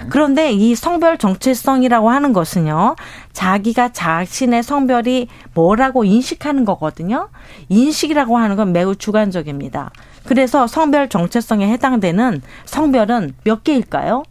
그런데 0.10 0.52
이 0.52 0.76
성별 0.76 1.18
정체성이라고 1.18 2.10
하는 2.10 2.34
것은요, 2.34 2.96
자기가 3.32 3.92
자신의 3.92 4.62
성별이 4.62 5.28
뭐라고 5.56 6.04
인식하는 6.04 6.66
거거든요. 6.66 7.30
인식이라고 7.70 8.38
하는 8.38 8.56
건 8.56 8.74
매우 8.74 8.96
주관적입니다. 8.96 9.92
그래서 10.26 10.68
성별 10.68 11.10
정체성에 11.10 11.68
해당되는 11.68 12.42
성별은 12.66 13.34
몇 13.44 13.64
개일까요? 13.64 14.24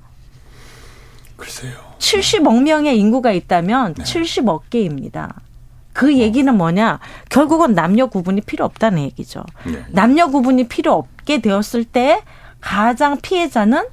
글쎄요. 1.36 1.72
70억 1.98 2.62
명의 2.62 2.98
인구가 2.98 3.32
있다면 3.32 3.94
네. 3.94 4.04
70억 4.04 4.62
개입니다. 4.70 5.34
그 5.92 6.16
얘기는 6.16 6.54
뭐냐? 6.56 7.00
결국은 7.28 7.74
남녀 7.74 8.06
구분이 8.06 8.42
필요 8.42 8.64
없다는 8.64 9.00
얘기죠. 9.02 9.44
네. 9.66 9.84
남녀 9.90 10.28
구분이 10.28 10.68
필요 10.68 10.92
없게 10.94 11.40
되었을 11.40 11.84
때 11.84 12.22
가장 12.60 13.18
피해자는 13.20 13.84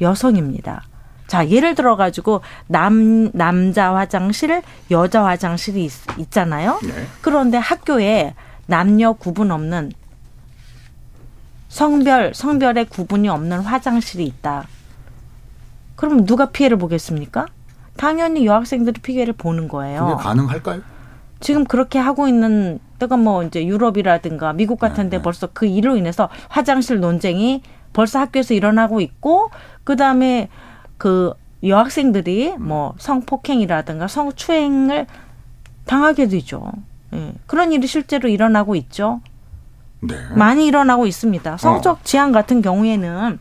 여성입니다. 0.00 0.84
자, 1.26 1.48
예를 1.48 1.74
들어 1.74 1.96
가지고 1.96 2.42
남 2.66 3.30
남자 3.32 3.94
화장실, 3.94 4.62
여자 4.90 5.24
화장실이 5.24 5.84
있, 5.84 6.30
잖아요 6.30 6.78
네. 6.82 7.06
그런데 7.20 7.56
학교에 7.56 8.34
남녀 8.66 9.12
구분 9.12 9.50
없는 9.50 9.92
성별 11.68 12.34
성별의 12.34 12.86
구분이 12.86 13.28
없는 13.28 13.60
화장실이 13.60 14.24
있다. 14.26 14.66
그럼 15.96 16.26
누가 16.26 16.50
피해를 16.50 16.76
보겠습니까? 16.76 17.46
당연히 17.96 18.46
여학생들이 18.46 19.00
피해를 19.00 19.32
보는 19.32 19.68
거예요. 19.68 20.06
그게 20.06 20.22
가능할까요? 20.22 20.80
지금 21.40 21.64
그렇게 21.64 21.98
하고 21.98 22.28
있는 22.28 22.78
때가 22.98 23.16
뭐 23.16 23.42
이제 23.42 23.66
유럽이라든가 23.66 24.52
미국 24.52 24.78
같은데 24.78 25.10
네, 25.10 25.18
네. 25.18 25.22
벌써 25.22 25.48
그 25.52 25.66
일로 25.66 25.96
인해서 25.96 26.28
화장실 26.48 27.00
논쟁이 27.00 27.62
벌써 27.92 28.20
학교에서 28.20 28.54
일어나고 28.54 29.00
있고 29.00 29.50
그다음에 29.84 30.48
그 30.98 31.34
여학생들이 31.64 32.56
뭐 32.58 32.94
성폭행이라든가 32.98 34.08
성추행을 34.08 35.06
당하게 35.84 36.28
되죠. 36.28 36.72
예. 37.12 37.32
그런 37.46 37.72
일이 37.72 37.86
실제로 37.86 38.28
일어나고 38.28 38.76
있죠. 38.76 39.20
네. 40.00 40.14
많이 40.34 40.66
일어나고 40.66 41.06
있습니다. 41.06 41.56
성적 41.58 41.90
어. 41.90 42.00
지향 42.02 42.32
같은 42.32 42.62
경우에는 42.62 43.38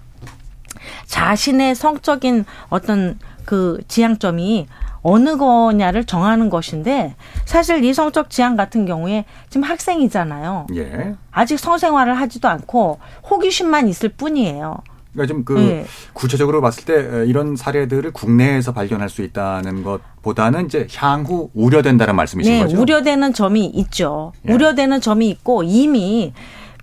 자신의 1.06 1.76
성적인 1.76 2.46
어떤 2.70 3.20
그 3.52 3.80
지향점이 3.90 4.68
어느 5.02 5.36
거냐를 5.36 6.06
정하는 6.06 6.50
것인데 6.50 7.16
사실 7.44 7.84
이 7.84 7.94
성적 7.94 8.30
지향 8.30 8.56
같은 8.56 8.86
경우에 8.86 9.26
지금 9.50 9.64
학생이잖아요. 9.64 10.68
예. 10.76 11.16
아직 11.32 11.60
성생활을 11.60 12.14
하지도 12.14 12.48
않고 12.48 13.00
호기심만 13.30 13.90
있을 13.90 14.08
뿐이에요. 14.08 14.78
그러니까 15.12 15.34
좀그 15.34 15.54
네. 15.60 15.86
구체적으로 16.14 16.62
봤을 16.62 16.86
때 16.86 17.26
이런 17.28 17.58
사례들을 17.58 18.14
국내에서 18.14 18.72
발견할 18.72 19.10
수 19.10 19.22
있다는 19.22 19.84
것보다는 19.84 20.68
이제 20.68 20.88
향후 20.96 21.50
우려된다는 21.54 22.16
말씀이신 22.16 22.54
네, 22.54 22.60
거죠? 22.62 22.80
우려되는 22.80 23.34
점이 23.34 23.66
있죠. 23.66 24.32
예. 24.48 24.54
우려되는 24.54 25.02
점이 25.02 25.28
있고 25.28 25.64
이미 25.64 26.32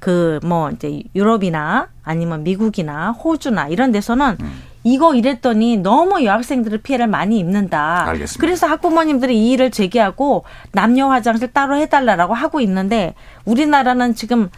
그 0.01 0.39
뭐 0.45 0.71
이제 0.71 1.03
유럽이나 1.15 1.89
아니면 2.05 2.43
미국이나 2.43 3.13
호주나 3.13 3.69
이런 3.69 3.91
데서는 3.91 4.37
음. 4.41 4.68
이거 4.85 5.15
이랬더니 5.15 5.77
너무 5.79 6.25
여학생들을 6.25 6.79
피해를 6.79 7.07
많이 7.07 7.39
입는다. 7.39 8.07
알겠습니다. 8.09 8.41
그래서 8.41 8.67
학부모님들이 8.67 9.37
이 9.37 9.53
일을 9.53 9.71
제기하고 9.71 10.45
남녀 10.73 11.09
화장실 11.11 11.53
따로 11.53 11.77
해달라고 11.77 12.35
하고 12.35 12.61
있는데 12.61 13.15
우리나라는 13.45 14.15
지금 14.15 14.49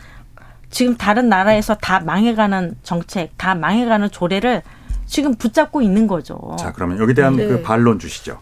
지금 0.71 0.97
다른 0.97 1.29
나라에서 1.29 1.75
다 1.75 2.01
망해가는 2.01 2.77
정책, 2.83 3.37
다 3.37 3.55
망해가는 3.55 4.11
조례를 4.11 4.63
지금 5.07 5.35
붙잡고 5.35 5.83
있는 5.83 6.07
거죠. 6.07 6.57
자, 6.59 6.73
그러면 6.73 6.99
여기 6.99 7.13
대한 7.15 7.35
네. 7.35 7.47
그 7.47 7.63
반론 7.63 7.99
주시죠. 7.99 8.39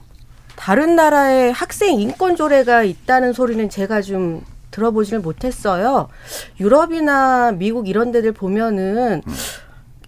다른 0.55 0.97
나라에 0.97 1.51
학생 1.51 1.99
인권 1.99 2.37
조례가 2.37 2.83
있다는 2.83 3.33
소리는 3.33 3.71
제가 3.71 4.03
좀 4.03 4.43
들어보지를 4.71 5.21
못했어요. 5.21 6.09
유럽이나 6.61 7.53
미국 7.53 7.89
이런 7.89 8.13
데들 8.13 8.33
보면은 8.33 9.23
음. 9.27 9.35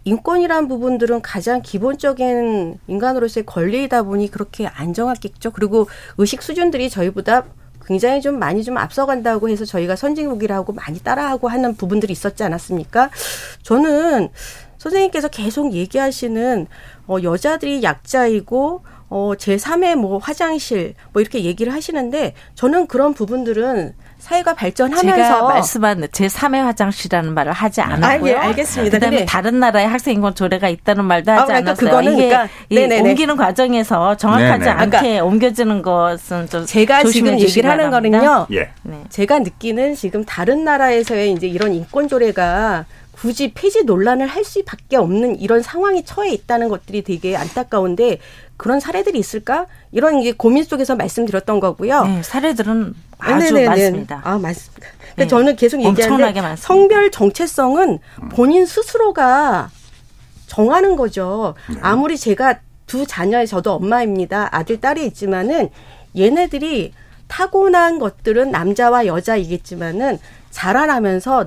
인권이란 0.05 0.69
부분들은 0.69 1.23
가장 1.23 1.63
기본적인 1.63 2.79
인간으로서의 2.87 3.45
권리이다 3.47 4.03
보니 4.03 4.31
그렇게 4.31 4.67
안정하겠죠. 4.67 5.51
그리고 5.51 5.89
의식 6.17 6.43
수준들이 6.43 6.89
저희보다 6.89 7.45
굉장히 7.87 8.21
좀 8.21 8.39
많이 8.39 8.63
좀 8.63 8.79
앞서간다고 8.79 9.49
해서 9.49 9.65
저희가 9.65 9.97
선진국이라고 9.97 10.73
많이 10.73 11.01
따라하고 11.01 11.49
하는 11.49 11.75
부분들이 11.75 12.13
있었지 12.13 12.43
않았습니까? 12.45 13.11
저는 13.63 14.29
선생님께서 14.79 15.29
계속 15.29 15.73
얘기하시는 15.73 16.67
어 17.09 17.17
여자들이 17.23 17.83
약자이고 17.83 18.83
어 19.09 19.33
제3의 19.37 19.97
뭐 19.97 20.19
화장실 20.19 20.95
뭐 21.13 21.21
이렇게 21.21 21.45
얘기를 21.45 21.73
하시는데 21.75 22.35
저는 22.55 22.87
그런 22.87 23.13
부분들은 23.13 23.95
사회가 24.21 24.55
발전하면서 24.55 25.17
제가 25.17 25.43
말씀한 25.43 26.09
제 26.13 26.27
3의 26.27 26.63
화장실이라는 26.63 27.35
말을 27.35 27.53
하지 27.53 27.81
않았고요. 27.81 28.37
아, 28.37 28.43
예, 28.45 28.49
알겠습니다. 28.49 28.99
그다음에 28.99 29.25
다른 29.25 29.59
나라에 29.61 29.87
학생 29.87 30.15
인권 30.15 30.35
조례가 30.35 30.69
있다는 30.69 31.05
말도 31.05 31.33
하지 31.33 31.43
아, 31.43 31.47
그러니까 31.47 31.71
않았어요. 31.71 31.91
그거는 31.91 32.13
이게 32.15 32.37
그러니까, 32.69 33.03
옮기는 33.03 33.37
과정에서 33.37 34.17
정확하지 34.17 34.65
네네. 34.65 34.71
않게 34.71 34.99
그러니까 34.99 35.25
옮겨지는 35.25 35.83
것은 35.83 36.49
좀 36.49 36.67
제가 36.67 37.05
지금 37.05 37.39
얘기를 37.41 37.69
하는 37.69 37.91
바랍니다. 37.91 38.19
거는요. 38.21 38.47
예. 38.53 38.71
네. 38.83 39.03
제가 39.09 39.39
느끼는 39.41 39.95
지금 39.95 40.25
다른 40.25 40.65
나라에서의 40.65 41.33
이제 41.33 41.47
이런 41.47 41.73
인권 41.73 42.07
조례가 42.07 42.85
굳이 43.21 43.53
폐지 43.53 43.85
논란을 43.85 44.27
할 44.27 44.45
수밖에 44.45 44.97
없는 44.97 45.41
이런 45.41 45.61
상황이 45.61 46.05
처해 46.05 46.33
있다는 46.33 46.71
것들이 46.71 47.03
되게 47.03 47.37
안타까운데 47.37 48.19
그런 48.57 48.81
사례들이 48.81 49.19
있을까? 49.19 49.67
이런 49.93 50.21
이제 50.21 50.33
고민 50.33 50.65
속에서 50.65 50.97
말씀드렸던 50.97 51.61
거고요. 51.61 52.05
네, 52.05 52.23
사례들은 52.23 52.95
아주 53.19 53.45
네네네. 53.53 53.67
많습니다. 53.67 54.21
아, 54.25 54.39
맞습니다. 54.39 54.87
근데 55.11 55.25
네. 55.25 55.27
저는 55.27 55.57
계속 55.57 55.83
얘기하는데 55.83 56.57
성별 56.57 57.11
정체성은 57.11 57.99
본인 58.31 58.65
스스로가 58.65 59.71
정하는 60.47 60.97
거죠. 60.97 61.55
네. 61.69 61.77
아무리 61.83 62.17
제가 62.17 62.61
두 62.87 63.07
자녀의 63.07 63.47
저도 63.47 63.75
엄마입니다. 63.75 64.49
아들, 64.51 64.81
딸이 64.81 65.05
있지만은 65.07 65.69
얘네들이 66.17 66.95
타고난 67.29 67.99
것들은 67.99 68.51
남자와 68.51 69.07
여자이겠지만은 69.07 70.19
자라나면서 70.51 71.47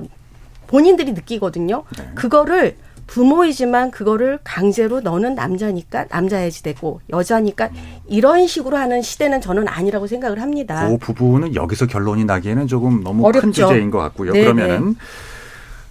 본인들이 0.66 1.12
느끼거든요. 1.12 1.84
네. 1.96 2.10
그거를 2.14 2.76
부모이지만 3.06 3.90
그거를 3.90 4.38
강제로 4.44 5.00
너는 5.00 5.34
남자니까 5.34 6.06
남자야지 6.10 6.62
되고 6.62 7.00
여자니까 7.10 7.68
이런 8.06 8.46
식으로 8.46 8.76
하는 8.76 9.02
시대는 9.02 9.40
저는 9.40 9.68
아니라고 9.68 10.06
생각을 10.06 10.40
합니다. 10.40 10.88
그 10.88 10.96
부분은 10.98 11.54
여기서 11.54 11.86
결론이 11.86 12.24
나기에는 12.24 12.66
조금 12.66 13.02
너무 13.02 13.26
어렵죠. 13.26 13.40
큰 13.42 13.52
주제인 13.52 13.90
것 13.90 13.98
같고요. 13.98 14.32
네네. 14.32 14.44
그러면은 14.44 14.96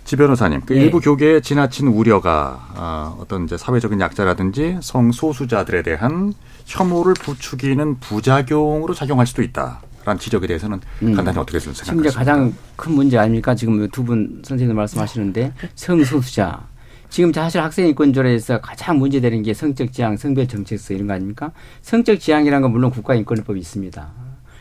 지 0.06 0.18
변호사님, 0.18 0.62
그 0.66 0.74
네. 0.74 0.82
일부 0.82 1.00
교계에 1.00 1.40
지나친 1.40 1.88
우려가 1.88 2.68
어, 2.76 3.18
어떤 3.22 3.46
이제 3.46 3.58
사회적인 3.58 4.02
약자라든지 4.02 4.80
성소수자들에 4.82 5.82
대한 5.82 6.34
혐오를 6.66 7.14
부추기는 7.14 8.00
부작용으로 8.00 8.94
작용할 8.94 9.26
수도 9.26 9.42
있다. 9.44 9.82
라는 10.06 10.20
지적에 10.20 10.48
대해서는 10.48 10.80
음. 11.04 11.14
간단히 11.14 11.38
어떻게 11.38 11.60
생각하십니까? 11.60 12.10
지금 12.10 12.20
가장 12.20 12.54
큰 12.76 12.94
문제 12.94 13.18
아닙니까? 13.18 13.56
지금 13.56 13.88
두 13.90 14.04
분 14.04 14.42
선생님 14.44 14.76
말씀하시는데 14.76 15.54
성소수자 15.76 16.68
지금 17.10 17.32
사실 17.32 17.62
학생 17.62 17.88
인권조례에서 17.88 18.60
가장 18.60 18.98
문제되는 18.98 19.44
게 19.44 19.54
성적 19.54 19.94
지향, 19.94 20.18
성별 20.18 20.48
정책성 20.48 20.96
이런 20.96 21.08
거 21.08 21.14
아닙니까? 21.14 21.52
성적 21.82 22.20
지향이라는 22.20 22.62
건 22.64 22.72
물론 22.72 22.90
국가인권법이 22.92 23.60
있습니다. 23.60 24.12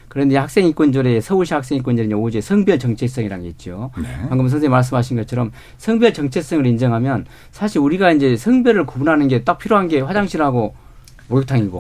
그런데 0.09 0.37
학생 0.37 0.67
인권조례, 0.67 1.23
서울시 1.23 1.55
학생 1.55 1.79
인권조례는 1.79 2.15
오제 2.19 2.43
성별 2.43 2.79
정체성이라는 2.79 3.45
게 3.45 3.49
있죠. 3.51 3.91
네. 3.97 4.05
방금 4.29 4.47
선생님 4.49 4.71
말씀하신 4.71 5.17
것처럼 5.17 5.51
성별 5.79 6.13
정체성을 6.13 6.67
인정하면 6.67 7.25
사실 7.51 7.79
우리가 7.81 8.13
이제 8.13 8.37
성별을 8.37 8.85
구분하는 8.85 9.29
게 9.29 9.43
딱 9.43 9.57
필요한 9.59 9.89
게 9.89 10.01
화장실하고 10.01 10.75
목욕탕이고 11.37 11.79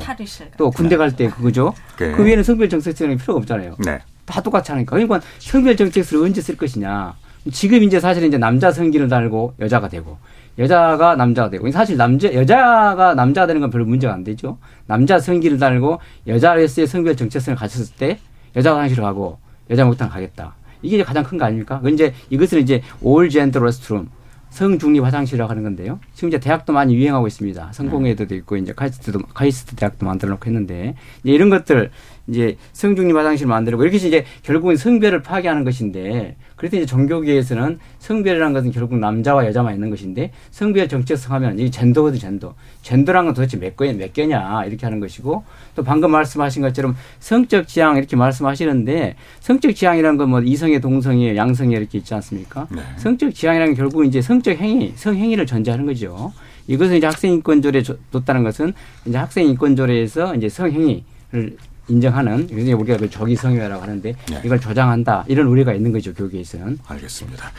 또 0.56 0.70
군대 0.70 0.96
갈 0.96 1.12
때 1.12 1.28
그거죠. 1.28 1.74
네. 1.98 2.12
그 2.12 2.24
위에는 2.24 2.42
성별 2.42 2.68
정체성이 2.68 3.16
필요가 3.16 3.38
없잖아요. 3.40 3.76
네. 3.84 4.00
다 4.24 4.40
똑같이 4.40 4.72
하니까. 4.72 4.92
그러니까 4.96 5.20
성별 5.38 5.76
정체성을 5.76 6.24
언제 6.26 6.40
쓸 6.40 6.56
것이냐. 6.56 7.14
지금 7.52 7.82
이제 7.82 8.00
사실 8.00 8.22
이제 8.24 8.38
남자 8.38 8.70
성기를 8.70 9.08
달고 9.08 9.54
여자가 9.60 9.88
되고 9.88 10.16
여자가 10.58 11.16
남자가 11.16 11.50
되고 11.50 11.68
사실 11.72 11.96
남자 11.96 12.32
여자가 12.32 13.14
남자가 13.14 13.46
되는 13.48 13.60
건 13.60 13.70
별로 13.70 13.84
문제가 13.84 14.14
안 14.14 14.22
되죠. 14.24 14.58
남자 14.86 15.18
성기를 15.18 15.58
달고 15.58 15.98
여자로서의 16.26 16.86
성별 16.86 17.16
정체성을 17.16 17.56
가졌을 17.56 17.94
때 17.96 18.18
여자 18.56 18.72
화장실을 18.74 19.02
가고 19.02 19.38
여자 19.70 19.84
목욕탕 19.84 20.08
가겠다. 20.08 20.54
이게 20.82 20.96
이제 20.96 21.04
가장 21.04 21.24
큰 21.24 21.38
거 21.38 21.44
아닙니까? 21.44 21.80
그 21.80 21.90
이제 21.90 22.12
이것을 22.30 22.60
이제 22.60 22.82
all 23.00 23.28
gender 23.28 23.60
restroom 23.60 24.08
성중립 24.52 25.02
화장실이라고 25.02 25.50
하는 25.50 25.62
건데요. 25.62 25.98
지금 26.12 26.28
이제 26.28 26.38
대학도 26.38 26.74
많이 26.74 26.94
유행하고 26.94 27.26
있습니다. 27.26 27.72
성공회대도 27.72 28.34
있고 28.36 28.56
이제 28.58 28.74
카이스트도 28.74 29.20
카이스트 29.32 29.74
대학도 29.76 30.04
만들어 30.04 30.30
놓고 30.32 30.46
했는데 30.46 30.94
이런 31.24 31.48
것들 31.48 31.90
이제 32.28 32.56
성중립 32.72 33.16
화장실 33.16 33.46
만들고 33.46 33.82
이렇게 33.82 33.96
이제 33.96 34.24
결국은 34.42 34.76
성별을 34.76 35.22
파괴하는 35.22 35.64
것인데 35.64 36.36
그래서 36.56 36.76
이제 36.76 36.86
종교계에서는 36.86 37.78
성별이라는 37.98 38.52
것은 38.52 38.70
결국 38.70 38.98
남자와 38.98 39.46
여자만 39.46 39.74
있는 39.74 39.90
것인데 39.90 40.30
성별 40.50 40.88
정체성 40.88 41.34
하면 41.34 41.58
이 41.58 41.70
젠더거든 41.70 42.18
젠더. 42.18 42.54
젠더라는 42.82 43.26
건 43.28 43.34
도대체 43.34 43.58
몇 43.58 43.76
개냐 43.76 43.92
몇 43.98 44.12
개냐 44.12 44.64
이렇게 44.66 44.86
하는 44.86 45.00
것이고 45.00 45.44
또 45.74 45.82
방금 45.82 46.10
말씀하신 46.12 46.62
것처럼 46.62 46.96
성적 47.18 47.66
지향 47.66 47.96
이렇게 47.96 48.16
말씀하시는데 48.16 49.16
성적 49.40 49.72
지향이라는 49.72 50.16
건 50.16 50.32
뭐 50.32 50.40
이성의 50.40 50.80
동성애 50.80 51.36
양성애 51.36 51.76
이렇게 51.76 51.98
있지 51.98 52.14
않습니까? 52.14 52.66
네. 52.70 52.80
성적 52.96 53.34
지향이라는 53.34 53.74
게 53.74 53.76
결국 53.76 54.06
이제 54.06 54.22
성적 54.22 54.56
행위 54.56 54.92
성행위를 54.96 55.44
전제하는 55.46 55.84
거죠. 55.84 56.32
이것은 56.68 56.96
이제 56.96 57.06
학생 57.06 57.32
인권 57.32 57.60
조례 57.60 57.82
뒀다는 57.82 58.44
것은 58.44 58.72
이제 59.04 59.18
학생 59.18 59.46
인권 59.48 59.76
조례에서 59.76 60.34
이제 60.36 60.48
성행위 60.48 61.04
를 61.32 61.56
인정하는 61.88 62.46
굉장히 62.46 62.72
우리가 62.74 62.96
그 62.98 63.10
적의성애라고 63.10 63.82
하는데 63.82 64.14
네. 64.30 64.42
이걸 64.44 64.60
조장한다 64.60 65.24
이런 65.28 65.46
우려가 65.48 65.72
있는 65.74 65.92
거죠 65.92 66.14
교육에서는. 66.14 66.78
알겠습니다. 66.86 67.50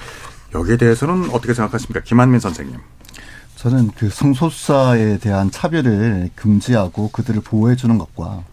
여기에 0.56 0.78
대해서는 0.78 1.30
어떻게 1.32 1.54
생각하십니까, 1.54 2.02
김한민 2.02 2.40
선생님? 2.40 2.78
저는 3.56 3.92
그 3.98 4.10
성소수자에 4.10 5.18
대한 5.20 5.50
차별을 5.52 6.30
금지하고 6.36 7.10
그들을 7.12 7.42
보호해 7.42 7.76
주는 7.76 7.98
것과 7.98 8.44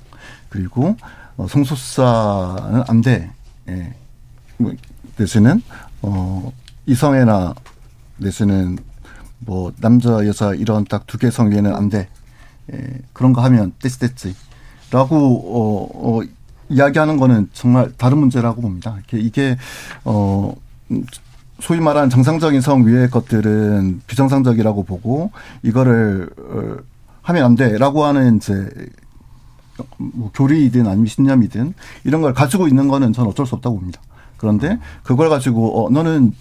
그리고 0.49 0.97
어, 1.37 1.47
성소수자는 1.49 2.83
안 2.89 3.01
돼. 3.01 3.31
예. 3.69 3.95
뭐, 4.57 4.73
내지는 5.17 5.63
어 6.03 6.53
이성애나 6.87 7.55
내지는 8.19 8.79
뭐 9.39 9.73
남자 9.81 10.27
여자 10.27 10.55
이런 10.55 10.85
딱 10.85 11.07
두 11.07 11.19
개 11.19 11.31
성애는 11.31 11.75
안 11.75 11.89
돼. 11.89 12.09
예. 12.73 12.79
그런 13.13 13.33
거 13.33 13.43
하면 13.43 13.73
떼스떼지. 13.81 14.35
라고 14.91 15.17
어, 15.17 16.19
어 16.19 16.23
이야기하는 16.69 17.17
거는 17.17 17.49
정말 17.53 17.93
다른 17.97 18.19
문제라고 18.19 18.63
봅니다. 18.63 18.97
이게 19.13 19.57
어 20.05 20.55
소위 21.61 21.81
말하는 21.81 22.11
정상적인 22.11 22.61
성 22.61 22.87
위의 22.87 23.11
것들은 23.11 24.03
비정상적이라고 24.07 24.85
보고 24.85 25.31
이거를 25.63 26.31
어, 26.39 26.77
하면 27.23 27.45
안 27.45 27.55
돼라고 27.55 28.05
하는 28.05 28.37
이제 28.37 28.69
뭐 29.97 30.31
교리이든 30.35 30.87
아니면 30.87 31.07
신념이든 31.07 31.75
이런 32.05 32.23
걸 32.23 32.35
가지고 32.35 32.69
있는 32.69 32.89
거는 32.89 33.13
저는 33.13 33.31
어쩔 33.31 33.47
수 33.47 33.55
없다고 33.55 33.79
봅니다. 33.79 34.01
그런데 34.37 34.79
그걸 35.03 35.29
가지고 35.29 35.87
어 35.87 35.91
너는 35.91 36.33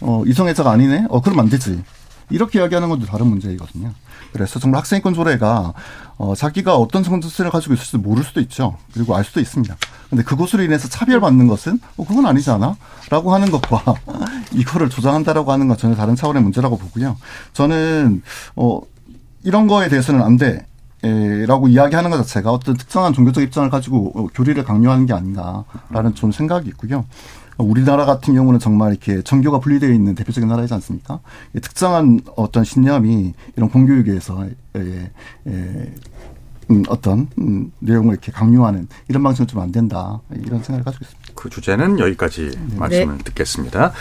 어 0.00 0.22
이성애자가 0.26 0.70
아니네. 0.70 1.06
어 1.08 1.20
그러면 1.20 1.44
안 1.44 1.50
되지. 1.50 1.82
이렇게 2.30 2.58
이야기하는 2.58 2.88
것도 2.88 3.06
다른 3.06 3.26
문제이거든요. 3.26 3.92
그래서 4.34 4.58
정말 4.58 4.80
학생인권 4.80 5.14
조례가 5.14 5.72
어, 6.18 6.34
자기가 6.34 6.76
어떤 6.76 7.04
성적을 7.04 7.52
가지고 7.52 7.74
있을지 7.74 7.98
모를 7.98 8.24
수도 8.24 8.40
있죠. 8.40 8.76
그리고 8.92 9.14
알 9.14 9.22
수도 9.22 9.38
있습니다. 9.38 9.76
근데 10.10 10.24
그것으로 10.24 10.64
인해서 10.64 10.88
차별받는 10.88 11.46
것은 11.46 11.78
어, 11.96 12.04
그건 12.04 12.26
아니잖아. 12.26 12.74
라고 13.10 13.32
하는 13.32 13.52
것과 13.52 13.94
이거를 14.52 14.90
조장한다라고 14.90 15.52
하는 15.52 15.68
건 15.68 15.76
전혀 15.76 15.94
다른 15.94 16.16
차원의 16.16 16.42
문제라고 16.42 16.78
보고요. 16.78 17.16
저는 17.52 18.22
어, 18.56 18.80
이런 19.44 19.68
거에 19.68 19.88
대해서는 19.88 20.20
안 20.22 20.36
돼. 20.36 20.66
라고 21.46 21.68
이야기하는 21.68 22.08
것 22.08 22.16
자체가 22.16 22.50
어떤 22.50 22.78
특정한 22.78 23.12
종교적 23.12 23.44
입장을 23.44 23.68
가지고 23.68 24.10
어, 24.14 24.26
교리를 24.34 24.64
강요하는 24.64 25.04
게 25.04 25.12
아닌가라는 25.12 26.14
좀 26.14 26.32
생각이 26.32 26.66
있고요. 26.70 27.04
우리나라 27.58 28.04
같은 28.04 28.34
경우는 28.34 28.58
정말 28.58 28.90
이렇게 28.90 29.22
정교가 29.22 29.60
분리되어 29.60 29.90
있는 29.90 30.14
대표적인 30.14 30.48
나라이지 30.48 30.74
않습니까? 30.74 31.20
특정한 31.62 32.20
어떤 32.36 32.64
신념이 32.64 33.34
이런 33.56 33.70
공교육에서 33.70 34.46
예, 34.76 35.10
예, 35.46 35.94
음, 36.70 36.82
어떤 36.88 37.28
음, 37.38 37.70
내용을 37.78 38.12
이렇게 38.14 38.32
강요하는 38.32 38.88
이런 39.08 39.22
방식은 39.22 39.46
좀 39.46 39.60
안 39.62 39.70
된다 39.70 40.20
이런 40.30 40.62
생각을 40.62 40.82
가지고 40.84 41.04
있습니다. 41.04 41.32
그 41.34 41.48
주제는 41.50 41.98
여기까지 42.00 42.50
네. 42.70 42.76
말씀을 42.76 43.18
네. 43.18 43.24
듣겠습니다. 43.24 43.92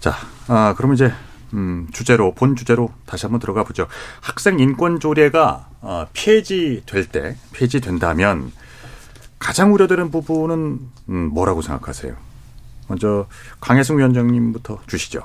자, 0.00 0.14
아, 0.46 0.74
그럼 0.76 0.94
이제 0.94 1.12
음, 1.54 1.88
주제로 1.92 2.32
본 2.34 2.56
주제로 2.56 2.90
다시 3.06 3.24
한번 3.26 3.40
들어가 3.40 3.64
보죠. 3.64 3.86
학생 4.20 4.60
인권 4.60 5.00
조례가 5.00 5.68
어, 5.80 6.06
폐지될 6.12 7.06
때 7.06 7.36
폐지된다면 7.52 8.52
가장 9.38 9.72
우려되는 9.72 10.10
부분은 10.10 10.78
음, 11.08 11.30
뭐라고 11.32 11.62
생각하세요? 11.62 12.14
먼저 12.88 13.26
강혜승 13.60 13.98
위원장님부터 13.98 14.80
주시죠. 14.86 15.20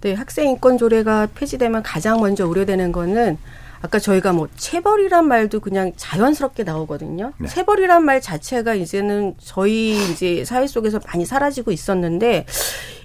네, 0.00 0.14
학생 0.14 0.48
인권 0.48 0.78
조례가 0.78 1.28
폐지되면 1.34 1.82
가장 1.82 2.20
먼저 2.20 2.46
우려되는 2.46 2.92
거는 2.92 3.38
아까 3.82 3.98
저희가 3.98 4.32
뭐 4.32 4.48
체벌이란 4.56 5.26
말도 5.26 5.58
그냥 5.60 5.92
자연스럽게 5.96 6.62
나오거든요. 6.62 7.32
네. 7.38 7.48
체벌이란 7.48 8.04
말 8.04 8.20
자체가 8.20 8.74
이제는 8.74 9.34
저희 9.38 10.12
이제 10.12 10.44
사회 10.44 10.68
속에서 10.68 11.00
많이 11.08 11.26
사라지고 11.26 11.72
있었는데 11.72 12.46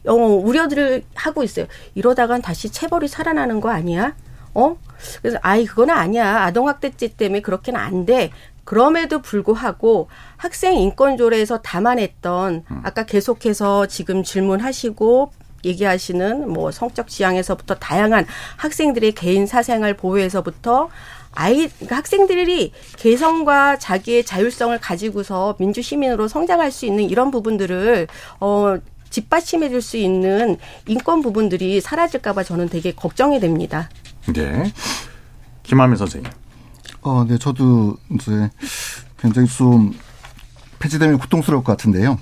어, 0.05 0.13
우려들을 0.13 1.03
하고 1.15 1.43
있어요. 1.43 1.65
이러다간 1.95 2.43
다시 2.43 2.69
체벌이 2.69 3.07
살아나는 3.07 3.59
거 3.59 3.69
아니야? 3.69 4.15
어? 4.53 4.77
그래서 5.21 5.39
아이 5.41 5.65
그건 5.65 5.89
아니야. 5.89 6.43
아동 6.43 6.67
학대죄 6.67 7.09
때문에 7.17 7.41
그렇게는 7.41 7.79
안 7.79 8.05
돼. 8.05 8.31
그럼에도 8.67 9.21
불구하고 9.21 10.09
학생 10.35 10.73
인권조례에서 10.73 11.61
담아냈던 11.61 12.65
음. 12.69 12.81
아까 12.83 13.05
계속해서 13.05 13.85
지금 13.85 14.23
질문하시고 14.23 15.31
얘기하시는 15.63 16.51
뭐 16.51 16.71
성적 16.71 17.07
지향에서부터 17.07 17.75
다양한 17.75 18.25
학생들의 18.57 19.13
개인 19.13 19.47
사생활 19.47 19.93
보호에서부터 19.95 20.89
아이 21.31 21.69
그러니까 21.69 21.95
학생들이 21.95 22.73
개성과 22.97 23.77
자기의 23.77 24.25
자율성을 24.25 24.77
가지고서 24.79 25.55
민주 25.59 25.81
시민으로 25.81 26.27
성장할 26.27 26.69
수 26.69 26.85
있는 26.85 27.05
이런 27.05 27.31
부분들을 27.31 28.07
어 28.41 28.77
뒷받침해 29.09 29.69
줄 29.69 29.81
수 29.81 29.95
있는 29.95 30.57
인권 30.87 31.21
부분들이 31.21 31.79
사라질까 31.79 32.33
봐 32.33 32.43
저는 32.43 32.67
되게 32.67 32.91
걱정이 32.91 33.39
됩니다. 33.39 33.89
네. 34.33 34.73
김하민 35.63 35.95
선생님. 35.95 36.29
어, 37.07 37.23
네, 37.23 37.37
저도 37.37 37.95
이제 38.11 38.49
굉장히 39.17 39.47
좀 39.47 39.93
폐지되면 40.79 41.19
고통스러울 41.19 41.63
것 41.63 41.71
같은데요. 41.71 42.19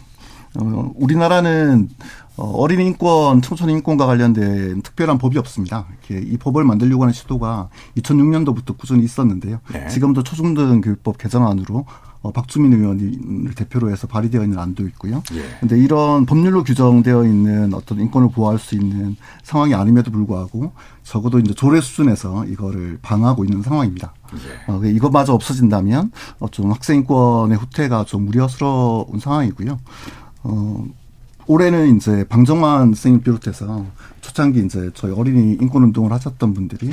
어, 0.60 0.92
우리나라는 0.96 1.90
어, 2.38 2.52
어린 2.52 2.82
인권, 2.82 3.42
청소년 3.42 3.78
인권과 3.78 4.06
관련된 4.06 4.84
특별한 4.84 5.18
법이 5.18 5.40
없습니다. 5.40 5.88
이렇게 5.90 6.24
이 6.24 6.38
법을 6.38 6.64
만들려고 6.66 7.02
하는 7.02 7.14
시도가 7.14 7.70
2006년도부터 7.98 8.78
꾸준히 8.78 9.04
있었는데요. 9.04 9.60
네. 9.74 9.88
지금도 9.88 10.22
초중등 10.22 10.82
교육법 10.82 11.18
개정안으로 11.18 11.86
어, 12.26 12.32
박주민 12.32 12.74
의원을 12.74 13.54
대표로 13.56 13.92
해서 13.92 14.08
발의되어 14.08 14.42
있는 14.44 14.58
안도 14.58 14.88
있고요. 14.88 15.22
그런데 15.28 15.78
예. 15.78 15.80
이런 15.80 16.26
법률로 16.26 16.64
규정되어 16.64 17.24
있는 17.24 17.74
어떤 17.76 18.00
인권을 18.00 18.30
보호할 18.32 18.58
수 18.58 18.74
있는 18.74 19.16
상황이 19.44 19.76
아님에도 19.76 20.10
불구하고 20.10 20.72
적어도 21.04 21.38
이제 21.38 21.54
조례 21.54 21.82
수준에서 21.82 22.46
이거를 22.46 22.98
방하고 23.04 23.46
있는 23.46 23.62
상황입니다. 23.62 24.14
예. 24.34 24.72
어, 24.72 24.84
이것마저 24.84 25.34
없어진다면 25.34 26.12
어, 26.40 26.48
좀 26.50 26.72
학생 26.72 26.98
인권의 26.98 27.60
후퇴가 27.60 28.06
좀 28.06 28.28
우려스러운 28.28 29.20
상황이고요. 29.20 29.78
어, 30.46 30.86
올해는 31.48 31.96
이제 31.96 32.24
방정환 32.28 32.88
선생님 32.88 33.22
비롯해서 33.22 33.86
초창기 34.22 34.66
이제 34.66 34.90
저희 34.96 35.12
어린이 35.12 35.58
인권 35.62 35.84
운동을 35.84 36.12
하셨던 36.12 36.54
분들이 36.54 36.90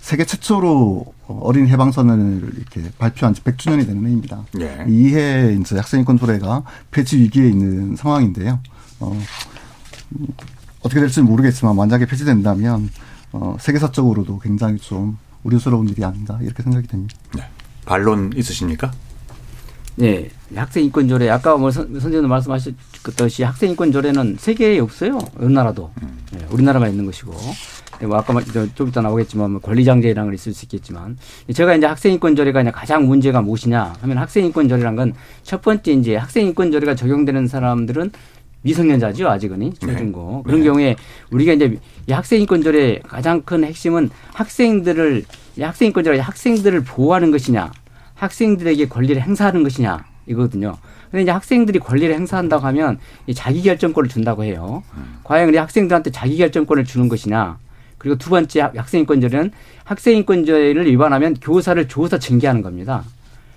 세계 0.00 0.24
최초로 0.24 1.12
어린이 1.26 1.68
해방 1.68 1.90
선언을 1.90 2.52
이렇게 2.56 2.90
발표한 2.98 3.34
지 3.34 3.42
100주년이 3.42 3.86
되는 3.86 4.06
해입니다. 4.06 4.44
예. 4.60 4.84
이해 4.88 5.56
이제 5.60 5.76
학생 5.76 6.00
인권 6.00 6.18
조례가 6.18 6.62
폐지 6.92 7.18
위기에 7.18 7.48
있는 7.48 7.96
상황인데요. 7.96 8.60
어, 9.00 9.20
어떻게 10.80 11.00
될지는 11.00 11.28
모르겠지만 11.28 11.74
만약에 11.74 12.06
폐지된다면 12.06 12.88
어, 13.32 13.56
세계사적으로도 13.60 14.38
굉장히 14.38 14.78
좀 14.78 15.18
우려스러운 15.42 15.88
일이 15.88 16.04
아닌가 16.04 16.38
이렇게 16.42 16.62
생각이 16.62 16.86
됩니다. 16.86 17.16
네. 17.34 17.42
반론 17.84 18.32
있으십니까? 18.36 18.92
네, 19.96 20.28
학생 20.54 20.84
인권 20.84 21.08
조례 21.08 21.28
아까 21.30 21.56
뭐 21.56 21.70
선, 21.70 21.88
선생님 21.98 22.28
말씀하셨듯이 22.28 23.42
학생 23.42 23.70
인권 23.70 23.92
조례는 23.92 24.36
세계에 24.38 24.78
없어요. 24.78 25.18
어느 25.38 25.50
나라도 25.52 25.90
음. 26.02 26.18
네, 26.32 26.46
우리나라만 26.50 26.90
있는 26.90 27.06
것이고. 27.06 27.32
네, 27.98 28.06
뭐 28.06 28.18
아까 28.18 28.38
좀 28.74 28.88
이따 28.88 29.00
나오겠지만 29.00 29.52
뭐 29.52 29.60
권리장제라는 29.62 30.28
걸 30.28 30.34
있을 30.34 30.52
수 30.52 30.66
있겠지만 30.66 31.16
제가 31.50 31.74
이제 31.76 31.86
학생 31.86 32.12
인권 32.12 32.36
조례가 32.36 32.60
이제 32.60 32.70
가장 32.70 33.06
문제가 33.06 33.40
무엇이냐 33.40 33.94
하면 34.02 34.18
학생 34.18 34.44
인권 34.44 34.68
조례란 34.68 34.96
건 34.96 35.14
첫 35.42 35.62
번째 35.62 35.92
이제 35.92 36.14
학생 36.16 36.46
인권 36.46 36.70
조례가 36.72 36.94
적용되는 36.94 37.46
사람들은 37.46 38.10
미성년자죠 38.62 39.28
아직은 39.30 39.72
초중고 39.78 40.42
네. 40.44 40.48
그런 40.48 40.60
네. 40.60 40.66
경우에 40.66 40.96
우리가 41.30 41.54
이제 41.54 41.78
이 42.06 42.12
학생 42.12 42.40
인권 42.40 42.62
조례 42.62 42.98
가장 42.98 43.40
큰 43.42 43.64
핵심은 43.64 44.10
학생들을 44.34 45.24
이 45.56 45.62
학생 45.62 45.86
인권 45.86 46.04
조례 46.04 46.18
학생들을 46.18 46.82
보호하는 46.84 47.30
것이냐 47.30 47.70
학생들에게 48.16 48.88
권리를 48.88 49.20
행사하는 49.22 49.62
것이냐 49.62 50.04
이거거든요. 50.26 50.76
근데 51.10 51.22
이제 51.22 51.30
학생들이 51.30 51.78
권리를 51.78 52.12
행사한다고 52.14 52.66
하면 52.66 52.98
이 53.26 53.34
자기결정권을 53.34 54.08
준다고 54.10 54.42
해요. 54.44 54.82
과연 55.24 55.48
우리 55.48 55.56
학생들한테 55.56 56.10
자기결정권을 56.10 56.84
주는 56.84 57.08
것이냐. 57.08 57.58
그리고 57.98 58.18
두 58.18 58.30
번째 58.30 58.60
학생인권제는 58.74 59.52
학생인권제를 59.84 60.86
위반하면 60.86 61.34
교사를 61.34 61.86
조사 61.88 62.18
징계하는 62.18 62.62
겁니다. 62.62 63.04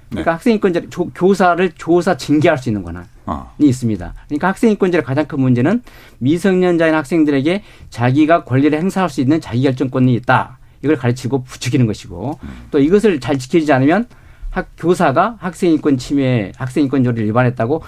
그러니까 0.10 0.32
네. 0.32 0.34
학생인권제 0.34 0.88
교사를 1.14 1.72
조사 1.76 2.18
징계할 2.18 2.58
수 2.58 2.70
있는 2.70 2.84
권한이 2.84 3.08
어. 3.26 3.54
있습니다. 3.60 4.14
그러니까 4.28 4.48
학생인권제의 4.48 5.04
가장 5.04 5.26
큰 5.26 5.40
문제는 5.40 5.84
미성년자인 6.20 6.96
학생들에게 6.96 7.64
자기가 7.90 8.44
권리를 8.44 8.78
행사할 8.78 9.10
수 9.10 9.22
있는 9.22 9.40
자기결정권이 9.40 10.14
있다. 10.16 10.58
이걸 10.82 10.96
가르치고 10.96 11.44
부추기는 11.44 11.86
것이고 11.86 12.40
음. 12.42 12.50
또 12.72 12.80
이것을 12.80 13.20
잘 13.20 13.38
지키지 13.38 13.72
않으면 13.72 14.08
학 14.52 14.68
교사가 14.78 15.38
학생 15.40 15.72
인권 15.72 15.98
침해, 15.98 16.52
학생 16.58 16.84
인권조를 16.84 17.26
위반했다고 17.26 17.84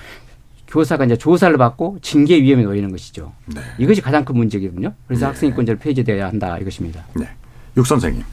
교사가 0.67 1.05
이제 1.05 1.17
조사를 1.17 1.57
받고 1.57 1.97
징계 2.01 2.41
위험에 2.41 2.63
놓이는 2.63 2.91
것이죠. 2.91 3.33
네. 3.47 3.61
이것이 3.77 4.01
가장 4.01 4.23
큰 4.23 4.35
문제거든요. 4.37 4.93
그래서 5.07 5.21
네. 5.21 5.25
학생 5.27 5.49
인권제를 5.49 5.79
폐지되어야 5.79 6.27
한다 6.27 6.57
이것입니다. 6.57 7.03
네. 7.15 7.27
육 7.75 7.85
선생님. 7.85 8.23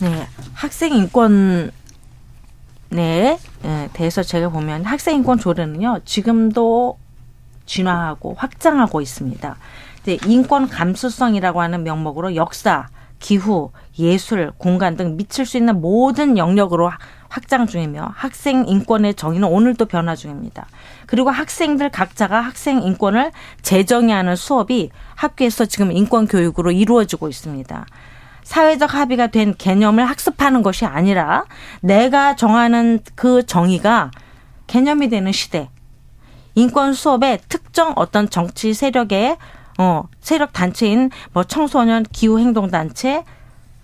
네. 0.00 0.26
학생 0.54 0.94
인권 0.94 1.70
네, 2.90 3.38
대해서 3.94 4.22
제가 4.22 4.50
보면 4.50 4.84
학생 4.84 5.16
인권 5.16 5.38
조례는요, 5.38 6.00
지금도 6.04 6.98
진화하고 7.64 8.34
확장하고 8.34 9.00
있습니다. 9.00 9.56
인권 10.26 10.68
감수성이라고 10.68 11.62
하는 11.62 11.84
명목으로 11.84 12.34
역사, 12.34 12.88
기후, 13.18 13.70
예술, 13.98 14.52
공간 14.56 14.96
등 14.96 15.16
미칠 15.16 15.44
수 15.44 15.56
있는 15.56 15.80
모든 15.80 16.38
영역으로 16.38 16.90
확장 17.28 17.66
중이며 17.66 18.12
학생 18.14 18.66
인권의 18.66 19.14
정의는 19.14 19.48
오늘도 19.48 19.86
변화 19.86 20.14
중입니다. 20.14 20.66
그리고 21.06 21.30
학생들 21.30 21.90
각자가 21.90 22.40
학생 22.40 22.82
인권을 22.82 23.32
재정의 23.62 24.14
하는 24.14 24.36
수업이 24.36 24.90
학교에서 25.14 25.64
지금 25.66 25.92
인권 25.92 26.26
교육으로 26.26 26.72
이루어지고 26.72 27.28
있습니다. 27.28 27.86
사회적 28.42 28.94
합의가 28.94 29.28
된 29.28 29.54
개념을 29.56 30.04
학습하는 30.04 30.62
것이 30.62 30.84
아니라 30.84 31.44
내가 31.80 32.36
정하는 32.36 33.00
그 33.14 33.46
정의가 33.46 34.10
개념이 34.66 35.08
되는 35.08 35.32
시대. 35.32 35.70
인권 36.54 36.92
수업에 36.92 37.38
특정 37.48 37.92
어떤 37.96 38.28
정치 38.28 38.74
세력의 38.74 39.38
어, 39.78 40.04
세력 40.20 40.52
단체인 40.52 41.10
뭐 41.32 41.44
청소년 41.44 42.04
기후 42.12 42.38
행동 42.38 42.70
단체 42.70 43.24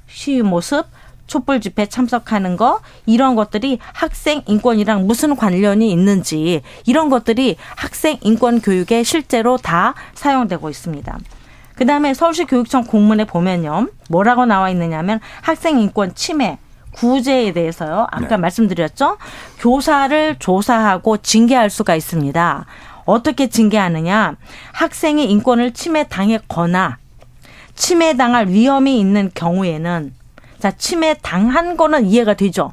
시위 0.09 0.43
모습 0.43 0.87
촛불 1.27 1.61
집회 1.61 1.87
참석하는 1.87 2.57
거 2.57 2.81
이런 3.07 3.37
것들이 3.37 3.79
학생 3.93 4.43
인권이랑 4.47 5.07
무슨 5.07 5.37
관련이 5.37 5.93
있는지 5.93 6.63
이런 6.87 7.11
것들이 7.11 7.57
학생 7.77 8.19
인권 8.23 8.61
교육에 8.61 9.03
실제로 9.05 9.57
다 9.59 9.95
사용되고 10.15 10.69
있습니다. 10.71 11.19
그 11.77 11.87
다음에 11.87 12.13
서울시 12.13 12.45
교육청 12.45 12.85
공문에 12.85 13.25
보면요. 13.25 13.89
뭐라고 14.09 14.47
나와 14.47 14.71
있느냐면 14.71 15.21
학생 15.43 15.79
인권 15.79 16.13
침해, 16.15 16.59
구제에 16.91 17.53
대해서요. 17.53 18.09
아까 18.11 18.29
네. 18.31 18.37
말씀드렸죠. 18.39 19.19
교사를 19.61 20.37
조사하고 20.41 21.19
징계할 21.19 21.71
수가 21.71 21.95
있습니다. 21.95 22.67
어떻게 23.05 23.49
징계하느냐. 23.49 24.35
학생의 24.73 25.31
인권을 25.31 25.73
침해당했거나 25.73 26.99
침해당할 27.79 28.49
위험이 28.49 28.99
있는 29.01 29.31
경우에는 29.35 30.12
자, 30.59 30.72
침해 30.72 31.14
당한 31.22 31.76
거는 31.76 32.07
이해가 32.07 32.35
되죠. 32.35 32.72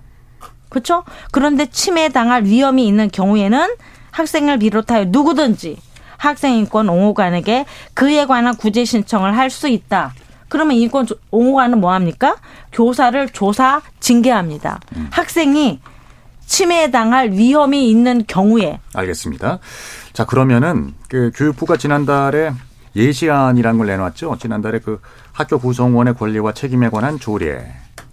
그렇죠? 0.70 1.04
그런데 1.32 1.68
침해 1.68 2.10
당할 2.10 2.44
위험이 2.44 2.88
있는 2.88 3.10
경우에는 3.10 3.76
학생을 4.12 4.58
비롯하여 4.60 5.06
누구든지 5.10 5.78
학생 6.18 6.54
인권 6.56 6.90
옹호관에게 6.90 7.66
그에 7.94 8.26
관한 8.26 8.56
구제 8.58 8.84
신청을 8.84 9.38
할 9.38 9.50
수 9.50 9.68
있다. 9.70 10.14
그러면 10.50 10.76
인권 10.78 11.06
옹호관은 11.32 11.80
뭐 11.80 11.94
합니까? 11.94 12.38
교사를 12.72 13.30
조사 13.30 13.82
징계합니다. 14.00 14.80
음. 14.96 15.08
학생이 15.12 15.80
침해 16.46 16.92
당할 16.92 17.32
위험이 17.32 17.90
있는 17.90 18.24
경우에 18.28 18.80
알겠습니다. 18.94 19.60
자 20.14 20.26
그러면은 20.26 20.94
그 21.10 21.32
교육부가 21.36 21.78
지난달에 21.78 22.52
예시안이라는 22.96 23.78
걸 23.78 23.88
내놨죠. 23.88 24.38
지난달에 24.40 24.80
그 24.80 25.00
학교 25.32 25.60
구성원의 25.60 26.16
권리와 26.16 26.54
책임에 26.54 26.90
관한 26.90 27.20
조례를 27.20 27.68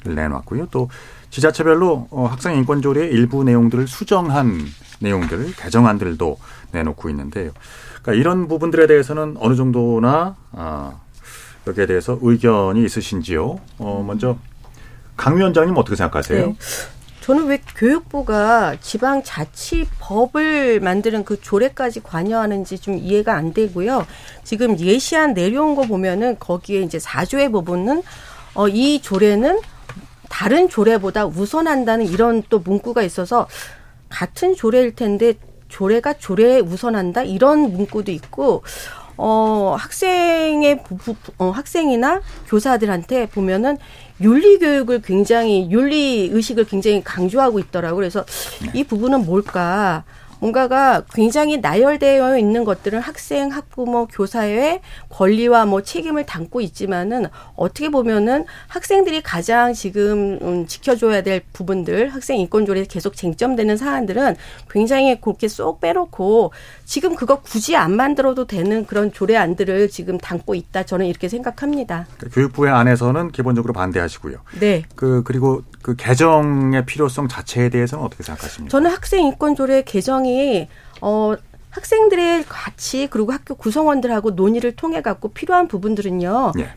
내놨고요. 0.04 0.68
또 0.70 0.88
지자체별로 1.30 2.08
어, 2.10 2.26
학생 2.26 2.56
인권 2.56 2.82
조례의 2.82 3.10
일부 3.10 3.44
내용들을 3.44 3.88
수정한 3.88 4.60
내용들 5.00 5.54
개정안들도 5.56 6.38
내놓고 6.72 7.08
있는데요. 7.10 7.52
그러니까 8.02 8.20
이런 8.20 8.48
부분들에 8.48 8.86
대해서는 8.86 9.36
어느 9.38 9.54
정도나 9.54 10.36
아, 10.52 10.92
여기에 11.66 11.86
대해서 11.86 12.18
의견이 12.20 12.84
있으신지요? 12.84 13.60
어, 13.78 14.04
먼저 14.06 14.36
강 15.16 15.36
위원장님 15.36 15.76
어떻게 15.76 15.96
생각하세요? 15.96 16.46
네. 16.46 16.56
저는 17.22 17.46
왜 17.46 17.60
교육부가 17.76 18.76
지방 18.80 19.22
자치법을 19.22 20.80
만드는 20.80 21.24
그 21.24 21.40
조례까지 21.40 22.00
관여하는지 22.02 22.80
좀 22.80 22.98
이해가 22.98 23.34
안 23.34 23.52
되고요. 23.52 24.06
지금 24.42 24.76
예시안 24.78 25.32
내려온 25.32 25.76
거 25.76 25.82
보면은 25.82 26.36
거기에 26.40 26.80
이제 26.80 26.98
사조의 26.98 27.52
부분은 27.52 28.02
어, 28.54 28.66
이 28.66 29.00
조례는 29.00 29.60
다른 30.28 30.68
조례보다 30.68 31.26
우선한다는 31.26 32.06
이런 32.06 32.42
또 32.48 32.58
문구가 32.58 33.02
있어서 33.04 33.46
같은 34.08 34.56
조례일 34.56 34.96
텐데 34.96 35.34
조례가 35.68 36.14
조례에 36.14 36.58
우선한다 36.58 37.22
이런 37.22 37.72
문구도 37.72 38.10
있고 38.10 38.62
어 39.16 39.76
학생의 39.78 40.82
부, 40.82 41.14
어, 41.38 41.50
학생이나 41.50 42.20
교사들한테 42.48 43.26
보면은 43.26 43.78
윤리 44.20 44.58
교육을 44.58 45.02
굉장히 45.02 45.68
윤리 45.70 46.28
의식을 46.32 46.64
굉장히 46.64 47.02
강조하고 47.02 47.58
있더라고 47.58 47.96
그래서 47.96 48.24
네. 48.62 48.70
이 48.74 48.84
부분은 48.84 49.24
뭘까 49.24 50.04
뭔가가 50.42 51.04
굉장히 51.14 51.58
나열되어 51.58 52.36
있는 52.36 52.64
것들은 52.64 52.98
학생, 52.98 53.52
학부모, 53.52 54.08
교사의 54.08 54.80
권리와 55.08 55.66
뭐 55.66 55.82
책임을 55.82 56.26
담고 56.26 56.60
있지만은 56.62 57.26
어떻게 57.54 57.90
보면은 57.90 58.44
학생들이 58.66 59.22
가장 59.22 59.72
지금 59.72 60.40
음, 60.42 60.66
지켜줘야 60.66 61.22
될 61.22 61.42
부분들, 61.52 62.08
학생 62.08 62.38
인권조례에 62.38 62.86
계속 62.86 63.14
쟁점되는 63.14 63.76
사안들은 63.76 64.34
굉장히 64.68 65.20
그렇게 65.20 65.46
쏙 65.46 65.80
빼놓고 65.80 66.50
지금 66.84 67.14
그거 67.14 67.40
굳이 67.40 67.76
안 67.76 67.94
만들어도 67.94 68.48
되는 68.48 68.84
그런 68.84 69.12
조례안들을 69.12 69.90
지금 69.90 70.18
담고 70.18 70.56
있다. 70.56 70.82
저는 70.82 71.06
이렇게 71.06 71.28
생각합니다. 71.28 72.08
그러니까 72.16 72.34
교육부의 72.34 72.72
안에서는 72.72 73.30
기본적으로 73.30 73.72
반대하시고요. 73.74 74.38
네. 74.58 74.82
그 74.96 75.22
그리고 75.24 75.62
그 75.82 75.96
개정의 75.96 76.86
필요성 76.86 77.28
자체에 77.28 77.68
대해서는 77.68 78.04
어떻게 78.04 78.22
생각하십니까? 78.22 78.70
저는 78.70 78.90
학생 78.90 79.26
인권 79.26 79.56
조례 79.56 79.82
개정이 79.82 80.68
어 81.00 81.34
학생들의 81.70 82.44
가치 82.48 83.08
그리고 83.10 83.32
학교 83.32 83.54
구성원들하고 83.54 84.32
논의를 84.32 84.76
통해 84.76 85.02
갖고 85.02 85.28
필요한 85.28 85.68
부분들은요. 85.68 86.52
네. 86.54 86.74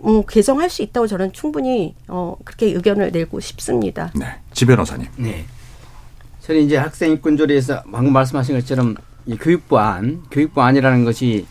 어, 0.00 0.22
개정할 0.26 0.70
수 0.70 0.82
있다고 0.82 1.06
저는 1.06 1.32
충분히 1.32 1.94
어, 2.08 2.36
그렇게 2.44 2.66
의견을 2.66 3.12
내고 3.12 3.40
싶습니다. 3.40 4.10
네, 4.14 4.26
지 4.52 4.64
변호사님. 4.64 5.06
네. 5.16 5.44
저는 6.40 6.62
이제 6.62 6.76
학생 6.76 7.10
인권 7.10 7.36
조례에서 7.36 7.82
방금 7.92 8.12
말씀하신 8.12 8.58
것처럼 8.58 8.96
이 9.26 9.36
교육부안, 9.36 10.22
교육부안이라는 10.30 11.04
것이 11.04 11.46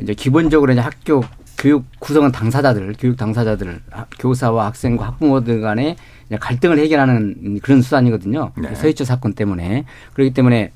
이제 0.00 0.12
기본적으로 0.12 0.72
이제 0.72 0.80
학교 0.80 1.22
교육 1.58 1.84
구성원 1.98 2.32
당사자들, 2.32 2.94
교육 2.98 3.16
당사자들, 3.16 3.80
교사와 4.18 4.66
학생과 4.66 5.06
학부모들 5.06 5.60
간에 5.60 5.96
갈등을 6.38 6.78
해결하는 6.78 7.60
그런 7.62 7.82
수단이거든요. 7.82 8.52
네. 8.56 8.74
서희초 8.74 9.04
사건 9.04 9.32
때문에 9.32 9.84
그렇기 10.12 10.34
때문에 10.34 10.72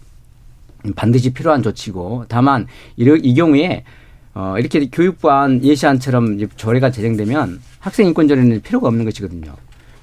반드시 0.97 1.31
필요한 1.31 1.63
조치고 1.63 2.25
다만 2.29 2.67
이 2.97 3.35
경우에 3.35 3.85
어 4.33 4.55
이렇게 4.59 4.87
교육부안 4.87 5.63
예시안처럼 5.63 6.49
조례가 6.57 6.91
제정되면 6.91 7.61
학생 7.81 8.07
인권 8.07 8.29
조례는 8.29 8.63
필요가 8.63 8.89
없는 8.89 9.05
것이거든요. 9.05 9.53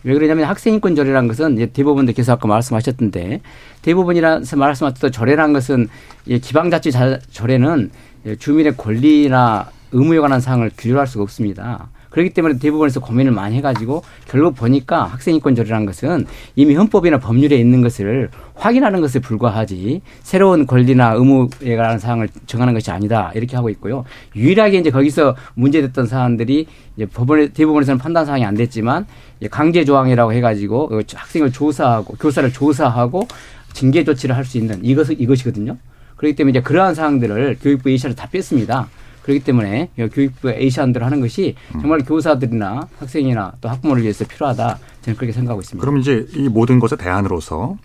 왜 0.03 0.13
그러냐면 0.13 0.45
학생 0.45 0.75
인권 0.75 0.95
조례라는 0.95 1.27
것은 1.27 1.55
이제 1.55 1.65
대법원도께서 1.67 2.33
아까 2.33 2.47
말씀하셨던데 2.47 3.41
대법원이라서 3.81 4.57
말씀하셨던 4.57 5.11
조례라는 5.11 5.53
것은 5.53 5.87
기방자치 6.27 6.91
조례는 7.31 7.89
주민의 8.37 8.77
권리나 8.77 9.71
의무에 9.91 10.19
관한 10.19 10.41
사항을 10.41 10.71
규율할 10.77 11.07
수가 11.07 11.23
없습니다. 11.23 11.89
그렇기 12.09 12.31
때문에 12.31 12.57
대부분에서 12.57 12.99
고민을 12.99 13.31
많이 13.31 13.57
해가지고 13.57 14.01
결국 14.27 14.55
보니까 14.55 15.03
학생인권조례라는 15.03 15.85
것은 15.85 16.25
이미 16.55 16.73
헌법이나 16.73 17.19
법률에 17.19 17.57
있는 17.57 17.81
것을 17.81 18.29
확인하는 18.55 19.01
것에 19.01 19.19
불과하지 19.19 20.01
새로운 20.23 20.65
권리나 20.65 21.13
의무에 21.13 21.75
관한 21.75 21.99
사항을 21.99 22.29
정하는 22.47 22.73
것이 22.73 22.89
아니다 22.89 23.31
이렇게 23.35 23.55
하고 23.55 23.69
있고요. 23.69 24.03
유일하게 24.35 24.79
이제 24.79 24.89
거기서 24.89 25.35
문제됐던 25.53 26.07
사안들이 26.07 26.65
이제 26.95 27.05
법원에 27.05 27.49
대부분에서는 27.49 27.99
판단 27.99 28.25
사항이 28.25 28.43
안 28.43 28.55
됐지만 28.55 29.05
강제 29.51 29.85
조항이라고 29.85 30.33
해가지고 30.33 30.87
그 30.87 31.03
학생을 31.13 31.51
조사하고 31.51 32.15
교사를 32.15 32.51
조사하고 32.51 33.27
징계 33.73 34.03
조치를 34.03 34.35
할 34.35 34.43
수 34.43 34.57
있는 34.57 34.79
이것 34.83 35.07
이것이거든요. 35.11 35.77
그렇기 36.15 36.35
때문에 36.35 36.51
이제 36.51 36.61
그러한 36.61 36.95
사항들을 36.95 37.57
교육부 37.61 37.91
예시를 37.91 38.15
다 38.15 38.27
뺐습니다. 38.31 38.87
그렇기 39.27 39.43
때문에 39.43 39.89
교육부의 40.13 40.55
A시안대로 40.55 41.05
하는 41.05 41.19
것이 41.19 41.55
정말 41.73 41.99
교사들이나 41.99 42.87
학생이나 42.97 43.51
또 43.59 43.67
학부모를 43.67 44.03
위해서 44.03 44.23
필요하다. 44.23 44.79
저는 45.01 45.17
그렇게 45.17 45.33
생각하고 45.33 45.59
있습니다. 45.59 45.85
그럼 45.85 45.99
이제 45.99 46.25
이 46.33 46.47
모든 46.47 46.79
것의 46.79 46.97
대안으로서 46.97 47.77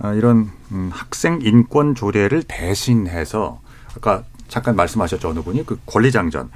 어, 0.00 0.12
이런 0.12 0.50
음, 0.72 0.90
학생 0.92 1.40
인권 1.42 1.94
조례를 1.94 2.42
대신해서 2.46 3.62
아까 3.96 4.24
잠깐 4.48 4.76
말씀하셨죠 4.76 5.30
어느 5.30 5.40
분이? 5.40 5.64
그 5.64 5.78
권리장전. 5.86 6.50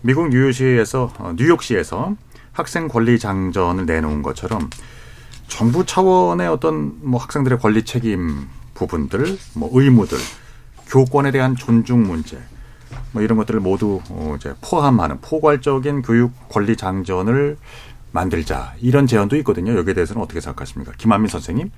미국 0.00 0.30
뉴욕시에서 0.30 1.12
어, 1.18 1.34
뉴욕시에서 1.36 2.16
학생 2.52 2.88
권리장전을 2.88 3.84
내놓은 3.84 4.22
것처럼 4.22 4.70
정부 5.48 5.84
차원의 5.84 6.48
어떤 6.48 6.94
뭐 7.02 7.20
학생들의 7.20 7.58
권리 7.58 7.82
책임 7.82 8.48
부분들 8.72 9.36
뭐 9.52 9.68
의무들 9.74 10.16
교권에 10.86 11.32
대한 11.32 11.54
존중 11.54 12.04
문제 12.04 12.38
뭐 13.12 13.22
이런 13.22 13.38
것들을 13.38 13.60
모두 13.60 14.00
어, 14.10 14.34
이제 14.38 14.54
포함하는 14.60 15.20
포괄적인 15.20 16.02
교육 16.02 16.32
권리 16.48 16.76
장전을 16.76 17.56
만들자 18.12 18.74
이런 18.80 19.06
제안도 19.06 19.36
있거든요. 19.38 19.76
여기에 19.76 19.94
대해서는 19.94 20.22
어떻게 20.22 20.40
생각하십니까, 20.40 20.92
김한민 20.96 21.28
선생님? 21.28 21.70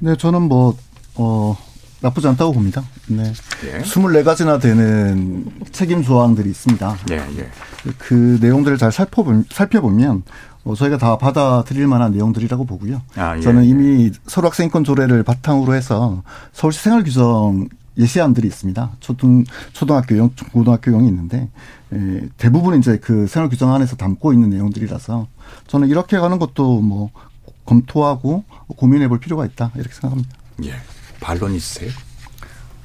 네, 0.00 0.16
저는 0.16 0.42
뭐 0.42 0.76
어. 1.14 1.56
나쁘지 2.02 2.26
않다고 2.26 2.52
봅니다. 2.52 2.82
네. 3.06 3.32
예. 3.64 3.78
24가지나 3.78 4.60
되는 4.60 5.46
책임 5.70 6.02
조항들이 6.02 6.50
있습니다. 6.50 6.96
예, 7.12 7.16
예. 7.38 7.48
그 7.96 8.38
내용들을 8.40 8.76
잘 8.76 8.90
살펴보면, 8.90 9.44
살펴보면 9.50 10.24
어, 10.64 10.74
저희가 10.74 10.98
다 10.98 11.16
받아들일 11.16 11.86
만한 11.86 12.12
내용들이라고 12.12 12.64
보고요. 12.64 13.02
아, 13.16 13.36
예, 13.36 13.40
저는 13.40 13.64
이미 13.64 14.06
예. 14.06 14.10
서로 14.26 14.48
학생인권 14.48 14.84
조례를 14.84 15.22
바탕으로 15.22 15.74
해서 15.74 16.22
서울시 16.52 16.82
생활 16.82 17.04
규정 17.04 17.68
예시안들이 17.98 18.46
있습니다. 18.48 18.92
초등 19.00 19.44
초등학교용, 19.72 20.30
고등학교용이 20.52 21.08
있는데 21.08 21.48
에, 21.92 22.28
대부분 22.38 22.78
이제 22.78 22.98
그 22.98 23.26
생활 23.26 23.48
규정 23.48 23.72
안에서 23.74 23.96
담고 23.96 24.32
있는 24.32 24.50
내용들이라서 24.50 25.26
저는 25.66 25.88
이렇게 25.88 26.18
가는 26.18 26.38
것도 26.38 26.80
뭐 26.80 27.10
검토하고 27.64 28.44
고민해 28.76 29.08
볼 29.08 29.20
필요가 29.20 29.44
있다 29.44 29.72
이렇게 29.74 29.92
생각합니다. 29.92 30.36
예. 30.64 30.74
반론 31.20 31.54
있으세요? 31.54 31.90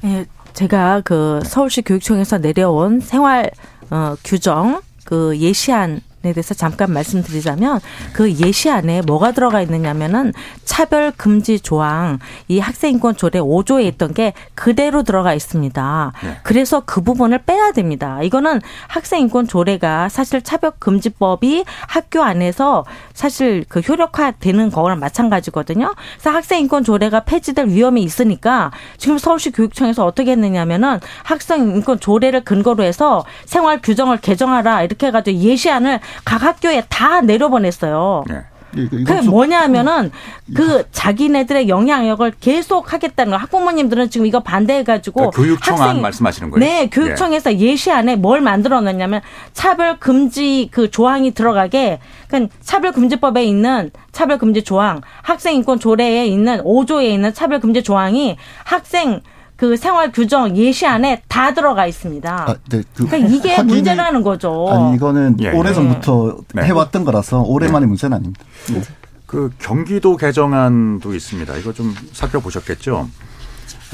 예. 0.04 0.26
제가 0.52 1.02
그 1.04 1.40
서울시 1.44 1.82
교육청에서 1.82 2.38
내려온 2.38 3.00
생활 3.00 3.50
어, 3.90 4.16
규정 4.24 4.82
그 5.04 5.36
예시안 5.38 6.00
에 6.24 6.32
대해서 6.32 6.52
잠깐 6.52 6.92
말씀드리자면 6.92 7.78
그 8.12 8.32
예시 8.32 8.68
안에 8.68 9.02
뭐가 9.02 9.30
들어가 9.30 9.62
있느냐면은 9.62 10.32
차별 10.64 11.12
금지 11.12 11.60
조항 11.60 12.18
이 12.48 12.58
학생 12.58 12.94
인권 12.94 13.14
조례 13.14 13.38
5조에 13.38 13.84
있던 13.84 14.14
게 14.14 14.32
그대로 14.56 15.04
들어가 15.04 15.32
있습니다. 15.32 16.12
네. 16.24 16.40
그래서 16.42 16.82
그 16.84 17.02
부분을 17.02 17.38
빼야 17.44 17.70
됩니다. 17.70 18.18
이거는 18.20 18.60
학생 18.88 19.20
인권 19.20 19.46
조례가 19.46 20.08
사실 20.08 20.42
차별 20.42 20.72
금지법이 20.80 21.64
학교 21.86 22.24
안에서 22.24 22.84
사실 23.14 23.64
그 23.68 23.78
효력화되는 23.78 24.72
거랑 24.72 24.98
마찬가지거든요. 24.98 25.94
그래서 26.14 26.30
학생 26.30 26.58
인권 26.58 26.82
조례가 26.82 27.20
폐지될 27.20 27.68
위험이 27.68 28.02
있으니까 28.02 28.72
지금 28.96 29.18
서울시 29.18 29.52
교육청에서 29.52 30.04
어떻게 30.04 30.32
했느냐면은 30.32 30.98
학생 31.22 31.76
인권 31.76 32.00
조례를 32.00 32.42
근거로 32.42 32.82
해서 32.82 33.24
생활 33.44 33.80
규정을 33.80 34.16
개정하라 34.16 34.82
이렇게 34.82 35.06
해가지고 35.06 35.38
예시안을 35.38 36.00
각 36.24 36.42
학교에 36.42 36.84
다 36.88 37.20
내려보냈어요. 37.20 38.24
네. 38.28 38.42
그게 38.72 39.22
뭐냐 39.22 39.60
하면은 39.62 40.10
그 40.54 40.84
자기네들의 40.92 41.68
영향력을 41.68 42.32
계속 42.40 42.92
하겠다는 42.92 43.32
거. 43.32 43.36
학부모님들은 43.38 44.10
지금 44.10 44.26
이거 44.26 44.40
반대해가지고. 44.40 45.30
그러니까 45.30 45.42
교육청안 45.42 45.88
학생, 45.88 46.02
말씀하시는 46.02 46.50
거예요? 46.50 46.64
네, 46.64 46.88
교육청에서 46.90 47.58
예. 47.58 47.76
시안에 47.76 48.16
뭘 48.16 48.40
만들어 48.40 48.80
놨냐면 48.80 49.20
차별 49.52 49.98
금지 49.98 50.68
그 50.70 50.90
조항이 50.90 51.32
들어가게 51.32 51.98
그러니까 52.28 52.54
차별 52.60 52.92
금지법에 52.92 53.44
있는 53.44 53.90
차별 54.12 54.38
금지 54.38 54.62
조항, 54.62 55.00
학생 55.22 55.54
인권 55.54 55.78
조례에 55.78 56.26
있는 56.26 56.62
5조에 56.62 57.04
있는 57.10 57.32
차별 57.32 57.60
금지 57.60 57.82
조항이 57.82 58.36
학생 58.64 59.22
그 59.58 59.76
생활 59.76 60.12
규정 60.12 60.56
예시안에 60.56 61.22
다 61.26 61.52
들어가 61.52 61.84
있습니다. 61.84 62.32
아, 62.32 62.54
네. 62.70 62.80
그 62.94 63.08
그러니까 63.08 63.16
이게 63.16 63.56
확인이, 63.56 63.74
문제라는 63.74 64.22
거죠. 64.22 64.68
아니 64.70 64.94
이거는 64.94 65.38
예, 65.40 65.50
오래전부터 65.50 66.36
네. 66.54 66.62
해왔던 66.62 67.04
거라서 67.04 67.42
오랜만의 67.42 67.80
네. 67.80 67.86
문제는 67.88 68.16
아닙니다. 68.16 68.44
네. 68.72 68.80
그 69.26 69.50
경기도 69.58 70.16
개정안도 70.16 71.12
있습니다. 71.12 71.56
이거 71.56 71.72
좀 71.72 71.92
살펴보셨겠죠? 72.12 73.08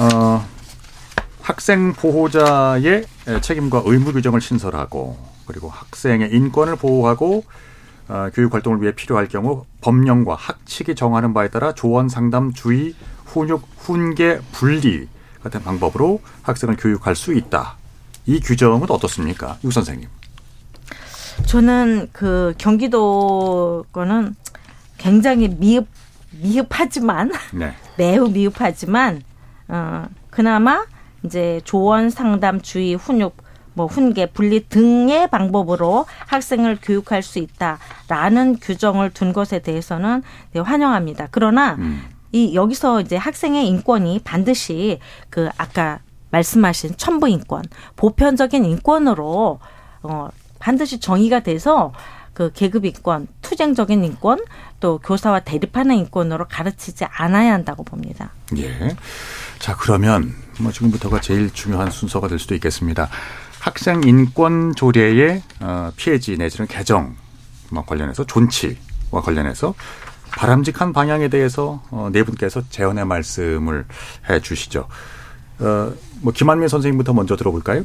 어, 0.00 0.46
학생 1.40 1.94
보호자의 1.94 3.06
책임과 3.40 3.84
의무 3.86 4.12
규정을 4.12 4.42
신설하고 4.42 5.16
그리고 5.46 5.70
학생의 5.70 6.30
인권을 6.30 6.76
보호하고 6.76 7.42
어, 8.08 8.28
교육 8.34 8.52
활동을 8.52 8.82
위해 8.82 8.92
필요할 8.92 9.28
경우 9.28 9.64
법령과 9.80 10.34
학칙이 10.34 10.94
정하는 10.94 11.32
바에 11.32 11.48
따라 11.48 11.72
조언 11.72 12.10
상담 12.10 12.52
주의 12.52 12.94
훈육 13.24 13.66
훈계 13.78 14.40
분리 14.52 15.08
같은 15.44 15.62
방법으로 15.62 16.20
학생을 16.42 16.76
교육할 16.76 17.14
수 17.14 17.32
있다. 17.32 17.76
이 18.26 18.40
규정은 18.40 18.90
어떻습니까? 18.90 19.58
유 19.62 19.70
선생님. 19.70 20.08
저는 21.46 22.08
그 22.12 22.54
경기도 22.58 23.84
거는 23.92 24.34
굉장히 24.98 25.48
미흡 25.48 25.86
미흡하지만 26.30 27.30
네. 27.52 27.74
매우 27.96 28.28
미흡하지만 28.28 29.22
어 29.68 30.06
그나마 30.30 30.84
이제 31.22 31.60
조언 31.64 32.10
상담 32.10 32.60
주의 32.60 32.94
훈육 32.94 33.36
뭐 33.74 33.86
훈계 33.86 34.26
분리 34.26 34.68
등의 34.68 35.28
방법으로 35.28 36.06
학생을 36.26 36.78
교육할 36.80 37.22
수 37.22 37.38
있다라는 37.40 38.58
규정을 38.60 39.10
둔 39.10 39.32
것에 39.32 39.58
대해서는 39.58 40.22
네, 40.52 40.60
환영합니다. 40.60 41.28
그러나 41.30 41.74
음. 41.74 42.02
이 42.34 42.56
여기서 42.56 43.00
이제 43.00 43.14
학생의 43.14 43.68
인권이 43.68 44.22
반드시 44.24 44.98
그 45.30 45.48
아까 45.56 46.00
말씀하신 46.30 46.96
첨부 46.96 47.28
인권, 47.28 47.62
보편적인 47.94 48.64
인권으로 48.64 49.60
어 50.02 50.28
반드시 50.58 50.98
정의가 50.98 51.44
돼서 51.44 51.92
그 52.32 52.50
계급 52.52 52.86
인권, 52.86 53.28
투쟁적인 53.40 54.02
인권, 54.02 54.40
또 54.80 54.98
교사와 54.98 55.40
대립하는 55.40 55.94
인권으로 55.94 56.46
가르치지 56.48 57.04
않아야 57.04 57.52
한다고 57.52 57.84
봅니다. 57.84 58.32
예. 58.56 58.96
자, 59.60 59.76
그러면 59.76 60.34
뭐 60.58 60.72
지금부터가 60.72 61.20
제일 61.20 61.52
중요한 61.52 61.92
순서가 61.92 62.26
될 62.26 62.40
수도 62.40 62.56
있겠습니다. 62.56 63.08
학생 63.60 64.02
인권 64.02 64.74
조례의 64.74 65.40
어, 65.60 65.92
피해지 65.94 66.36
내지는 66.36 66.66
개정 66.66 67.14
뭐 67.70 67.84
관련해서 67.84 68.26
존치와 68.26 69.22
관련해서 69.22 69.74
바람직한 70.36 70.92
방향에 70.92 71.28
대해서 71.28 71.82
어, 71.90 72.08
네 72.12 72.22
분께서 72.24 72.62
재연의 72.68 73.04
말씀을 73.06 73.84
해 74.28 74.40
주시죠. 74.40 74.88
어, 75.60 75.92
뭐 76.20 76.32
김한민 76.32 76.68
선생님부터 76.68 77.12
먼저 77.12 77.36
들어볼까요? 77.36 77.84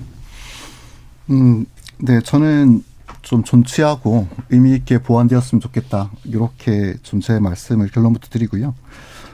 음, 1.30 1.66
네, 1.97 2.20
저는 2.22 2.84
좀 3.22 3.43
존치하고 3.43 4.28
의미 4.50 4.74
있게 4.76 5.00
보완되었으면 5.00 5.62
좋겠다. 5.62 6.10
이렇게 6.24 6.95
좀 7.04 7.20
제 7.22 7.39
말씀을 7.39 7.89
결론부터 7.89 8.28
드리고요. 8.30 8.74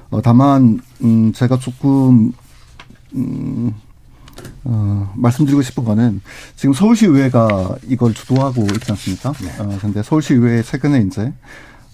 어, 0.10 0.22
다만 0.22 0.82
음, 1.04 1.32
제가 1.34 1.58
조금 1.60 2.34
음, 3.16 3.74
어, 4.66 5.14
말씀드리고 5.16 5.62
싶은 5.62 5.86
거는 5.86 6.22
지금 6.56 6.74
서울시 6.74 7.06
의회가 7.06 7.78
이걸 7.88 8.14
주도하고 8.14 8.64
있지 8.74 8.92
않습니까? 8.92 9.32
네. 9.42 9.56
어, 9.60 9.78
근데 9.80 10.04
서울시 10.04 10.34
의회 10.34 10.62
최근에 10.62 11.02
이제 11.02 11.32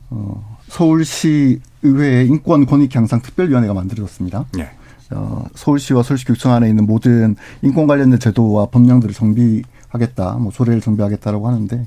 어, 0.10 0.51
서울시 0.72 1.60
의회의 1.84 2.28
인권 2.28 2.66
권익 2.66 2.96
향상 2.96 3.22
특별위원회가 3.22 3.74
만들어졌습니다. 3.74 4.46
네. 4.54 4.70
어, 5.10 5.44
서울시와 5.54 6.02
서울시 6.02 6.24
교육청 6.24 6.54
안에 6.54 6.70
있는 6.70 6.86
모든 6.86 7.36
인권 7.62 7.88
관련된 7.88 8.20
제도와 8.20 8.68
법령들을 8.68 9.14
정비하겠다, 9.14 10.38
뭐 10.40 10.50
조례를 10.54 10.80
정비하겠다라고 10.80 11.46
하는데 11.46 11.86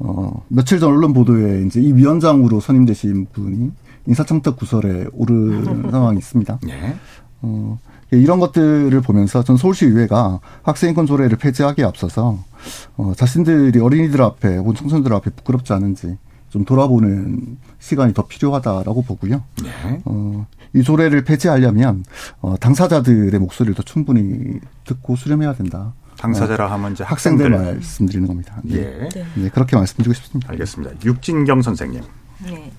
어, 0.00 0.44
며칠 0.48 0.80
전 0.80 0.90
언론 0.90 1.12
보도에 1.12 1.62
이제 1.62 1.80
이 1.80 1.92
위원장으로 1.92 2.58
선임되신 2.58 3.28
분이 3.32 3.70
인사청탁 4.06 4.56
구설에 4.56 5.06
오른 5.12 5.86
상황이 5.92 6.18
있습니다. 6.18 6.58
네. 6.66 6.96
어, 7.42 7.78
이런 8.10 8.40
것들을 8.40 9.00
보면서 9.00 9.44
전 9.44 9.56
서울시 9.56 9.86
의회가 9.86 10.40
학생인권 10.62 11.06
조례를 11.06 11.38
폐지하기에 11.38 11.84
앞서서 11.84 12.42
어, 12.96 13.12
자신들이 13.16 13.78
어린이들 13.78 14.20
앞에 14.22 14.56
혹은 14.56 14.74
청소년들 14.74 15.12
앞에 15.12 15.30
부끄럽지 15.30 15.72
않은지 15.72 16.16
좀 16.50 16.64
돌아보는 16.64 17.58
시간이 17.78 18.14
더 18.14 18.26
필요하다라고 18.26 19.02
보고요. 19.02 19.42
네. 19.62 20.00
어, 20.04 20.46
이 20.74 20.82
조례를 20.82 21.24
폐지하려면 21.24 22.04
어, 22.40 22.56
당사자들의 22.58 23.38
목소리를 23.38 23.74
더 23.74 23.82
충분히 23.82 24.58
듣고 24.84 25.16
수렴해야 25.16 25.54
된다. 25.54 25.92
당사자라 26.18 26.66
어, 26.66 26.68
하면 26.72 26.92
이제 26.92 27.04
학생들, 27.04 27.52
학생들 27.52 27.74
말씀드리는 27.74 28.26
겁니다. 28.26 28.60
네. 28.64 28.78
예. 28.78 29.08
네. 29.08 29.26
네. 29.34 29.48
그렇게 29.50 29.76
말씀드리고 29.76 30.12
싶습니다. 30.14 30.50
알겠습니다. 30.50 30.94
육진경 31.04 31.62
선생님. 31.62 32.02
네. 32.44 32.72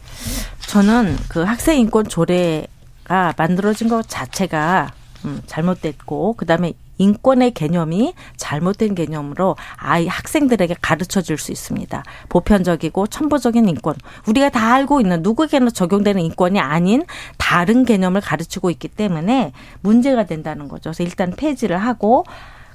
저는 0.61 1.15
그 1.29 1.43
학생 1.43 1.79
인권 1.79 2.07
조례가 2.07 3.33
만들어진 3.37 3.87
것 3.87 4.07
자체가 4.07 4.91
음, 5.25 5.41
잘못됐고 5.47 6.33
그다음에 6.33 6.73
인권의 6.99 7.51
개념이 7.51 8.13
잘못된 8.37 8.93
개념으로 8.93 9.55
아이 9.77 10.05
학생들에게 10.07 10.75
가르쳐 10.81 11.21
줄 11.21 11.39
수 11.39 11.51
있습니다. 11.51 12.03
보편적이고 12.27 13.07
천부적인 13.07 13.67
인권. 13.69 13.95
우리가 14.27 14.49
다 14.49 14.73
알고 14.73 14.99
있는 15.01 15.21
누구에게나 15.23 15.69
적용되는 15.71 16.21
인권이 16.21 16.59
아닌 16.59 17.05
다른 17.37 17.85
개념을 17.85 18.21
가르치고 18.21 18.69
있기 18.71 18.89
때문에 18.89 19.53
문제가 19.81 20.25
된다는 20.25 20.67
거죠. 20.67 20.89
그래서 20.89 21.03
일단 21.03 21.31
폐지를 21.31 21.77
하고 21.77 22.25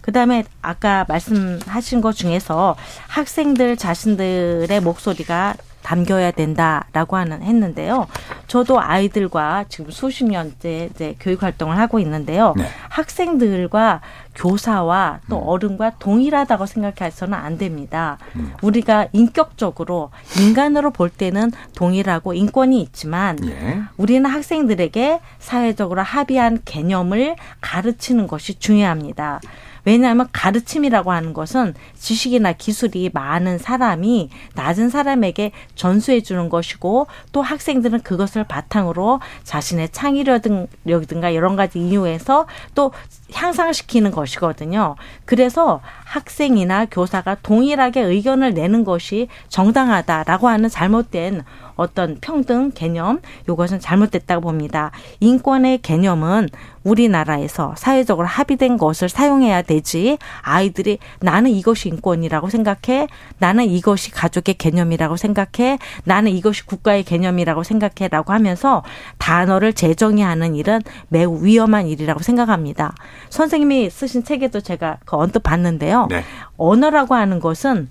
그다음에 0.05 0.45
아까 0.61 1.07
말씀하신 1.09 2.03
것 2.03 2.13
중에서 2.13 2.77
학생들 3.09 3.79
자신들의 3.79 4.79
목소리가 4.81 5.55
담겨야 5.83 6.31
된다라고 6.31 7.17
하는 7.17 7.43
했는데요. 7.43 8.07
저도 8.47 8.81
아이들과 8.81 9.65
지금 9.69 9.91
수십 9.91 10.25
년째 10.25 10.91
이제 10.93 11.15
교육 11.21 11.43
활동을 11.43 11.79
하고 11.79 11.99
있는데요. 12.01 12.53
네. 12.57 12.67
학생들과 12.89 14.03
교사와 14.35 15.21
또 15.31 15.39
음. 15.39 15.49
어른과 15.49 15.93
동일하다고 15.99 16.67
생각해서는 16.67 17.35
안 17.35 17.57
됩니다. 17.57 18.19
음. 18.37 18.53
우리가 18.63 19.09
인격적으로 19.13 20.11
인간으로 20.39 20.91
볼 20.91 21.09
때는 21.09 21.53
동일하고 21.75 22.35
인권이 22.35 22.81
있지만 22.83 23.39
예. 23.47 23.83
우리는 23.97 24.29
학생들에게 24.29 25.21
사회적으로 25.39 26.03
합의한 26.03 26.61
개념을 26.65 27.37
가르치는 27.61 28.27
것이 28.27 28.59
중요합니다. 28.59 29.41
왜냐하면 29.85 30.29
가르침이라고 30.33 31.13
하는 31.13 31.33
것은 31.33 31.75
지식이나 31.95 32.53
기술이 32.53 33.11
많은 33.13 33.59
사람이 33.59 34.31
낮은 34.55 34.89
사람에게 34.89 35.53
전수해 35.75 36.21
주는 36.21 36.49
것이고 36.49 37.07
또 37.33 37.43
학생들은 37.43 38.01
그것을 38.03 38.45
바탕으로 38.45 39.21
자신의 39.43 39.91
창의력이든가 39.91 41.35
여러 41.35 41.55
가지 41.55 41.79
이유에서 41.79 42.47
또 42.75 42.93
향상시키는 43.33 44.11
것이거든요. 44.11 44.97
그래서 45.25 45.81
학생이나 46.05 46.87
교사가 46.87 47.37
동일하게 47.43 48.01
의견을 48.01 48.55
내는 48.55 48.85
것이 48.85 49.29
정당하다라고 49.49 50.49
하는 50.49 50.69
잘못된 50.69 51.43
어떤 51.77 52.19
평등 52.21 52.71
개념 52.73 53.21
이것은 53.49 53.81
잘못됐다고 53.81 54.43
봅니다. 54.43 54.91
인권의 55.21 55.79
개념은 55.79 56.49
우리나라에서 56.85 57.75
사회적으로 57.77 58.27
합의된 58.27 58.77
것을 58.77 59.09
사용해야 59.09 59.63
되지 59.63 60.19
아이들이 60.43 60.99
나는 61.21 61.51
이것이 61.51 61.89
인권이라고 61.89 62.51
생각해 62.51 63.09
나는 63.39 63.65
이것이 63.65 64.11
가족의 64.11 64.55
개념이라고 64.55 65.17
생각해 65.17 65.79
나는 66.05 66.33
이것이 66.33 66.67
국가의 66.67 67.03
개념이라고 67.05 67.63
생각해라고 67.63 68.33
하면서 68.33 68.83
단어를 69.19 69.73
재정의하는 69.73 70.55
일은 70.55 70.81
매우 71.09 71.43
위험한 71.43 71.87
일이라고 71.87 72.21
생각합니다. 72.21 72.95
선생님이 73.31 73.91
쓰신 73.91 74.25
책에도 74.25 74.61
제가 74.61 74.99
그 75.05 75.17
언뜻 75.17 75.41
봤는데요. 75.41 76.07
네. 76.11 76.23
언어라고 76.57 77.15
하는 77.15 77.41
것은 77.41 77.89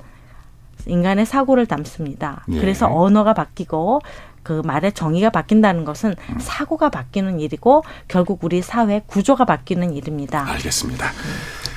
인간의 0.86 1.26
사고를 1.26 1.66
담습니다. 1.66 2.46
예. 2.52 2.60
그래서 2.60 2.88
언어가 2.94 3.34
바뀌고 3.34 4.02
그 4.44 4.62
말의 4.66 4.92
정의가 4.94 5.30
바뀐다는 5.30 5.86
것은 5.86 6.16
음. 6.30 6.40
사고가 6.40 6.90
바뀌는 6.90 7.40
일이고 7.40 7.84
결국 8.08 8.44
우리 8.44 8.62
사회 8.62 9.02
구조가 9.08 9.46
바뀌는 9.46 9.94
일입니다. 9.94 10.46
알겠습니다. 10.52 11.08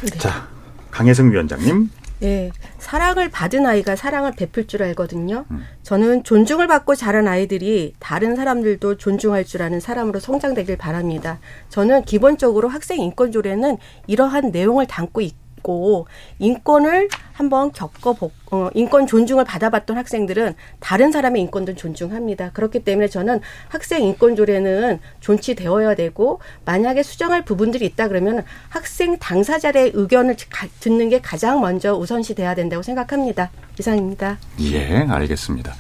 네. 0.03 0.19
자, 0.19 0.49
강혜승 0.91 1.31
위원장님. 1.31 1.91
네, 2.19 2.51
사랑을 2.79 3.29
받은 3.29 3.67
아이가 3.67 3.95
사랑을 3.95 4.33
베풀 4.33 4.67
줄 4.67 4.83
알거든요. 4.83 5.45
음. 5.51 5.65
저는 5.83 6.25
존중을 6.25 6.67
받고 6.67 6.95
자란 6.95 7.29
아이들이 7.29 7.93
다른 7.99 8.35
사람들도 8.37 8.97
존중할 8.97 9.45
줄 9.45 9.63
아는 9.63 9.81
사람으로 9.81 10.19
성장되길 10.19 10.79
바랍니다. 10.79 11.39
저는 11.69 12.05
기본적으로 12.05 12.69
학생 12.69 13.01
인권 13.01 13.33
조례는 13.33 13.77
이러한 14.07 14.51
내용을 14.51 14.87
담고 14.87 15.21
있고 15.21 15.46
있고 15.67 16.07
인권을 16.39 17.09
한번 17.33 17.73
겪어보 17.73 18.31
어, 18.53 18.71
인권 18.75 19.07
존중을 19.07 19.45
받아봤던 19.45 19.99
학생들은 19.99 20.55
다른 20.79 21.11
사람의 21.11 21.43
인권도 21.43 21.75
존중합니다. 21.75 22.53
그렇기 22.53 22.85
때문에 22.85 23.09
저는 23.09 23.41
학생 23.69 24.05
인권 24.05 24.37
조례는 24.37 25.01
존치되어야 25.21 25.97
되고 25.97 26.41
만약에 26.65 27.03
수정할 27.03 27.45
부분들이 27.45 27.85
있다 27.87 28.09
그러면 28.09 28.45
학생 28.69 29.19
당사자의 29.19 29.93
의견을 29.95 30.37
가, 30.49 30.67
듣는 30.81 31.09
게 31.09 31.21
가장 31.21 31.61
먼저 31.61 31.95
우선시 31.95 32.35
돼야 32.35 32.55
된다고 32.55 32.83
생각합니다. 32.83 33.51
이상입니다. 33.79 34.39
예, 34.61 35.07
알겠습니다. 35.09 35.75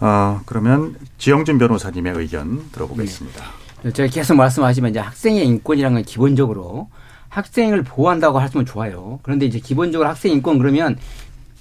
어, 0.00 0.40
그러면 0.46 0.96
지영진 1.18 1.58
변호사님의 1.58 2.14
의견 2.16 2.70
들어보겠습니다. 2.72 3.44
네. 3.82 3.92
제가 3.92 4.08
계속 4.10 4.36
말씀하시면 4.36 4.90
이제 4.90 5.00
학생의 5.00 5.46
인권이라는 5.46 5.94
건 5.96 6.04
기본적으로 6.04 6.88
학생을 7.30 7.82
보호한다고 7.84 8.38
하시면 8.38 8.66
좋아요. 8.66 9.18
그런데 9.22 9.46
이제 9.46 9.58
기본적으로 9.58 10.08
학생 10.08 10.32
인권 10.32 10.58
그러면 10.58 10.98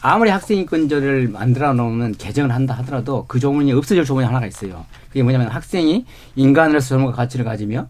아무리 0.02 0.30
학생 0.30 0.58
인권제를 0.58 1.28
만들어 1.30 1.74
놓으면 1.74 2.16
개정을 2.18 2.54
한다 2.54 2.74
하더라도 2.80 3.26
그 3.28 3.40
조문이 3.40 3.72
없어질 3.74 4.04
조문이 4.04 4.26
하나가 4.26 4.46
있어요. 4.48 4.86
그게 5.08 5.24
뭐냐면 5.24 5.48
학생이 5.50 6.06
인간으로서 6.36 6.90
젊은 6.90 7.12
가치를 7.12 7.46
가지며 7.46 7.88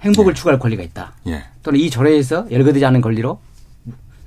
행복을 0.00 0.32
예. 0.32 0.34
추구할 0.34 0.58
권리가 0.58 0.82
있다. 0.82 1.12
예. 1.26 1.44
또는 1.62 1.78
이 1.80 1.90
조례에서 1.90 2.46
열거되지 2.50 2.84
않은 2.86 3.00
권리로 3.02 3.38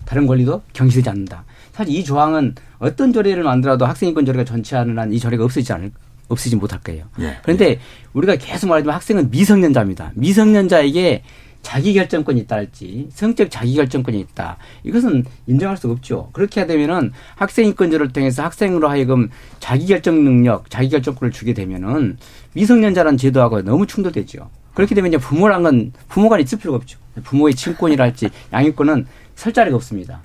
다른 0.06 0.28
권리도 0.28 0.62
경시되지 0.74 1.10
않는다. 1.10 1.46
사실 1.72 1.96
이 1.96 2.04
조항은 2.04 2.54
어떤 2.78 3.12
조례를 3.14 3.44
만들어도 3.44 3.86
학생 3.86 4.10
인권 4.10 4.26
조례가 4.26 4.46
전치하는 4.46 5.00
한 5.00 5.12
이 5.12 5.20
조례가 5.20 5.44
없어지지 5.44 5.74
않을 5.74 5.92
없어지지 6.28 6.58
못할 6.58 6.80
거예요. 6.82 7.06
예. 7.20 7.38
그런데 7.42 7.70
예. 7.72 7.80
우리가 8.14 8.36
계속 8.36 8.68
말하지만 8.68 8.96
학생은 8.96 9.32
미성년자입니다. 9.32 10.12
미성년자에게 10.16 11.24
자기결정권이 11.64 12.42
있다 12.42 12.58
할지 12.58 13.10
성적 13.12 13.50
자기결정권이 13.50 14.20
있다. 14.20 14.58
이것은 14.84 15.26
인정할 15.48 15.76
수 15.78 15.90
없죠. 15.90 16.30
그렇게 16.34 16.60
하야 16.60 16.68
되면은 16.68 17.12
학생인권제를 17.36 18.14
통해서 18.14 18.44
학생으로 18.44 18.88
하여금 18.90 19.30
자기결정 19.60 20.24
능력, 20.24 20.70
자기결정권을 20.70 21.32
주게 21.32 21.54
되면은 21.54 22.18
미성년자라는 22.54 23.18
제도하고 23.18 23.64
너무 23.64 23.88
충돌되죠. 23.88 24.50
그렇게 24.76 24.94
되면 24.94 25.10
이제 25.10 25.18
부모란 25.18 25.64
건 25.64 25.94
부모가 26.10 26.38
있을 26.40 26.60
필요가 26.60 26.78
없죠. 26.78 27.00
부모의 27.24 27.56
친권이랄지 27.56 28.30
양육권은 28.52 29.08
설 29.36 29.54
자리가 29.54 29.76
없습니다. 29.76 30.22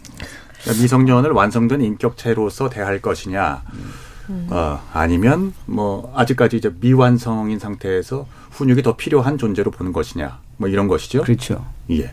그러니까 0.63 0.83
미성년을 0.83 1.31
완성된 1.31 1.81
인격체로서 1.83 2.69
대할 2.69 3.01
것이냐, 3.01 3.63
음. 4.31 4.49
어, 4.51 4.81
아니면 4.93 5.55
뭐 5.67 6.13
아직까지 6.17 6.57
이제 6.57 6.75
미완성인 6.81 7.59
상태에서 7.59 8.27
훈육이 8.51 8.83
더 8.83 8.97
필요한 8.97 9.39
존재로 9.39 9.71
보는 9.71 9.93
것이냐. 9.93 10.41
뭐 10.59 10.69
이런 10.69 10.87
것이죠. 10.87 11.23
그렇죠. 11.23 11.65
예. 11.91 12.13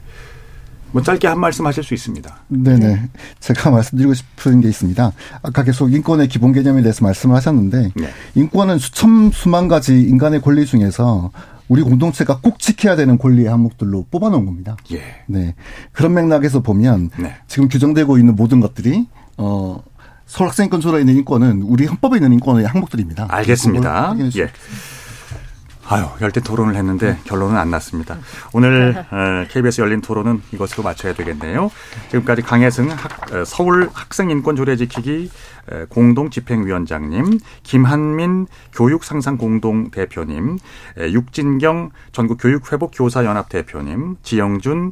뭐 0.92 1.02
짧게 1.02 1.28
한 1.28 1.42
말씀 1.42 1.66
하실 1.66 1.84
수 1.84 1.94
있습니다. 1.94 2.34
네네. 2.48 2.88
네. 2.88 3.10
제가 3.42 3.70
말씀드리고 3.70 4.14
싶은 4.14 4.62
게 4.62 4.70
있습니다. 4.70 5.12
아까 5.42 5.64
계속 5.64 5.92
인권의 5.92 6.30
기본 6.30 6.54
개념에 6.54 6.82
대해서 6.82 7.04
말씀을 7.04 7.36
하셨는데, 7.36 7.92
네. 7.94 8.10
인권은 8.36 8.80
수천, 8.80 9.32
수만 9.32 9.68
가지 9.68 10.00
인간의 10.00 10.42
권리 10.42 10.66
중에서 10.66 11.32
우리 11.68 11.82
공동체가 11.82 12.40
꼭 12.40 12.60
지켜야 12.60 12.96
되는 12.96 13.18
권리의 13.18 13.50
항목들로 13.50 14.06
뽑아놓은 14.10 14.46
겁니다. 14.46 14.78
예. 14.94 15.02
네. 15.28 15.56
그런 15.92 16.14
맥락에서 16.14 16.62
보면, 16.62 17.10
네. 17.20 17.36
지금 17.48 17.68
규정되고 17.68 18.18
있는 18.18 18.36
모든 18.38 18.62
것들이, 18.62 19.08
어, 19.36 19.84
서울학생인권 20.28 20.80
조례에 20.80 21.02
있는 21.02 21.18
인권은 21.18 21.64
우리 21.64 21.86
헌법에 21.88 22.18
있는 22.18 22.32
인권의 22.34 22.66
항목들입니다. 22.68 23.28
알겠습니다. 23.30 24.16
예. 24.38 24.50
아유, 25.88 26.06
열띤 26.20 26.42
토론을 26.42 26.76
했는데 26.76 27.14
네. 27.14 27.20
결론은 27.26 27.58
안 27.58 27.70
났습니다. 27.70 28.18
오늘 28.54 29.06
KBS 29.52 29.82
열린 29.82 30.02
토론은 30.02 30.42
이것으로 30.52 30.82
마쳐야 30.82 31.14
되겠네요. 31.14 31.70
지금까지 32.10 32.42
강혜승 32.42 32.90
학, 32.90 33.32
어, 33.34 33.46
서울 33.46 33.90
학생인권조례 33.94 34.78
지키기 34.78 35.30
공동집행위원장님, 35.90 37.40
김한민 37.64 38.48
교육상상공동대표님, 38.74 40.58
육진경 40.98 41.92
전국교육회복교사연합 42.12 43.50
대표님, 43.50 44.18
지영준 44.24 44.92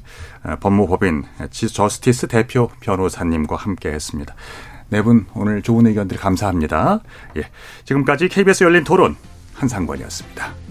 법무법인 0.60 1.24
저스티스 1.50 2.28
대표 2.28 2.70
변호사님과 2.82 3.56
함께했습니다. 3.56 4.36
네 4.90 5.02
분 5.02 5.26
오늘 5.34 5.64
좋은 5.64 5.88
의견들 5.88 6.18
감사합니다. 6.18 7.02
예, 7.38 7.50
지금까지 7.84 8.28
KBS 8.28 8.64
열린 8.64 8.84
토론 8.84 9.16
한상권이었습니다. 9.56 10.63